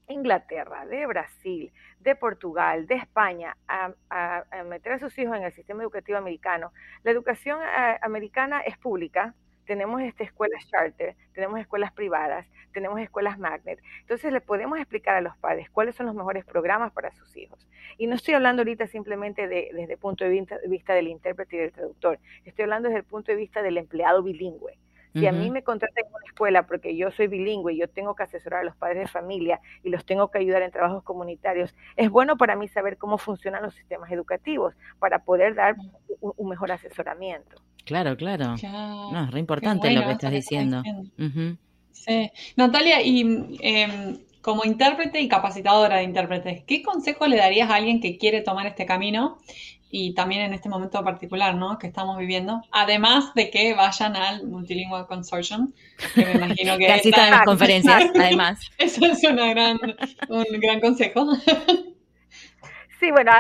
Inglaterra, 0.09 0.87
de 0.87 1.07
Brasil, 1.07 1.73
de 2.01 2.17
Portugal, 2.17 2.87
de 2.87 2.95
España, 2.97 3.57
a, 3.69 3.93
meter 4.65 4.93
a 4.93 4.99
sus 4.99 5.17
hijos 5.19 5.37
en 5.37 5.45
el 5.45 5.53
sistema 5.53 5.83
educativo 5.83 6.19
americano, 6.19 6.73
la 7.03 7.11
educación 7.11 7.61
eh, 7.63 7.99
americana 8.03 8.61
es 8.61 8.79
pública, 8.79 9.35
tenemos 9.69 10.01
este, 10.01 10.25
escuelas 10.25 10.67
charter, 10.67 11.15
tenemos 11.35 11.61
escuelas 11.61 11.93
privadas, 11.93 12.47
tenemos 12.73 12.99
escuelas 13.01 13.39
magnet. 13.39 13.79
Entonces 14.01 14.33
le 14.33 14.41
podemos 14.41 14.79
explicar 14.79 15.15
a 15.15 15.21
los 15.21 15.37
padres 15.37 15.69
cuáles 15.69 15.95
son 15.95 16.07
los 16.07 16.15
mejores 16.15 16.47
programas 16.47 16.91
para 16.91 17.13
sus 17.13 17.37
hijos. 17.37 17.69
Y 17.99 18.07
no 18.07 18.15
estoy 18.15 18.33
hablando 18.33 18.63
ahorita 18.63 18.87
simplemente 18.87 19.47
desde 19.47 19.93
el 19.93 19.99
punto 19.99 20.25
de 20.25 20.31
vista, 20.31 20.95
del 20.95 21.09
intérprete 21.09 21.57
y 21.57 21.59
del 21.59 21.73
traductor, 21.73 22.19
estoy 22.47 22.63
hablando 22.63 22.89
desde 22.89 23.01
el 23.01 23.05
punto 23.05 23.31
de 23.31 23.37
vista 23.37 23.61
del 23.61 23.77
empleado 23.77 24.23
bilingüe. 24.23 24.79
Si 25.15 25.27
a 25.27 25.33
mí 25.33 25.51
me 25.51 25.63
contratan 25.63 26.05
en 26.07 26.13
una 26.13 26.25
escuela 26.27 26.67
porque 26.67 26.97
yo 26.97 27.11
soy 27.11 27.27
bilingüe 27.27 27.73
y 27.73 27.79
yo 27.79 27.89
tengo 27.89 28.15
que 28.15 28.23
asesorar 28.23 28.61
a 28.61 28.65
los 28.65 28.77
padres 28.77 29.01
de 29.01 29.09
familia 29.09 29.61
y 29.83 29.91
los 29.91 30.05
tengo 30.05 30.31
que 30.31 30.39
ayudar 30.39 30.63
en 30.63 30.71
trabajos 30.71 31.03
comunitarios, 31.03 31.75
es 31.97 32.11
bueno 32.11 32.37
para 32.37 32.57
mí 32.57 32.69
saber 32.69 32.99
cómo 32.99 33.19
funcionan 33.19 33.63
los 33.63 33.75
sistemas 33.75 34.11
educativos 34.13 34.75
para 34.99 35.21
poder 35.21 35.55
dar 35.55 35.77
un 36.21 36.49
mejor 36.49 36.73
asesoramiento. 36.73 37.57
Claro, 37.85 38.17
claro. 38.17 38.55
No, 39.13 39.25
es 39.25 39.31
re 39.31 39.41
importante 39.41 39.91
lo 39.91 40.05
que 40.05 40.13
estás 40.13 40.31
diciendo. 40.31 40.83
Sí. 41.93 42.31
Natalia, 42.55 43.03
y 43.03 43.59
em, 43.61 44.19
como 44.41 44.65
intérprete 44.65 45.21
y 45.21 45.29
capacitadora 45.29 45.97
de 45.97 46.05
intérpretes, 46.05 46.63
¿qué 46.65 46.83
consejo 46.83 47.27
le 47.27 47.37
darías 47.37 47.71
a 47.71 47.75
alguien 47.75 48.01
que 48.01 48.19
quiere 48.19 48.43
tomar 48.43 48.67
este 48.67 48.87
camino 48.87 49.39
y 49.91 50.15
también 50.15 50.43
en 50.43 50.53
este 50.53 50.69
momento 50.69 51.03
particular 51.03 51.55
¿no? 51.55 51.79
que 51.79 51.87
estamos 51.87 52.19
viviendo? 52.19 52.63
Además 52.73 53.33
de 53.35 53.51
que 53.51 53.75
vayan 53.75 54.17
al 54.17 54.47
Multilingual 54.47 55.07
Consortium, 55.07 55.73
que 56.15 56.25
me 56.25 56.33
imagino 56.33 56.77
que... 56.79 56.93
asistan 56.93 57.31
las 57.31 57.45
conferencias, 57.45 58.11
además. 58.15 58.61
Eso 58.79 59.07
es 59.07 59.25
una 59.25 59.49
gran, 59.51 59.79
un 60.29 60.61
gran 60.61 60.81
consejo. 60.81 61.27
Sí, 63.01 63.11
bueno, 63.11 63.33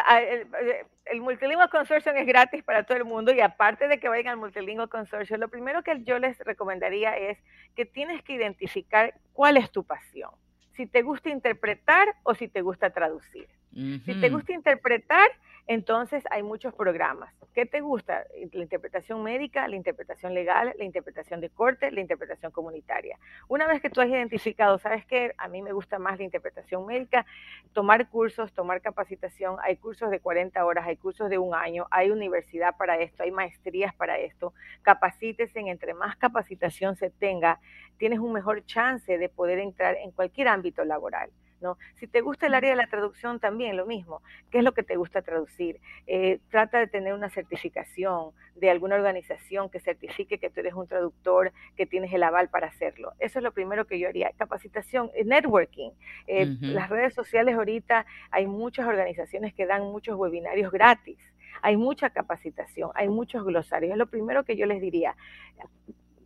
el, 1.07 1.21
Multilingual 1.21 1.71
Consortium 1.71 2.17
es 2.17 2.27
gratis 2.27 2.63
para 2.63 2.85
todo 2.85 2.97
el 2.97 3.05
mundo 3.05 3.33
y 3.33 3.41
aparte 3.41 3.89
de 3.89 3.99
que 3.99 4.09
vayan 4.09 4.29
al 4.29 4.37
Multilingual 4.39 4.89
Consortium, 4.89 5.41
lo 5.41 5.49
primero 5.49 5.83
que 5.83 6.03
yo 6.05 6.19
les 6.19 6.39
recomendaría 6.39 7.17
es 7.17 7.39
que 7.77 7.85
tienes 7.85 8.23
que 8.23 8.35
identificar 8.35 9.15
cuál 9.33 9.57
es 9.57 9.71
tu 9.71 9.85
pasión 9.85 10.31
si 10.79 10.87
te 10.87 11.03
gusta 11.03 11.29
interpretar 11.29 12.07
o 12.23 12.37
si 12.37 12.47
te 12.47 12.63
gusta 12.63 12.91
traducir. 12.91 13.49
Si 13.73 14.21
te 14.21 14.31
gusta 14.31 14.53
interpretar, 14.53 15.29
entonces 15.69 16.25
hay 16.31 16.43
muchos 16.43 16.75
programas. 16.75 17.33
¿Qué 17.55 17.67
te 17.67 17.81
gusta? 17.81 18.25
La 18.53 18.63
interpretación 18.63 19.23
médica, 19.23 19.69
la 19.69 19.77
interpretación 19.77 20.33
legal, 20.33 20.73
la 20.79 20.85
interpretación 20.85 21.41
de 21.41 21.51
corte, 21.51 21.91
la 21.91 22.01
interpretación 22.01 22.53
comunitaria. 22.53 23.19
Una 23.49 23.67
vez 23.67 23.83
que 23.83 23.91
tú 23.91 24.01
has 24.01 24.09
identificado, 24.09 24.79
sabes 24.79 25.05
que 25.05 25.35
a 25.37 25.49
mí 25.49 25.61
me 25.61 25.73
gusta 25.73 25.99
más 25.99 26.19
la 26.19 26.25
interpretación 26.25 26.87
médica, 26.87 27.27
tomar 27.73 28.09
cursos, 28.09 28.53
tomar 28.53 28.81
capacitación, 28.81 29.57
hay 29.63 29.77
cursos 29.77 30.11
de 30.11 30.21
40 30.21 30.65
horas, 30.65 30.87
hay 30.87 30.97
cursos 30.97 31.29
de 31.29 31.37
un 31.37 31.55
año, 31.55 31.87
hay 31.91 32.11
universidad 32.11 32.77
para 32.77 32.99
esto, 32.99 33.23
hay 33.25 33.31
maestrías 33.31 33.95
para 33.95 34.19
esto. 34.19 34.55
Capacítese, 34.83 35.61
entre 35.61 35.93
más 35.93 36.17
capacitación 36.17 36.97
se 36.97 37.11
tenga, 37.11 37.61
tienes 37.99 38.21
un 38.21 38.33
mejor 38.33 38.65
chance 38.65 39.19
de 39.19 39.29
poder 39.29 39.59
entrar 39.59 39.97
en 39.97 40.13
cualquier 40.13 40.49
ámbito 40.49 40.85
laboral. 40.85 41.31
Si 41.97 42.07
te 42.07 42.21
gusta 42.21 42.47
el 42.47 42.55
área 42.55 42.71
de 42.71 42.77
la 42.77 42.87
traducción, 42.87 43.41
también 43.41 43.77
lo 43.77 43.87
mismo. 43.87 44.23
¿Qué 44.51 44.59
es 44.59 44.65
lo 44.65 44.73
que 44.73 44.83
te 44.83 44.97
gusta 44.97 45.23
traducir? 45.23 45.81
Eh, 46.07 46.41
trata 46.51 46.79
de 46.79 46.87
tener 46.87 47.15
una 47.15 47.31
certificación 47.31 48.31
de 48.55 48.71
alguna 48.71 48.97
organización 48.97 49.69
que 49.71 49.81
certifique 49.81 50.39
que 50.39 50.51
tú 50.51 50.61
eres 50.61 50.75
un 50.75 50.87
traductor, 50.87 51.53
que 51.77 51.87
tienes 51.87 52.13
el 52.13 52.23
aval 52.23 52.49
para 52.49 52.69
hacerlo. 52.69 53.13
Eso 53.19 53.39
es 53.39 53.43
lo 53.43 53.53
primero 53.53 53.87
que 53.87 53.99
yo 53.99 54.09
haría. 54.09 54.31
Capacitación, 54.37 55.11
eh, 55.15 55.25
networking. 55.25 55.91
Eh, 56.27 56.47
las 56.61 56.89
redes 56.89 57.15
sociales 57.15 57.55
ahorita 57.55 58.07
hay 58.31 58.47
muchas 58.47 58.87
organizaciones 58.87 59.55
que 59.55 59.67
dan 59.67 59.83
muchos 59.83 60.17
webinarios 60.17 60.71
gratis 60.73 61.19
hay 61.61 61.77
mucha 61.77 62.11
capacitación, 62.11 62.91
hay 62.95 63.09
muchos 63.09 63.45
glosarios. 63.45 63.93
Es 63.93 63.99
lo 63.99 64.07
primero 64.07 64.45
que 64.45 64.57
yo 64.57 64.67
les 64.67 64.81
diría 64.81 65.17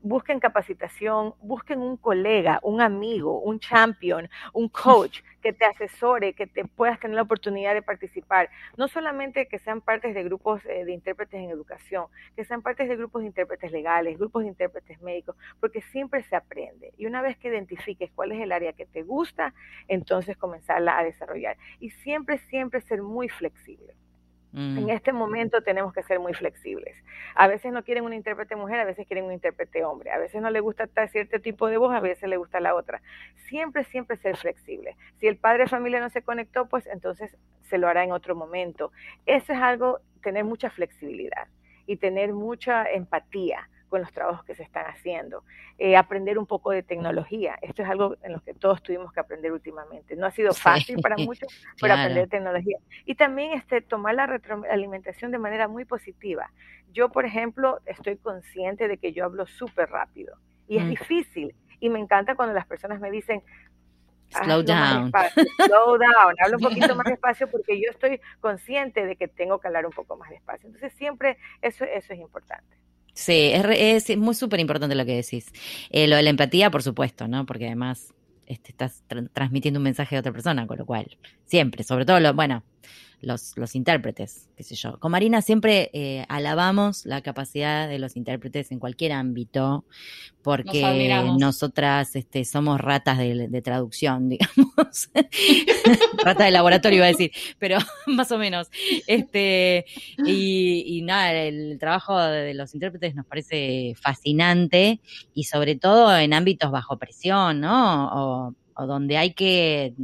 busquen 0.03 0.41
capacitación, 0.41 1.35
busquen 1.41 1.81
un 1.81 1.97
colega, 1.97 2.59
un 2.63 2.81
amigo, 2.81 3.41
un 3.41 3.59
champion, 3.61 4.29
un 4.53 4.69
coach 4.69 5.21
que 5.41 5.53
te 5.53 5.65
asesore, 5.65 6.35
que 6.35 6.47
te 6.47 6.65
puedas 6.65 7.01
tener 7.01 7.17
la 7.17 7.23
oportunidad 7.23 7.75
de 7.75 7.83
participar. 7.83 8.51
No 8.77 8.89
solamente 8.89 9.49
que 9.49 9.59
sean 9.59 9.81
partes 9.81 10.15
de 10.15 10.23
grupos 10.25 10.65
eh, 10.67 10.85
de 10.85 10.93
intérpretes 10.93 11.41
en 11.41 11.51
educación, 11.51 12.07
que 12.37 12.45
sean 12.45 12.63
partes 12.63 12.89
de 12.89 12.97
grupos 12.97 13.23
de 13.23 13.29
intérpretes 13.29 13.73
legales, 13.73 14.19
grupos 14.19 14.43
de 14.43 14.49
intérpretes 14.49 15.01
médicos, 15.03 15.37
porque 15.61 15.83
siempre 15.83 16.23
se 16.25 16.37
aprende. 16.37 16.93
Y 16.97 17.07
una 17.07 17.23
vez 17.23 17.37
que 17.37 17.49
identifiques 17.49 18.11
cuál 18.13 18.33
es 18.33 18.41
el 18.41 18.53
área 18.53 18.73
que 18.73 18.87
te 18.87 19.03
gusta, 19.03 19.55
entonces 19.89 20.37
comenzarla 20.37 20.99
a 20.99 21.05
desarrollar. 21.05 21.57
Y 21.81 21.91
siempre, 21.91 22.39
siempre 22.39 22.81
ser 22.81 23.03
muy 23.03 23.29
flexible. 23.29 23.95
En 24.55 24.85
mm. 24.85 24.91
este 24.91 25.13
momento 25.13 25.63
tenemos 25.63 25.95
que 25.95 26.03
ser 26.03 26.21
muy 26.21 26.35
flexibles. 26.35 26.95
A 27.35 27.49
veces 27.49 27.73
no 27.73 27.83
quieren 27.83 28.05
un 28.05 28.13
intérprete 28.13 28.55
mujer, 28.55 28.81
a 28.81 28.85
veces 28.85 29.07
quieren 29.07 29.25
un 29.25 29.33
intérprete 29.33 29.83
hombre. 29.85 30.11
A 30.11 30.19
veces 30.19 30.43
no 30.43 30.51
le 30.51 30.61
gusta 30.61 30.89
cierto 31.09 31.41
tipo 31.41 31.69
de 31.69 31.79
voz, 31.79 31.95
a 31.95 32.01
veces 32.01 32.29
le 32.29 32.37
gusta 32.37 32.61
la 32.61 32.75
otra. 32.75 33.01
Siempre, 33.49 33.85
siempre 33.85 34.19
ser 34.19 34.37
flexible. 34.37 34.97
Si 35.19 35.27
el 35.27 35.37
padre 35.37 35.65
de 35.65 35.69
familia 35.71 36.01
no 36.01 36.11
se 36.11 36.23
conectó, 36.23 36.67
pues 36.67 36.87
entonces 36.87 37.35
se 37.63 37.79
lo 37.79 37.89
hará 37.89 38.05
en 38.05 38.13
otro 38.13 38.37
momento. 38.37 38.93
Eso 39.25 39.55
es 39.55 39.59
algo, 39.59 40.01
tener 40.23 40.45
mucha 40.45 40.69
flexibilidad 40.69 41.49
y 41.87 41.97
tener 41.97 42.35
mucha 42.35 42.85
empatía 42.85 43.69
con 43.93 44.01
los 44.01 44.11
trabajos 44.11 44.43
que 44.47 44.55
se 44.55 44.63
están 44.63 44.87
haciendo. 44.87 45.45
Eh, 45.77 45.99
aprender 45.99 46.39
un 46.39 46.47
poco 46.47 46.71
de 46.71 46.83
tecnología. 46.83 47.59
Esto 47.61 47.83
es 47.83 47.91
algo 47.91 48.17
en 48.23 48.33
lo 48.33 48.41
que 48.41 48.55
todos 48.55 48.83
tuvimos 48.83 49.13
que 49.13 49.21
aprender 49.21 49.53
últimamente. 49.53 50.17
No 50.17 50.25
ha 50.25 50.31
sido 50.31 50.55
fácil 50.55 50.99
para 51.03 51.17
muchos, 51.19 51.47
pero 51.79 51.93
aprender 51.93 52.27
tecnología. 52.31 52.79
Y 53.05 53.17
también 53.17 53.53
este, 53.53 53.83
tomar 53.83 54.15
la 54.15 54.25
retroalimentación 54.25 55.31
de 55.31 55.37
manera 55.37 55.69
muy 55.69 55.85
positiva. 55.85 56.51
Yo, 56.91 57.11
por 57.13 57.27
ejemplo, 57.27 57.81
estoy 57.85 58.17
consciente 58.17 58.89
de 58.89 58.97
que 58.97 59.13
yo 59.13 59.27
hablo 59.27 59.47
súper 59.47 59.91
rápido 59.91 60.39
y 60.69 60.79
es 60.79 60.85
mm. 60.85 60.89
difícil. 60.89 61.55
Y 61.79 61.91
me 61.91 61.99
encanta 61.99 62.35
cuando 62.35 62.55
las 62.55 62.67
personas 62.67 62.99
me 62.99 63.11
dicen, 63.11 63.43
Slow 64.31 64.63
down. 64.63 65.13
Slow 65.67 65.99
down. 65.99 66.35
Hablo 66.43 66.57
un 66.57 66.63
poquito 66.71 66.95
más 66.97 67.05
despacio 67.05 67.51
porque 67.51 67.79
yo 67.79 67.91
estoy 67.91 68.23
consciente 68.41 69.05
de 69.05 69.17
que 69.17 69.29
tengo 69.29 69.61
que 69.61 69.67
hablar 69.67 69.85
un 69.85 69.93
poco 69.93 70.17
más 70.17 70.31
despacio. 70.31 70.69
Entonces 70.69 70.95
siempre 70.95 71.37
eso, 71.61 71.85
eso 71.85 72.15
es 72.15 72.19
importante. 72.19 72.83
Sí, 73.15 73.51
es, 73.53 74.09
es 74.09 74.17
muy 74.17 74.35
súper 74.35 74.61
importante 74.61 74.95
lo 74.95 75.05
que 75.05 75.17
decís. 75.17 75.47
Eh, 75.91 76.07
lo 76.07 76.17
de 76.17 76.23
la 76.23 76.31
empatía, 76.31 76.71
por 76.71 76.83
supuesto, 76.83 77.29
¿no? 77.29 77.45
Porque 77.45 77.67
además 77.67 78.15
este, 78.47 78.71
estás 78.71 79.03
transmitiendo 79.33 79.79
un 79.79 79.85
mensaje 79.85 80.17
a 80.17 80.21
otra 80.21 80.33
persona, 80.33 80.67
con 80.67 80.79
lo 80.79 80.87
cual, 80.87 81.17
siempre, 81.45 81.85
sobre 81.85 82.05
todo, 82.05 82.21
lo, 82.21 82.35
bueno, 82.35 82.63
los, 83.23 83.57
los 83.57 83.75
intérpretes, 83.77 84.51
qué 84.57 84.65
sé 84.65 84.75
yo. 84.75 84.99
Con 84.99 85.13
Marina 85.13 85.43
siempre 85.43 85.91
eh, 85.93 86.27
alabamos 86.29 87.07
la 87.07 87.23
capacidad 87.23 87.89
de 87.89 87.99
los 88.01 88.17
intérpretes 88.17 88.73
en 88.73 88.81
cualquier 88.81 89.13
ámbito, 89.13 89.85
porque 90.43 91.09
nosotras 91.39 92.17
este, 92.17 92.45
somos 92.45 92.81
ratas 92.81 93.19
de, 93.19 93.63
traducción, 93.63 94.29
digamos. 94.29 95.09
Rata 96.25 96.45
de 96.45 96.51
laboratorio 96.51 96.99
iba 96.99 97.07
a 97.07 97.11
decir, 97.11 97.31
pero 97.59 97.79
más 98.07 98.33
o 98.33 98.39
menos. 98.39 98.69
Este, 99.07 99.87
y, 100.27 101.01
nada, 101.05 101.33
el 101.33 101.79
trabajo 101.79 102.19
de 102.19 102.55
los 102.55 102.75
intérpretes 102.75 103.15
nos 103.15 103.27
parece 103.27 103.95
fascinante 104.01 105.01
y 105.33 105.45
sobre 105.45 105.77
todo 105.77 106.17
en 106.17 106.35
ámbitos 106.35 106.73
bajo 106.73 106.99
presión, 106.99 107.61
¿no? 107.61 108.55
o 108.75 108.87
donde 108.87 109.19
hay 109.19 109.35
que 109.35 109.95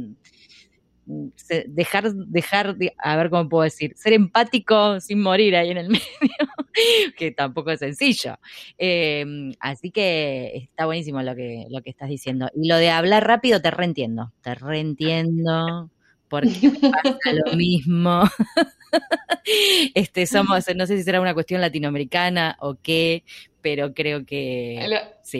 dejar, 1.67 2.13
dejar, 2.13 2.75
a 2.97 3.15
ver 3.17 3.29
cómo 3.29 3.49
puedo 3.49 3.63
decir, 3.63 3.93
ser 3.95 4.13
empático 4.13 4.99
sin 4.99 5.21
morir 5.21 5.55
ahí 5.55 5.71
en 5.71 5.77
el 5.77 5.89
medio, 5.89 6.03
que 7.17 7.31
tampoco 7.31 7.71
es 7.71 7.79
sencillo. 7.79 8.37
Em, 8.77 9.53
así 9.59 9.91
que 9.91 10.51
está 10.55 10.85
buenísimo 10.85 11.21
lo 11.23 11.35
que, 11.35 11.65
lo 11.69 11.81
que 11.81 11.89
estás 11.89 12.09
diciendo. 12.09 12.49
Y 12.55 12.67
lo 12.67 12.77
de 12.77 12.91
hablar 12.91 13.25
rápido 13.25 13.61
te 13.61 13.71
reentiendo, 13.71 14.31
te 14.41 14.53
reentiendo, 14.55 15.89
porque 16.27 16.71
pasa 16.81 17.33
lo 17.45 17.55
mismo. 17.55 18.21
este, 19.95 20.27
somos, 20.27 20.65
no 20.75 20.85
sé 20.85 20.97
si 20.97 21.03
será 21.03 21.21
una 21.21 21.33
cuestión 21.33 21.59
latinoamericana 21.59 22.55
o 22.59 22.75
qué, 22.75 23.23
pero 23.61 23.93
creo 23.93 24.25
que... 24.25 24.77
El, 24.77 24.93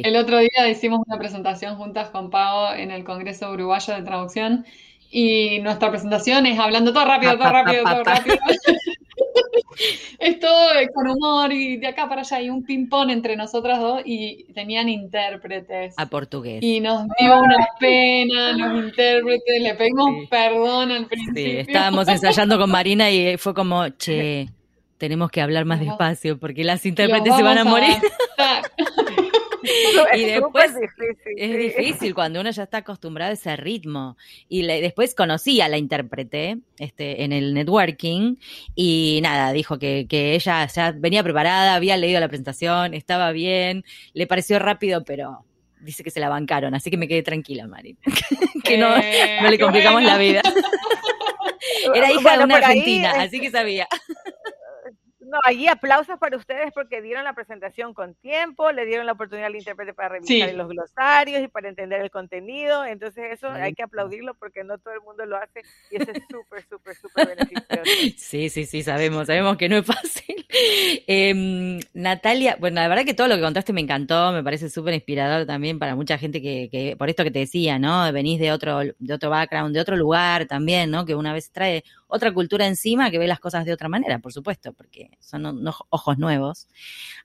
el 0.03 0.15
otro 0.15 0.39
día 0.39 0.67
hicimos 0.69 1.01
una 1.05 1.19
presentación 1.19 1.75
juntas 1.77 2.09
con 2.09 2.31
Pau 2.31 2.73
en 2.73 2.89
el 2.89 3.03
Congreso 3.03 3.51
Uruguayo 3.51 3.93
de 3.93 4.01
Traducción 4.01 4.65
y 5.11 5.59
nuestra 5.59 5.89
presentación 5.89 6.45
es 6.45 6.59
hablando 6.59 6.93
todo 6.93 7.05
rápido, 7.05 7.37
todo 7.37 7.49
rápido, 7.49 7.83
todo 7.83 8.03
rápido. 8.03 8.37
es 10.19 10.39
todo 10.39 10.69
con 10.93 11.09
humor 11.09 11.51
y 11.53 11.77
de 11.77 11.87
acá 11.87 12.07
para 12.07 12.21
allá 12.21 12.37
hay 12.37 12.49
un 12.49 12.63
ping-pong 12.63 13.09
entre 13.09 13.35
nosotras 13.35 13.79
dos 13.79 14.01
y 14.05 14.45
tenían 14.53 14.89
intérpretes. 14.89 15.95
A 15.97 16.05
portugués. 16.07 16.61
Y 16.61 16.79
nos 16.79 17.07
dio 17.19 17.39
una 17.39 17.67
pena 17.79 18.51
los 18.53 18.85
intérpretes, 18.85 19.61
le 19.61 19.73
pedimos 19.75 20.27
perdón 20.29 20.91
al 20.91 21.05
principio. 21.05 21.43
Sí, 21.43 21.57
estábamos 21.57 22.07
ensayando 22.07 22.57
con 22.57 22.69
Marina 22.69 23.09
y 23.09 23.37
fue 23.37 23.53
como, 23.53 23.87
che, 23.89 24.49
tenemos 24.97 25.31
que 25.31 25.41
hablar 25.41 25.65
más 25.65 25.79
despacio 25.79 26.37
porque 26.37 26.63
las 26.63 26.85
intérpretes 26.85 27.35
se 27.35 27.43
van 27.43 27.57
a 27.57 27.63
morir. 27.63 27.95
y 30.15 30.25
después 30.25 30.71
es 31.37 31.57
difícil 31.57 32.13
cuando 32.13 32.41
uno 32.41 32.51
ya 32.51 32.63
está 32.63 32.77
acostumbrado 32.79 33.31
a 33.31 33.33
ese 33.33 33.55
ritmo. 33.55 34.17
Y 34.47 34.65
después 34.65 35.15
conocí 35.15 35.61
a 35.61 35.67
la 35.67 35.77
intérprete 35.77 36.59
este, 36.77 37.23
en 37.23 37.33
el 37.33 37.53
networking 37.53 38.35
y 38.75 39.19
nada, 39.21 39.51
dijo 39.51 39.79
que, 39.79 40.07
que 40.09 40.35
ella 40.35 40.65
ya 40.67 40.91
venía 40.91 41.23
preparada, 41.23 41.75
había 41.75 41.97
leído 41.97 42.19
la 42.19 42.27
presentación, 42.27 42.93
estaba 42.93 43.31
bien, 43.31 43.83
le 44.13 44.27
pareció 44.27 44.59
rápido, 44.59 45.03
pero 45.03 45.45
dice 45.79 46.03
que 46.03 46.11
se 46.11 46.19
la 46.19 46.29
bancaron, 46.29 46.75
así 46.75 46.91
que 46.91 46.97
me 46.97 47.07
quedé 47.07 47.23
tranquila, 47.23 47.67
Mari. 47.67 47.97
que 48.63 48.77
no, 48.77 48.89
no 48.89 49.49
le 49.49 49.59
complicamos 49.59 50.03
la 50.03 50.17
vida. 50.17 50.41
Era 51.93 52.11
hija 52.11 52.37
de 52.37 52.43
una 52.43 52.57
argentina, 52.57 53.11
así 53.17 53.39
que 53.39 53.51
sabía. 53.51 53.87
No, 55.29 55.37
allí 55.45 55.67
aplausos 55.67 56.17
para 56.17 56.37
ustedes 56.37 56.71
porque 56.73 57.03
dieron 57.03 57.23
la 57.23 57.33
presentación 57.33 57.93
con 57.93 58.15
tiempo, 58.15 58.71
le 58.71 58.85
dieron 58.85 59.05
la 59.05 59.11
oportunidad 59.11 59.47
al 59.47 59.55
intérprete 59.55 59.93
para 59.93 60.09
revisar 60.09 60.53
los 60.55 60.67
glosarios 60.67 61.43
y 61.43 61.47
para 61.47 61.69
entender 61.69 62.01
el 62.01 62.09
contenido. 62.09 62.83
Entonces 62.83 63.25
eso 63.33 63.47
hay 63.49 63.73
que 63.73 63.83
aplaudirlo 63.83 64.33
porque 64.33 64.63
no 64.63 64.79
todo 64.79 64.95
el 64.95 65.01
mundo 65.01 65.25
lo 65.27 65.37
hace 65.37 65.61
y 65.91 65.97
eso 66.01 66.11
es 66.11 66.23
súper, 66.29 66.65
súper, 66.67 66.95
súper 66.95 67.27
beneficioso. 67.27 67.59
Sí, 68.17 68.49
sí, 68.49 68.65
sí, 68.65 68.83
sabemos, 68.83 69.27
sabemos 69.27 69.57
que 69.57 69.69
no 69.69 69.77
es 69.77 69.85
fácil. 69.85 70.45
Em, 71.07 71.79
Natalia, 71.93 72.57
bueno, 72.59 72.81
la 72.81 72.87
verdad 72.87 73.05
que 73.05 73.13
todo 73.13 73.27
lo 73.27 73.35
que 73.35 73.41
contaste 73.41 73.71
me 73.71 73.81
encantó, 73.81 74.31
me 74.31 74.43
parece 74.43 74.69
súper 74.69 74.95
inspirador 74.95 75.45
también 75.45 75.77
para 75.77 75.95
mucha 75.95 76.17
gente 76.17 76.41
que, 76.41 76.95
por 76.97 77.09
esto 77.09 77.23
que 77.23 77.31
te 77.31 77.39
decía, 77.39 77.77
¿no? 77.77 78.11
Venís 78.11 78.39
de 78.39 78.51
otro, 78.51 78.79
de 78.79 79.13
otro 79.13 79.29
background, 79.29 79.75
de 79.75 79.81
otro 79.81 79.95
lugar 79.95 80.47
también, 80.47 80.89
¿no? 80.89 81.05
Que 81.05 81.13
una 81.13 81.33
vez 81.33 81.51
trae 81.51 81.83
otra 82.07 82.33
cultura 82.33 82.65
encima 82.65 83.11
que 83.11 83.19
ve 83.19 83.27
las 83.27 83.39
cosas 83.39 83.65
de 83.65 83.73
otra 83.73 83.89
manera, 83.89 84.17
por 84.19 84.33
supuesto, 84.33 84.73
porque 84.73 85.11
son 85.19 85.67
ojos 85.89 86.17
nuevos. 86.17 86.67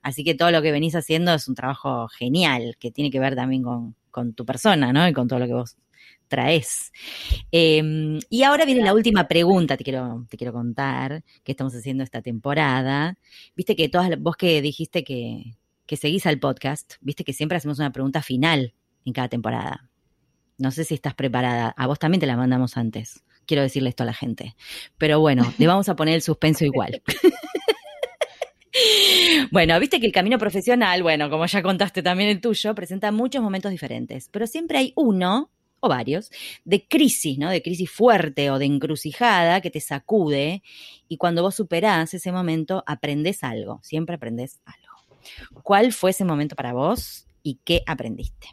Así 0.01 0.23
que 0.23 0.35
todo 0.35 0.51
lo 0.51 0.61
que 0.61 0.71
venís 0.71 0.95
haciendo 0.95 1.33
es 1.33 1.47
un 1.47 1.55
trabajo 1.55 2.07
genial, 2.07 2.75
que 2.79 2.91
tiene 2.91 3.11
que 3.11 3.19
ver 3.19 3.35
también 3.35 3.63
con, 3.63 3.95
con 4.11 4.33
tu 4.33 4.45
persona, 4.45 4.93
¿no? 4.93 5.07
Y 5.07 5.13
con 5.13 5.27
todo 5.27 5.39
lo 5.39 5.47
que 5.47 5.53
vos 5.53 5.77
traes. 6.27 6.91
Em, 7.51 8.19
y 8.29 8.43
ahora 8.43 8.65
viene 8.65 8.81
la 8.81 8.93
última 8.93 9.27
pregunta, 9.27 9.77
te 9.77 9.83
quiero, 9.83 10.25
te 10.29 10.37
quiero 10.37 10.53
contar, 10.53 11.23
que 11.43 11.51
estamos 11.51 11.75
haciendo 11.75 12.03
esta 12.03 12.21
temporada. 12.21 13.17
Viste 13.55 13.75
que 13.75 13.89
todas, 13.89 14.09
vos 14.19 14.35
que 14.35 14.61
dijiste 14.61 15.03
que, 15.03 15.55
que 15.85 15.97
seguís 15.97 16.25
al 16.25 16.39
podcast, 16.39 16.95
viste 17.01 17.23
que 17.23 17.33
siempre 17.33 17.57
hacemos 17.57 17.79
una 17.79 17.91
pregunta 17.91 18.21
final 18.21 18.73
en 19.05 19.13
cada 19.13 19.29
temporada. 19.29 19.89
No 20.57 20.71
sé 20.71 20.83
si 20.83 20.95
estás 20.95 21.13
preparada. 21.13 21.73
A 21.75 21.87
vos 21.87 21.99
también 21.99 22.19
te 22.19 22.27
la 22.27 22.37
mandamos 22.37 22.77
antes. 22.77 23.23
Quiero 23.45 23.61
decirle 23.61 23.89
esto 23.89 24.03
a 24.03 24.07
la 24.07 24.13
gente. 24.13 24.55
Pero 24.97 25.19
bueno, 25.19 25.53
le 25.57 25.67
vamos 25.67 25.89
a 25.89 25.95
poner 25.95 26.15
el 26.15 26.21
suspenso 26.21 26.65
igual. 26.65 27.01
Bueno, 29.51 29.79
viste 29.79 29.99
que 29.99 30.05
el 30.07 30.11
camino 30.11 30.37
profesional, 30.37 31.01
bueno, 31.03 31.29
como 31.29 31.45
ya 31.45 31.61
contaste 31.61 32.03
también 32.03 32.29
el 32.29 32.41
tuyo, 32.41 32.75
presenta 32.75 33.11
muchos 33.11 33.41
momentos 33.41 33.71
diferentes, 33.71 34.29
pero 34.29 34.47
siempre 34.47 34.77
hay 34.77 34.93
uno 34.95 35.49
varios, 35.87 36.31
de 36.63 36.87
crisis, 36.87 37.37
¿no? 37.37 37.49
De 37.49 37.61
crisis 37.61 37.91
fuerte 37.91 38.49
o 38.51 38.59
de 38.59 38.65
encrucijada 38.65 39.61
que 39.61 39.71
te 39.71 39.79
sacude 39.79 40.63
y 41.07 41.17
cuando 41.17 41.41
vos 41.41 41.55
superás 41.55 42.13
ese 42.13 42.31
momento 42.31 42.83
aprendes 42.87 43.43
algo, 43.43 43.79
siempre 43.83 44.15
aprendes 44.15 44.61
algo. 44.65 45.61
¿Cuál 45.63 45.91
fue 45.91 46.11
ese 46.11 46.25
momento 46.25 46.55
para 46.55 46.73
vos 46.73 47.27
y 47.43 47.59
qué 47.63 47.81
aprendiste? 47.87 48.47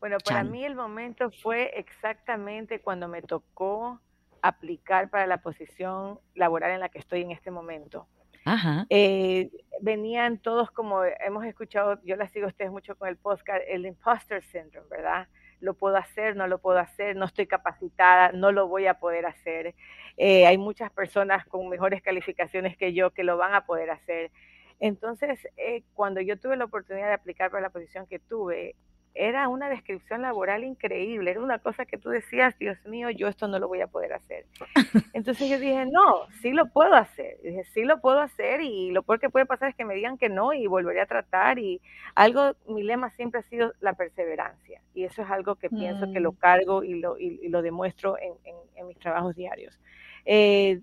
Bueno, 0.00 0.18
para 0.24 0.44
mí 0.44 0.64
el 0.64 0.74
momento 0.74 1.30
fue 1.30 1.72
exactamente 1.78 2.80
cuando 2.80 3.08
me 3.08 3.22
tocó 3.22 4.00
aplicar 4.42 5.08
para 5.08 5.26
la 5.26 5.38
posición 5.38 6.18
laboral 6.34 6.72
en 6.72 6.80
la 6.80 6.90
que 6.90 6.98
estoy 6.98 7.22
en 7.22 7.30
este 7.30 7.50
momento. 7.50 8.06
Ajá. 8.44 8.86
Eh, 8.90 9.50
venían 9.80 10.38
todos 10.38 10.70
como 10.70 11.04
hemos 11.04 11.44
escuchado, 11.44 12.00
yo 12.04 12.16
la 12.16 12.28
sigo 12.28 12.46
a 12.46 12.48
ustedes 12.48 12.70
mucho 12.70 12.96
con 12.96 13.08
el 13.08 13.16
podcast, 13.16 13.62
el 13.68 13.86
imposter 13.86 14.42
syndrome, 14.42 14.88
¿verdad? 14.88 15.28
lo 15.64 15.74
puedo 15.74 15.96
hacer, 15.96 16.36
no 16.36 16.46
lo 16.46 16.58
puedo 16.58 16.78
hacer, 16.78 17.16
no 17.16 17.24
estoy 17.24 17.46
capacitada, 17.46 18.32
no 18.32 18.52
lo 18.52 18.68
voy 18.68 18.86
a 18.86 18.94
poder 18.94 19.26
hacer. 19.26 19.74
Eh, 20.16 20.46
hay 20.46 20.58
muchas 20.58 20.92
personas 20.92 21.44
con 21.46 21.68
mejores 21.68 22.02
calificaciones 22.02 22.76
que 22.76 22.92
yo 22.92 23.10
que 23.10 23.24
lo 23.24 23.36
van 23.36 23.54
a 23.54 23.66
poder 23.66 23.90
hacer. 23.90 24.30
Entonces, 24.78 25.48
eh, 25.56 25.82
cuando 25.94 26.20
yo 26.20 26.38
tuve 26.38 26.56
la 26.56 26.66
oportunidad 26.66 27.08
de 27.08 27.14
aplicar 27.14 27.50
para 27.50 27.62
la 27.62 27.70
posición 27.70 28.06
que 28.06 28.18
tuve, 28.18 28.76
era 29.14 29.48
una 29.48 29.68
descripción 29.68 30.22
laboral 30.22 30.64
increíble, 30.64 31.30
era 31.30 31.40
una 31.40 31.60
cosa 31.60 31.86
que 31.86 31.98
tú 31.98 32.10
decías, 32.10 32.58
Dios 32.58 32.76
mío, 32.84 33.10
yo 33.10 33.28
esto 33.28 33.46
no 33.46 33.60
lo 33.60 33.68
voy 33.68 33.80
a 33.80 33.86
poder 33.86 34.12
hacer. 34.12 34.44
Entonces 35.12 35.48
yo 35.48 35.58
dije, 35.58 35.86
no, 35.86 36.26
sí 36.42 36.50
lo 36.50 36.66
puedo 36.66 36.94
hacer, 36.94 37.38
dije, 37.42 37.64
sí 37.72 37.84
lo 37.84 38.00
puedo 38.00 38.20
hacer 38.20 38.60
y 38.60 38.90
lo 38.90 39.02
peor 39.04 39.20
que 39.20 39.30
puede 39.30 39.46
pasar 39.46 39.68
es 39.70 39.76
que 39.76 39.84
me 39.84 39.94
digan 39.94 40.18
que 40.18 40.28
no 40.28 40.52
y 40.52 40.66
volveré 40.66 41.00
a 41.00 41.06
tratar 41.06 41.60
y 41.60 41.80
algo, 42.16 42.56
mi 42.66 42.82
lema 42.82 43.10
siempre 43.10 43.40
ha 43.40 43.44
sido 43.44 43.72
la 43.80 43.92
perseverancia 43.92 44.80
y 44.94 45.04
eso 45.04 45.22
es 45.22 45.30
algo 45.30 45.54
que 45.54 45.70
pienso 45.70 46.12
que 46.12 46.20
lo 46.20 46.32
mm. 46.32 46.36
cargo 46.36 46.82
y 46.82 46.94
lo, 46.94 47.16
y, 47.16 47.48
lo 47.48 47.62
demuestro 47.62 48.18
en, 48.18 48.32
en, 48.74 48.86
mis 48.86 48.98
trabajos 48.98 49.34
diarios. 49.34 49.78
Eh, 50.26 50.80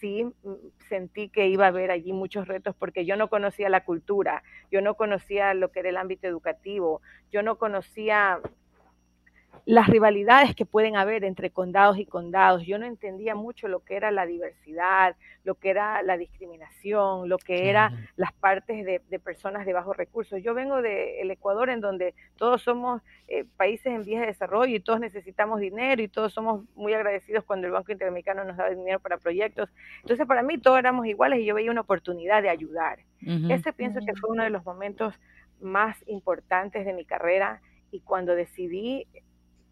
sí 0.00 0.24
mm, 0.24 0.54
sentí 0.88 1.28
que 1.28 1.48
iba 1.48 1.66
a 1.66 1.68
haber 1.68 1.90
allí 1.90 2.12
muchos 2.12 2.48
retos 2.48 2.74
porque 2.78 3.04
yo 3.04 3.16
no 3.16 3.28
conocía 3.28 3.68
la 3.68 3.84
cultura, 3.84 4.42
yo 4.70 4.80
no 4.80 4.94
conocía 4.94 5.54
lo 5.54 5.70
que 5.70 5.80
era 5.80 5.88
el 5.88 5.96
ámbito 5.96 6.26
educativo, 6.26 7.00
yo 7.30 7.42
no 7.42 7.56
conocía 7.58 8.40
las 9.66 9.88
rivalidades 9.88 10.54
que 10.54 10.66
pueden 10.66 10.96
haber 10.96 11.24
entre 11.24 11.50
condados 11.50 11.98
y 11.98 12.06
condados. 12.06 12.64
Yo 12.66 12.78
no 12.78 12.86
entendía 12.86 13.34
mucho 13.34 13.68
lo 13.68 13.80
que 13.80 13.96
era 13.96 14.10
la 14.10 14.26
diversidad, 14.26 15.16
lo 15.44 15.54
que 15.54 15.70
era 15.70 16.02
la 16.02 16.16
discriminación, 16.16 17.28
lo 17.28 17.38
que 17.38 17.70
eran 17.70 18.08
las 18.16 18.32
partes 18.32 18.84
de, 18.84 19.18
personas 19.20 19.66
de 19.66 19.72
bajos 19.72 19.96
recursos. 19.96 20.42
Yo 20.42 20.54
vengo 20.54 20.82
del 20.82 21.30
Ecuador 21.30 21.70
en 21.70 21.80
donde 21.80 22.14
todos 22.36 22.62
somos 22.62 23.02
eh, 23.28 23.44
países 23.56 23.86
en 23.86 24.04
vías 24.04 24.22
de 24.22 24.28
desarrollo 24.28 24.74
y 24.74 24.80
todos 24.80 24.98
necesitamos 24.98 25.60
dinero 25.60 26.02
y 26.02 26.08
todos 26.08 26.32
somos 26.32 26.64
muy 26.74 26.92
agradecidos 26.94 27.44
cuando 27.44 27.66
el 27.66 27.72
Banco 27.72 27.92
Interamericano 27.92 28.44
nos 28.44 28.56
da 28.56 28.70
dinero 28.70 28.98
para 28.98 29.18
proyectos. 29.18 29.70
Entonces 30.02 30.26
para 30.26 30.42
mí 30.42 30.58
todos 30.58 30.78
éramos 30.78 31.06
iguales 31.06 31.40
y 31.40 31.44
yo 31.44 31.54
veía 31.54 31.70
una 31.70 31.82
oportunidad 31.82 32.42
de 32.42 32.48
ayudar. 32.48 33.00
Ese 33.50 33.72
pienso 33.74 34.00
que 34.04 34.14
fue 34.14 34.30
uno 34.30 34.42
de 34.42 34.50
los 34.50 34.64
momentos 34.64 35.14
más 35.60 35.96
importantes 36.06 36.86
de 36.86 36.94
mi 36.94 37.04
carrera 37.04 37.60
y 37.90 38.00
cuando 38.00 38.34
decidí 38.34 39.06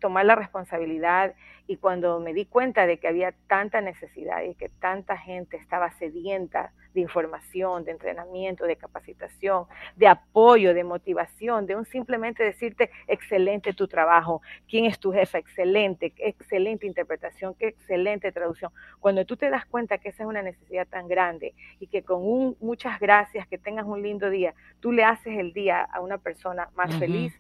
tomar 0.01 0.26
la 0.26 0.34
responsabilidad 0.34 1.34
y 1.68 1.76
cuando 1.76 2.18
me 2.18 2.32
di 2.32 2.46
cuenta 2.46 2.86
de 2.86 2.99
que 2.99 3.09
había 3.09 3.34
tanta 3.46 3.82
necesidad 3.82 4.42
y 4.42 4.55
que 4.55 4.70
tanta 4.70 5.18
gente 5.18 5.59
estaba 5.59 5.92
sedienta 5.92 6.72
de 6.94 7.03
información, 7.03 7.84
de 7.84 7.90
entrenamiento, 7.90 8.64
de 8.64 8.76
capacitación, 8.76 9.66
de 9.94 10.09
apoyo, 10.09 10.72
de 10.72 10.82
motivación, 10.82 11.66
de 11.66 11.76
un 11.76 11.84
simplemente 11.84 12.42
decirte, 12.42 12.90
excelente 13.07 13.74
tu 13.74 13.86
trabajo, 13.86 14.40
quién 14.66 14.86
es 14.86 14.99
tu 14.99 15.12
jefa, 15.12 15.36
excelente, 15.36 16.14
excelente 16.16 16.86
interpretación, 16.86 17.55
qué 17.55 17.68
excelente 17.68 18.32
traducción. 18.32 18.72
Cuando 18.99 19.26
tú 19.26 19.36
te 19.36 19.51
das 19.51 19.66
cuenta 19.66 19.99
que 19.99 20.09
esa 20.09 20.22
es 20.22 20.28
una 20.28 20.40
necesidad 20.40 20.88
tan 20.88 21.07
grande 21.07 21.55
y 21.80 21.88
que 21.88 22.03
con 22.03 22.22
un 22.24 22.57
muchas 22.61 22.99
gracias, 22.99 23.46
que 23.46 23.59
tengas 23.59 23.84
un 23.84 24.03
lindo 24.03 24.30
día, 24.30 24.55
tú 24.80 24.90
le 24.90 25.05
haces 25.05 25.38
el 25.38 25.53
día 25.53 25.82
a 25.82 26.01
una 26.01 26.16
persona 26.16 26.70
más 26.74 26.96
feliz, 26.96 27.38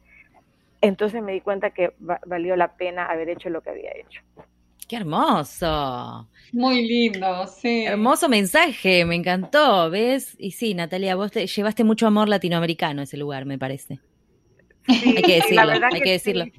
entonces 0.80 1.22
me 1.22 1.32
di 1.32 1.40
cuenta 1.40 1.70
que 1.70 1.92
valió 1.98 2.56
la 2.56 2.76
pena 2.76 3.06
haber 3.06 3.28
hecho 3.28 3.50
lo 3.50 3.60
que 3.60 3.70
había 3.70 3.90
hecho. 3.92 4.22
¡Qué 4.88 4.96
hermoso! 4.96 6.28
Muy 6.52 6.88
lindo, 6.88 7.46
sí. 7.46 7.84
Hermoso 7.84 8.28
mensaje, 8.28 9.04
me 9.04 9.16
encantó, 9.16 9.90
¿ves? 9.90 10.34
Y 10.38 10.52
sí, 10.52 10.72
Natalia, 10.72 11.14
vos 11.14 11.30
te 11.30 11.46
llevaste 11.46 11.84
mucho 11.84 12.06
amor 12.06 12.28
latinoamericano 12.28 13.02
a 13.02 13.04
ese 13.04 13.18
lugar, 13.18 13.44
me 13.44 13.58
parece. 13.58 13.98
hay 14.88 15.22
que 15.22 15.34
decirlo, 15.34 15.72
hay 15.92 16.00
que, 16.00 16.10
decirlo. 16.12 16.44
Sí, 16.44 16.52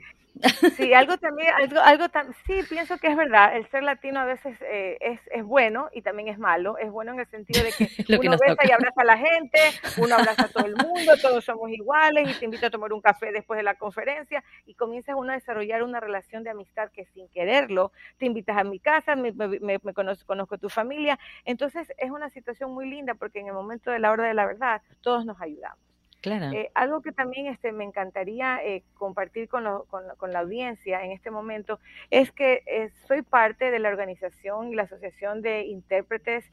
algo 0.95 1.17
también, 1.17 1.49
algo, 1.53 1.79
algo 1.79 2.05
sí, 2.45 2.61
pienso 2.69 2.97
que 2.97 3.07
es 3.07 3.17
verdad. 3.17 3.55
El 3.55 3.67
ser 3.69 3.83
latino 3.83 4.19
a 4.19 4.25
veces 4.25 4.57
eh, 4.61 4.97
es, 5.01 5.19
es, 5.31 5.43
bueno 5.43 5.89
y 5.93 6.01
también 6.01 6.29
es 6.29 6.39
malo. 6.39 6.77
Es 6.77 6.89
bueno 6.91 7.13
en 7.13 7.19
el 7.19 7.27
sentido 7.27 7.63
de 7.63 7.71
que 7.71 8.17
uno 8.19 8.37
besa 8.37 8.61
y 8.67 8.71
abraza 8.71 9.01
a 9.01 9.05
la 9.05 9.17
gente, 9.17 9.59
uno 9.97 10.15
abraza 10.15 10.43
a 10.43 10.47
todo 10.47 10.65
el 10.65 10.75
mundo, 10.75 11.13
todos 11.21 11.43
somos 11.43 11.69
iguales 11.71 12.29
y 12.29 12.39
te 12.39 12.45
invito 12.45 12.67
a 12.67 12.69
tomar 12.69 12.93
un 12.93 13.01
café 13.01 13.31
después 13.31 13.57
de 13.57 13.63
la 13.63 13.75
conferencia 13.75 14.43
y 14.65 14.75
comienzas 14.75 15.15
uno 15.17 15.31
a 15.31 15.35
desarrollar 15.35 15.83
una 15.83 15.99
relación 15.99 16.43
de 16.43 16.51
amistad 16.51 16.89
que 16.91 17.05
sin 17.05 17.27
quererlo 17.29 17.91
te 18.17 18.25
invitas 18.25 18.57
a 18.57 18.63
mi 18.63 18.79
casa, 18.79 19.15
me, 19.15 19.31
me, 19.31 19.79
conozco, 19.93 20.25
conozco 20.25 20.57
tu 20.57 20.69
familia. 20.69 21.19
Entonces 21.45 21.91
es 21.97 22.11
una 22.11 22.29
situación 22.29 22.73
muy 22.73 22.89
linda 22.89 23.15
porque 23.15 23.39
en 23.39 23.47
el 23.47 23.53
momento 23.53 23.91
de 23.91 23.99
la 23.99 24.11
hora 24.11 24.25
de 24.25 24.33
la 24.33 24.45
verdad 24.45 24.81
todos 25.01 25.25
nos 25.25 25.41
ayudamos. 25.41 25.88
Eh, 26.21 26.69
algo 26.75 27.01
que 27.01 27.11
también 27.11 27.47
este, 27.47 27.71
me 27.71 27.85
encantaría 27.85 28.59
eh, 28.63 28.83
compartir 28.95 29.47
con, 29.47 29.63
la 29.63 30.39
audiencia 30.39 31.03
en 31.03 31.11
este 31.11 31.31
momento 31.31 31.79
es 32.09 32.31
que 32.31 32.63
eh, 32.65 32.89
soy 33.07 33.21
parte 33.21 33.71
de 33.71 33.79
la 33.79 33.89
organización 33.89 34.67
y 34.67 34.75
la 34.75 34.83
Asociación 34.83 35.41
de 35.41 35.63
Intérpretes. 35.63 36.51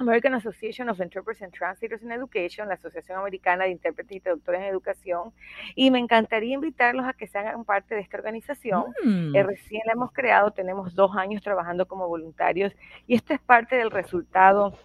American 0.00 0.32
Association 0.34 0.88
of 0.88 1.00
Interpreters 1.00 1.42
and 1.42 1.52
Translators 1.52 2.02
in 2.04 2.12
Education, 2.12 2.68
la 2.68 2.74
Asociación 2.74 3.18
Americana 3.18 3.64
de 3.64 3.70
Intérpretes 3.70 4.18
y 4.18 4.20
Traductores 4.20 4.60
en 4.60 4.68
Educación, 4.68 5.32
y 5.74 5.90
me 5.90 5.98
encantaría 5.98 6.54
invitarlos 6.54 7.04
a 7.04 7.14
que 7.14 7.26
sean 7.26 7.64
parte 7.64 7.96
de 7.96 8.02
esta 8.02 8.16
organización. 8.16 8.94
Mm. 9.02 9.34
recién 9.44 9.82
la 9.86 9.94
hemos 9.94 10.12
creado, 10.12 10.52
tenemos 10.52 10.94
dos 10.94 11.16
años 11.16 11.42
trabajando 11.42 11.86
como 11.86 12.06
voluntarios, 12.06 12.72
y 13.08 13.16
esto 13.16 13.34
es 13.34 13.40
parte 13.40 13.74
del 13.74 13.90
resultado 13.90 14.78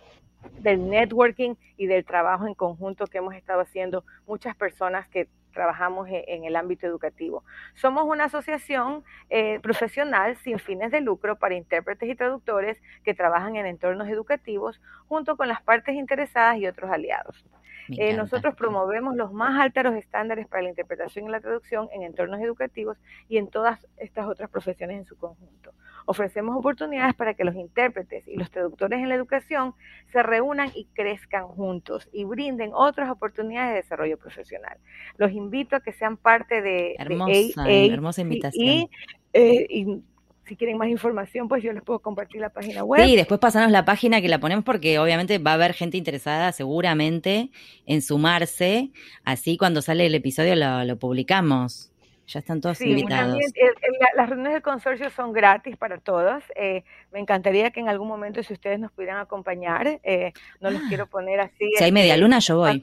del 0.60 0.90
networking 0.90 1.56
y 1.78 1.88
del 1.88 2.06
trabajo 2.06 2.48
en 2.48 2.54
conjunto 2.54 3.08
que 3.08 3.20
hemos 3.20 3.36
estado 3.36 3.62
haciendo 3.62 4.04
muchas 4.28 4.56
personas 4.56 5.08
que 5.08 5.28
trabajamos 5.54 6.10
e, 6.10 6.26
en 6.28 6.44
el 6.44 6.56
ámbito 6.56 6.86
educativo. 6.86 7.44
Somos 7.76 8.06
una 8.06 8.26
asociación 8.26 9.04
eh, 9.30 9.60
profesional 9.62 10.36
sin 10.38 10.60
fines 10.60 10.92
de 10.92 11.02
lucro 11.02 11.38
para 11.38 11.56
intérpretes 11.56 12.10
y 12.10 12.16
traductores 12.16 12.78
que 13.04 13.14
trabajan 13.14 13.56
en 13.56 13.66
entornos 13.66 14.10
educativos 14.10 14.82
junto 15.08 15.38
con 15.38 15.48
las 15.48 15.62
partes 15.62 15.96
interesadas 15.96 16.58
y 16.58 16.68
otros 16.68 16.92
aliados. 16.92 17.46
Eh, 17.90 18.14
nosotros 18.14 18.56
promovemos 18.56 19.16
los 19.16 19.34
más 19.34 19.60
altos 19.60 19.96
estándares 19.96 20.48
para 20.48 20.64
la 20.64 20.70
interpretación 20.70 21.28
y 21.28 21.32
la 21.32 21.42
traducción 21.42 21.90
en 21.92 22.04
entornos 22.04 22.40
educativos 22.40 22.98
y 23.28 23.38
en 23.38 23.50
todas 23.50 23.86
estas 23.98 24.26
otras 24.26 24.50
profesiones 24.50 24.98
en 25.00 25.06
su 25.06 25.18
conjunto. 25.18 25.74
Ofrecemos 26.06 26.56
oportunidades 26.56 27.14
para 27.16 27.34
que 27.34 27.44
los 27.44 27.56
intérpretes 27.56 28.28
y 28.28 28.36
los 28.38 28.52
traductores 28.52 29.00
en 29.00 29.10
la 29.10 29.16
educación 29.16 29.74
se 30.12 30.24
reúnan 30.24 30.72
y 30.76 30.86
crezcan 30.94 31.48
juntos 31.48 32.10
y 32.12 32.24
brinden 32.26 32.72
otras 32.74 33.10
oportunidades 33.10 33.72
de 33.72 33.76
desarrollo 33.78 34.18
profesional. 34.18 34.78
Los 35.18 35.32
invito 35.32 35.76
a 35.76 35.80
que 35.80 35.94
sean 35.94 36.18
parte 36.18 36.62
de, 36.62 36.96
hermosa, 36.98 37.70
hermosa 37.70 38.22
invitación. 38.22 38.90
Eh, 39.34 39.66
y 39.70 40.04
si 40.46 40.56
quieren 40.58 40.78
más 40.78 40.90
información, 40.90 41.48
pues 41.48 41.64
yo 41.64 41.72
les 41.72 41.82
puedo 41.84 42.00
compartir 42.00 42.42
la 42.42 42.50
página 42.50 42.84
web. 42.84 43.06
Sí, 43.06 43.16
después 43.16 43.40
pasanos 43.40 43.72
la 43.72 43.86
página 43.86 44.22
que 44.22 44.28
la 44.28 44.40
ponemos 44.40 44.66
porque 44.66 45.00
obviamente 45.00 45.38
va 45.38 45.52
a 45.52 45.54
haber 45.56 45.74
gente 45.74 45.98
interesada 45.98 46.52
seguramente 46.52 47.50
en 47.86 48.02
sumarse, 48.02 48.92
así 49.24 49.58
cuando 49.58 49.82
sale 49.82 50.06
el 50.06 50.16
episodio 50.16 50.56
lo, 50.56 50.84
lo 50.84 51.00
publicamos. 51.00 51.93
Ya 52.28 52.40
están 52.40 52.62
todos 52.62 52.80
invitados. 52.82 53.38
las 54.16 54.30
reuniones 54.30 54.54
del 54.54 54.62
consorcio 54.62 55.10
son 55.10 55.34
gratis 55.34 55.76
para 55.76 55.98
todos. 55.98 56.44
Eh, 56.56 56.84
me 57.12 57.20
encantaría 57.20 57.72
que 57.72 57.82
en 57.82 57.90
algún 57.90 58.08
momento, 58.08 58.42
si 58.44 58.54
ustedes 58.54 58.80
nos 58.80 58.92
pudieran 58.92 59.18
acompañar, 59.18 60.00
eh, 60.04 60.34
no 60.62 60.72
los 60.72 60.82
ah. 60.82 60.86
quiero 60.88 61.08
poner 61.08 61.42
así. 61.42 61.72
Si 61.78 61.84
hay 61.84 61.92
media 61.92 62.16
luna, 62.16 62.40
yo 62.40 62.58
voy. 62.58 62.82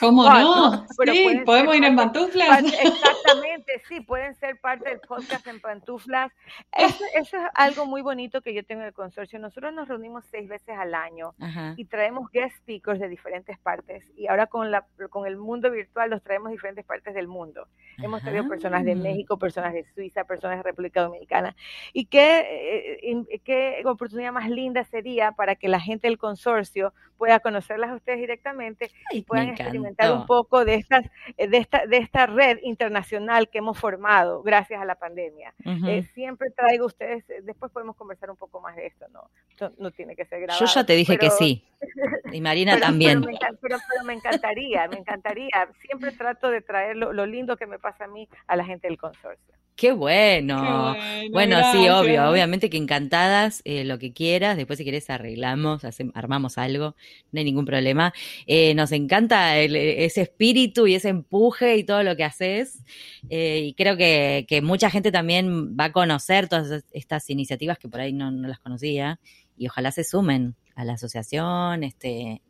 ¿Cómo 0.00 0.28
no? 0.28 0.86
Sí, 1.04 1.42
podemos 1.44 1.76
ir 1.76 1.84
en 1.84 1.96
pantuflas. 1.96 2.64
exactamente, 2.82 3.82
sí, 3.88 4.00
pueden 4.00 4.34
ser 4.36 4.58
parte 4.58 4.88
del 4.88 5.00
podcast 5.00 5.46
en 5.46 5.60
pantuflas. 5.60 6.32
Eso, 6.72 7.04
es 7.14 7.30
algo 7.54 7.86
muy 7.86 8.00
bonito 8.00 8.40
que 8.40 8.54
yo 8.54 8.64
tengo 8.64 8.82
en 8.82 8.88
el 8.88 8.94
consorcio. 8.94 9.38
Nosotros 9.38 9.72
nos 9.74 9.88
reunimos 9.88 10.24
seis 10.30 10.48
veces 10.48 10.76
al 10.78 10.94
año 10.94 11.34
y 11.76 11.84
traemos 11.84 12.30
guest 12.30 12.56
speakers 12.58 13.00
de 13.00 13.08
diferentes 13.08 13.58
partes. 13.58 14.04
Y 14.16 14.28
ahora 14.28 14.46
con, 14.46 14.70
la, 14.70 14.86
con 15.10 15.26
el 15.26 15.36
mundo 15.36 15.70
virtual 15.70 16.10
los 16.10 16.22
traemos 16.22 16.48
de 16.48 16.52
diferentes 16.52 16.84
partes 16.84 17.14
del 17.14 17.28
mundo. 17.28 17.68
Hemos 17.98 18.22
traído 18.22 18.43
personas 18.48 18.84
de 18.84 18.94
México, 18.94 19.38
personas 19.38 19.72
de 19.72 19.84
Suiza, 19.94 20.24
personas 20.24 20.58
de 20.58 20.62
República 20.62 21.02
Dominicana. 21.02 21.56
Y 21.92 22.06
qué, 22.06 22.98
eh, 23.02 23.40
qué 23.44 23.82
oportunidad 23.84 24.32
más 24.32 24.48
linda 24.50 24.84
sería 24.84 25.32
para 25.32 25.56
que 25.56 25.68
la 25.68 25.80
gente 25.80 26.06
del 26.06 26.18
consorcio 26.18 26.92
pueda 27.16 27.40
conocerlas 27.40 27.90
a 27.90 27.94
ustedes 27.94 28.18
directamente 28.18 28.90
y 29.10 29.22
puedan 29.22 29.48
experimentar 29.48 30.12
un 30.12 30.26
poco 30.26 30.64
de, 30.64 30.74
estas, 30.74 31.04
eh, 31.36 31.48
de, 31.48 31.58
esta, 31.58 31.86
de 31.86 31.98
esta 31.98 32.26
red 32.26 32.58
internacional 32.62 33.48
que 33.48 33.58
hemos 33.58 33.78
formado 33.78 34.42
gracias 34.42 34.80
a 34.80 34.84
la 34.84 34.96
pandemia. 34.96 35.54
Eh, 35.64 36.02
siempre 36.14 36.50
traigo 36.50 36.86
ustedes, 36.86 37.28
eh, 37.30 37.40
después 37.42 37.70
podemos 37.72 37.96
conversar 37.96 38.30
un 38.30 38.36
poco 38.36 38.60
más 38.60 38.76
de 38.76 38.86
esto, 38.86 39.06
¿no? 39.08 39.30
No, 39.78 39.90
tiene 39.90 40.16
que 40.16 40.24
ser 40.24 40.40
grabado. 40.40 40.64
Yo 40.64 40.72
ya 40.72 40.84
te 40.84 40.94
dije 40.94 41.18
que 41.18 41.30
sí. 41.30 41.64
Y 42.32 42.40
Marina 42.40 42.80
también. 42.80 43.22
Pero 43.60 43.78
me, 44.04 44.14
encantaría, 44.14 44.88
me 44.88 44.96
encantaría. 44.96 45.68
Siempre 45.82 46.10
trato 46.12 46.50
de 46.50 46.62
traer 46.62 46.96
lo, 46.96 47.12
lo 47.12 47.26
lindo 47.26 47.56
que 47.56 47.66
me 47.66 47.78
pasa 47.78 48.06
a 48.06 48.08
mí 48.08 48.28
a 48.46 48.56
la 48.56 48.64
gente 48.64 48.88
del 48.88 48.98
consorcio. 48.98 49.54
Qué 49.76 49.90
bueno. 49.90 50.94
bueno, 51.32 51.58
sí, 51.72 51.88
obvio, 51.88 52.30
obviamente 52.30 52.70
que 52.70 52.76
encantadas, 52.76 53.60
eh, 53.64 53.82
lo 53.82 53.98
que 53.98 54.12
quieras, 54.12 54.56
después 54.56 54.78
si 54.78 54.84
querés 54.84 55.10
arreglamos, 55.10 55.82
armamos 56.14 56.58
algo, 56.58 56.94
no 57.32 57.40
hay 57.40 57.44
ningún 57.44 57.64
problema. 57.64 58.14
Eh, 58.46 58.74
nos 58.76 58.92
encanta 58.92 59.58
ese 59.58 60.22
espíritu 60.22 60.86
y 60.86 60.94
ese 60.94 61.08
empuje 61.08 61.76
y 61.76 61.82
todo 61.82 62.04
lo 62.04 62.14
que 62.14 62.22
haces. 62.22 62.84
Eh, 63.30 63.62
y 63.64 63.74
creo 63.74 63.96
que, 63.96 64.46
que, 64.48 64.62
mucha 64.62 64.90
gente 64.90 65.10
también 65.10 65.76
va 65.76 65.86
a 65.86 65.92
conocer 65.92 66.48
todas 66.48 66.84
estas 66.92 67.28
iniciativas 67.28 67.76
que 67.76 67.88
por 67.88 68.00
ahí 68.00 68.12
no, 68.12 68.30
no 68.30 68.46
las 68.46 68.60
conocía 68.60 69.18
y 69.56 69.66
ojalá 69.66 69.90
se 69.90 70.04
sumen 70.04 70.54
a 70.76 70.84
la 70.84 70.92
asociación, 70.92 71.82
este, 71.82 72.42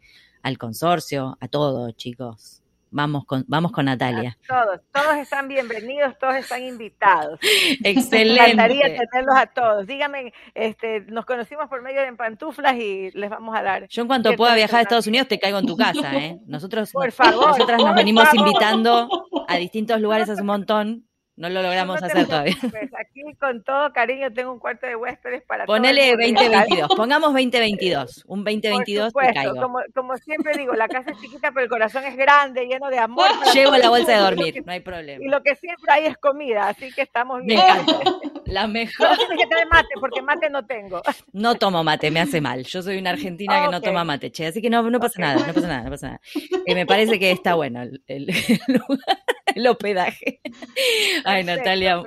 al 0.42 0.58
consorcio, 0.58 1.38
a 1.40 1.48
todo, 1.48 1.90
chicos. 1.92 2.63
Vamos 2.96 3.24
con, 3.24 3.44
vamos 3.48 3.72
con 3.72 3.86
Natalia. 3.86 4.38
todos, 4.46 4.80
todos 4.92 5.16
están 5.16 5.48
bienvenidos, 5.48 6.16
todos 6.16 6.36
están 6.36 6.62
invitados. 6.62 7.40
Excelente. 7.82 8.40
Me 8.40 8.52
encantaría 8.52 8.84
tenerlos 8.84 9.34
a 9.36 9.46
todos. 9.46 9.84
Dígame, 9.88 10.32
este, 10.54 11.00
nos 11.00 11.26
conocimos 11.26 11.68
por 11.68 11.82
medio 11.82 12.02
de 12.02 12.12
pantuflas 12.12 12.76
y 12.76 13.10
les 13.10 13.28
vamos 13.28 13.52
a 13.56 13.62
dar. 13.64 13.88
Yo 13.88 14.02
en 14.02 14.06
cuanto 14.06 14.36
pueda 14.36 14.54
viajar 14.54 14.78
a 14.78 14.82
Estados 14.82 15.08
Unidos 15.08 15.26
te 15.26 15.40
caigo 15.40 15.58
en 15.58 15.66
tu 15.66 15.76
casa, 15.76 16.14
¿eh? 16.16 16.38
Nosotros, 16.46 16.92
por 16.92 17.10
favor, 17.10 17.48
nosotras 17.48 17.82
nos 17.82 17.96
venimos 17.96 18.32
invitando 18.32 19.08
a 19.48 19.56
distintos 19.56 20.00
lugares 20.00 20.30
hace 20.30 20.42
un 20.42 20.46
montón 20.46 21.04
no 21.36 21.48
lo 21.48 21.62
logramos 21.62 22.00
hacer 22.02 22.26
todavía. 22.26 22.56
Pues 22.60 22.90
aquí 22.98 23.22
con 23.40 23.62
todo 23.64 23.92
cariño 23.92 24.32
tengo 24.32 24.52
un 24.52 24.58
cuarto 24.58 24.86
de 24.86 24.94
huéspedes 24.94 25.42
para 25.42 25.66
Ponele 25.66 26.12
2022, 26.12 26.88
pongamos 26.96 27.32
2022, 27.32 28.24
un 28.28 28.44
2022 28.44 29.12
Por 29.12 29.26
supuesto, 29.26 29.60
Como, 29.60 29.78
como, 29.94 30.16
siempre 30.18 30.56
digo, 30.56 30.74
la 30.74 30.86
casa 30.88 31.10
es 31.10 31.20
chiquita 31.20 31.50
pero 31.50 31.64
el 31.64 31.70
corazón 31.70 32.04
es 32.04 32.16
grande, 32.16 32.66
lleno 32.66 32.88
de 32.88 32.98
amor. 32.98 33.26
Llevo 33.54 33.76
la 33.76 33.88
bolsa 33.88 34.12
de 34.12 34.18
dormir, 34.18 34.62
no 34.66 34.72
hay 34.72 34.80
problema. 34.80 35.24
Y 35.24 35.28
lo 35.28 35.42
que 35.42 35.56
siempre 35.56 35.92
hay 35.92 36.06
es 36.06 36.16
comida, 36.18 36.68
así 36.68 36.92
que 36.92 37.02
estamos 37.02 37.42
bien. 37.42 37.60
Me 37.60 37.82
encanta. 37.82 38.10
La 38.46 38.66
mejor. 38.68 39.08
No 39.08 39.16
tienes 39.16 39.46
que 39.48 39.66
mate 39.66 39.88
porque 39.98 40.22
mate 40.22 40.50
no 40.50 40.66
tengo. 40.66 41.02
No 41.32 41.54
tomo 41.56 41.82
mate, 41.82 42.10
me 42.10 42.20
hace 42.20 42.40
mal. 42.40 42.62
Yo 42.64 42.82
soy 42.82 42.98
una 42.98 43.10
argentina 43.10 43.64
que 43.64 43.70
no 43.70 43.80
toma 43.80 44.04
mate, 44.04 44.30
che, 44.30 44.46
así 44.46 44.60
que 44.60 44.70
no, 44.70 44.88
no 44.88 45.00
pasa 45.00 45.20
nada, 45.20 45.46
no 45.46 45.52
pasa 45.52 45.66
nada, 45.66 45.84
no 45.84 45.90
pasa 45.90 46.06
nada. 46.08 46.20
Eh, 46.66 46.74
me 46.74 46.86
parece 46.86 47.18
que 47.18 47.30
está 47.30 47.54
bueno 47.54 47.82
el, 47.82 48.02
el, 48.06 48.28
el 48.28 48.82
hospedaje. 49.70 50.40
Ay, 51.24 51.44
Natalia, 51.44 52.02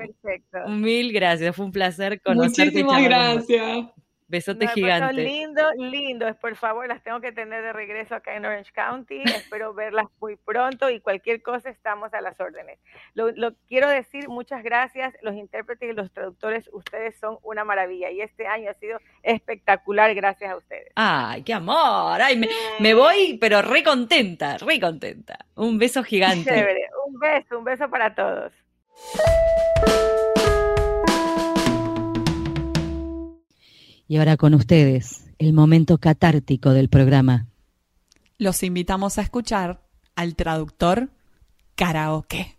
mil 0.68 1.14
gracias, 1.14 1.56
fue 1.56 1.66
un 1.66 1.72
placer 1.72 2.22
conocerte. 2.22 2.84
Muchísimas 2.84 3.04
gracias. 3.04 3.88
Besote 4.30 4.68
gigante. 4.68 5.14
Lindo, 5.14 5.64
lindo. 5.78 6.36
Por 6.36 6.56
favor, 6.58 6.86
las 6.88 7.02
tengo 7.02 7.22
que 7.22 7.32
tener 7.32 7.64
de 7.64 7.72
regreso 7.72 8.16
acá 8.16 8.36
en 8.36 8.46
Orange 8.46 8.72
County. 8.74 9.24
Espero 9.24 9.74
verlas 9.74 10.08
muy 10.20 10.36
pronto 10.36 10.90
y 10.90 11.00
cualquier 11.00 11.42
cosa 11.42 11.70
estamos 11.70 12.14
a 12.14 12.20
las 12.20 12.38
órdenes. 12.40 12.78
Lo, 13.14 13.32
quiero 13.68 13.88
decir, 13.90 14.28
muchas 14.28 14.64
gracias. 14.64 15.14
Los 15.22 15.36
intérpretes 15.36 15.92
y 15.92 15.94
los 15.94 16.12
traductores, 16.12 16.70
ustedes 16.74 17.18
son 17.18 17.38
una 17.42 17.64
maravilla 17.64 18.12
y 18.12 18.20
este 18.20 18.48
año 18.48 18.70
ha 18.70 18.74
sido 18.74 19.00
espectacular 19.24 20.14
gracias 20.14 20.52
a 20.52 20.58
ustedes. 20.58 20.92
Ay, 20.96 21.44
qué 21.44 21.54
amor. 21.54 22.22
Ay, 22.22 22.42
me, 22.80 22.94
voy, 22.94 23.38
pero 23.40 23.62
re 23.62 23.82
contenta, 23.82 24.58
re 24.58 24.80
contenta. 24.80 25.38
Un 25.56 25.78
beso 25.78 26.04
gigante. 26.04 26.68
Un 27.08 27.18
beso, 27.18 27.60
un 27.60 27.64
beso 27.64 27.90
para 27.90 28.14
todos. 28.14 28.52
Y 34.08 34.18
ahora 34.18 34.38
con 34.38 34.54
ustedes, 34.54 35.26
el 35.38 35.54
momento 35.54 35.98
catártico 35.98 36.72
del 36.72 36.88
programa. 36.88 37.48
Los 38.38 38.64
invitamos 38.64 39.18
a 39.18 39.22
escuchar 39.22 39.82
al 40.16 40.36
traductor 40.36 41.10
karaoke. 41.76 42.56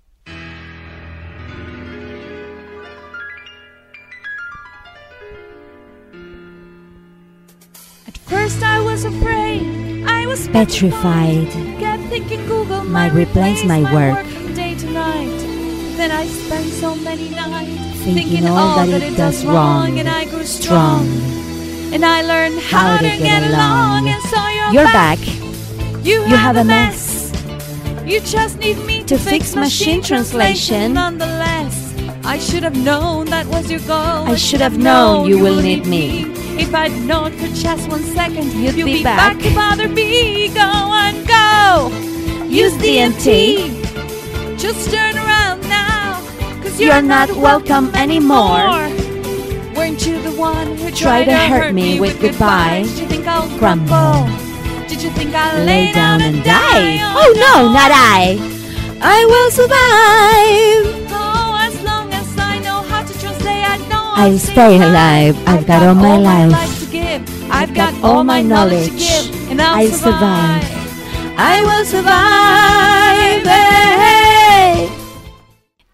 At 8.07 8.17
first 8.27 8.63
I 8.63 8.81
was 8.81 9.05
afraid, 9.05 9.63
I 10.07 10.27
was 10.27 10.49
petrified. 10.49 11.49
Kept 11.79 12.03
thinking 12.11 12.47
Google 12.47 12.85
might 12.85 13.15
replace 13.15 13.65
my 13.65 13.83
work. 13.95 14.25
Day 14.55 14.75
to 14.77 14.91
night. 14.91 15.39
Then 15.97 16.11
I 16.11 16.27
spent 16.27 16.67
so 16.81 16.95
many 16.95 17.31
nights 17.31 17.88
thinking, 18.15 18.47
all 18.47 18.87
that, 18.87 19.03
it 19.03 19.17
does 19.17 19.45
wrong, 19.45 19.99
and 19.99 20.09
I 20.09 20.25
grew 20.25 20.45
strong 20.45 21.07
and 21.93 22.05
I 22.05 22.23
learned 22.23 22.61
how, 22.61 22.99
to, 22.99 23.03
get, 23.03 23.43
along. 23.45 24.09
And 24.09 24.23
so 24.25 24.47
you're, 24.49 24.73
you're 24.73 24.93
back. 24.93 25.19
You, 26.05 26.23
have, 26.23 26.57
a 26.57 26.65
mess. 26.65 27.33
You 28.05 28.21
just 28.21 28.59
need 28.59 28.79
me 28.85 29.05
to, 29.05 29.19
fix 29.19 29.55
machine 29.55 30.03
translation. 30.03 30.95
Nonetheless, 30.95 31.95
I 32.25 32.39
should 32.39 32.63
have 32.63 32.77
known 32.77 33.27
that 33.27 33.47
was 33.47 33.71
your 33.71 33.81
goal. 33.81 34.29
I 34.29 34.37
should 34.37 34.61
have 34.61 34.79
known 34.79 35.27
you 35.29 35.39
will 35.39 35.61
need 35.61 35.87
me. 35.87 36.33
If 36.61 36.75
I'd 36.75 36.93
known 37.03 37.33
for 37.33 37.49
just 37.49 37.89
one 37.89 38.03
second, 38.03 38.53
you'd, 38.53 38.75
you'd 38.75 38.85
be, 38.85 39.03
back. 39.03 39.35
back. 39.35 39.43
to 39.43 39.55
bother 39.55 39.89
me. 39.89 40.49
Go 40.49 40.61
and 40.61 41.27
go. 41.27 41.89
Use 42.47 42.75
DMT. 42.75 44.59
Just 44.59 44.91
turn 44.91 45.18
cause 46.79 46.87
you're, 46.87 47.03
not, 47.03 47.31
welcome, 47.37 47.95
anymore. 47.95 48.71
Weren't 49.75 50.07
you 50.07 50.21
the 50.23 50.33
one 50.37 50.77
who 50.77 50.91
tried 50.91 51.25
to 51.25 51.37
hurt 51.37 51.75
me 51.75 51.99
with 52.01 52.21
goodbye? 52.21 52.83
Did 52.85 52.99
you 52.99 53.07
think 53.07 53.27
I'll 53.27 53.49
crumble? 53.59 54.27
Did 54.89 55.03
you 55.03 55.11
think 55.11 55.35
I'll 55.35 55.65
lay 55.65 55.93
down 55.93 56.23
and 56.23 56.43
die? 56.45 56.99
Oh 57.03 57.33
no, 57.37 57.73
not 57.73 57.91
I! 57.93 58.39
I 59.01 59.25
will 59.27 59.51
survive! 59.51 61.09
Oh, 61.11 61.59
as 61.61 61.83
long 61.83 62.13
as 62.13 62.39
I 62.39 62.59
know 62.61 62.83
how 62.83 63.05
to 63.05 63.21
translate, 63.21 63.65
I 63.65 63.77
know 63.89 64.13
I'll, 64.15 64.39
stay 64.39 64.77
alive. 64.77 65.37
I've 65.47 65.67
got 65.67 65.83
all 65.83 65.95
my 65.95 66.17
life. 66.17 66.55
I've 67.51 67.75
got 67.75 67.95
all 68.03 68.25
my 68.25 68.43
knowledge 68.43 68.91
to 68.91 68.99
give, 68.99 69.51
and 69.51 69.61
I'll 69.61 69.89
survive. 69.89 70.65
I 71.37 71.63
will 71.63 71.85
survive. 71.85 73.19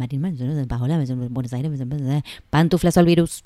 Marín, 0.00 0.22
Buenos 1.30 1.52
Aires, 1.52 1.70
pantuflas 2.50 2.96
al 2.96 3.04
virus. 3.04 3.42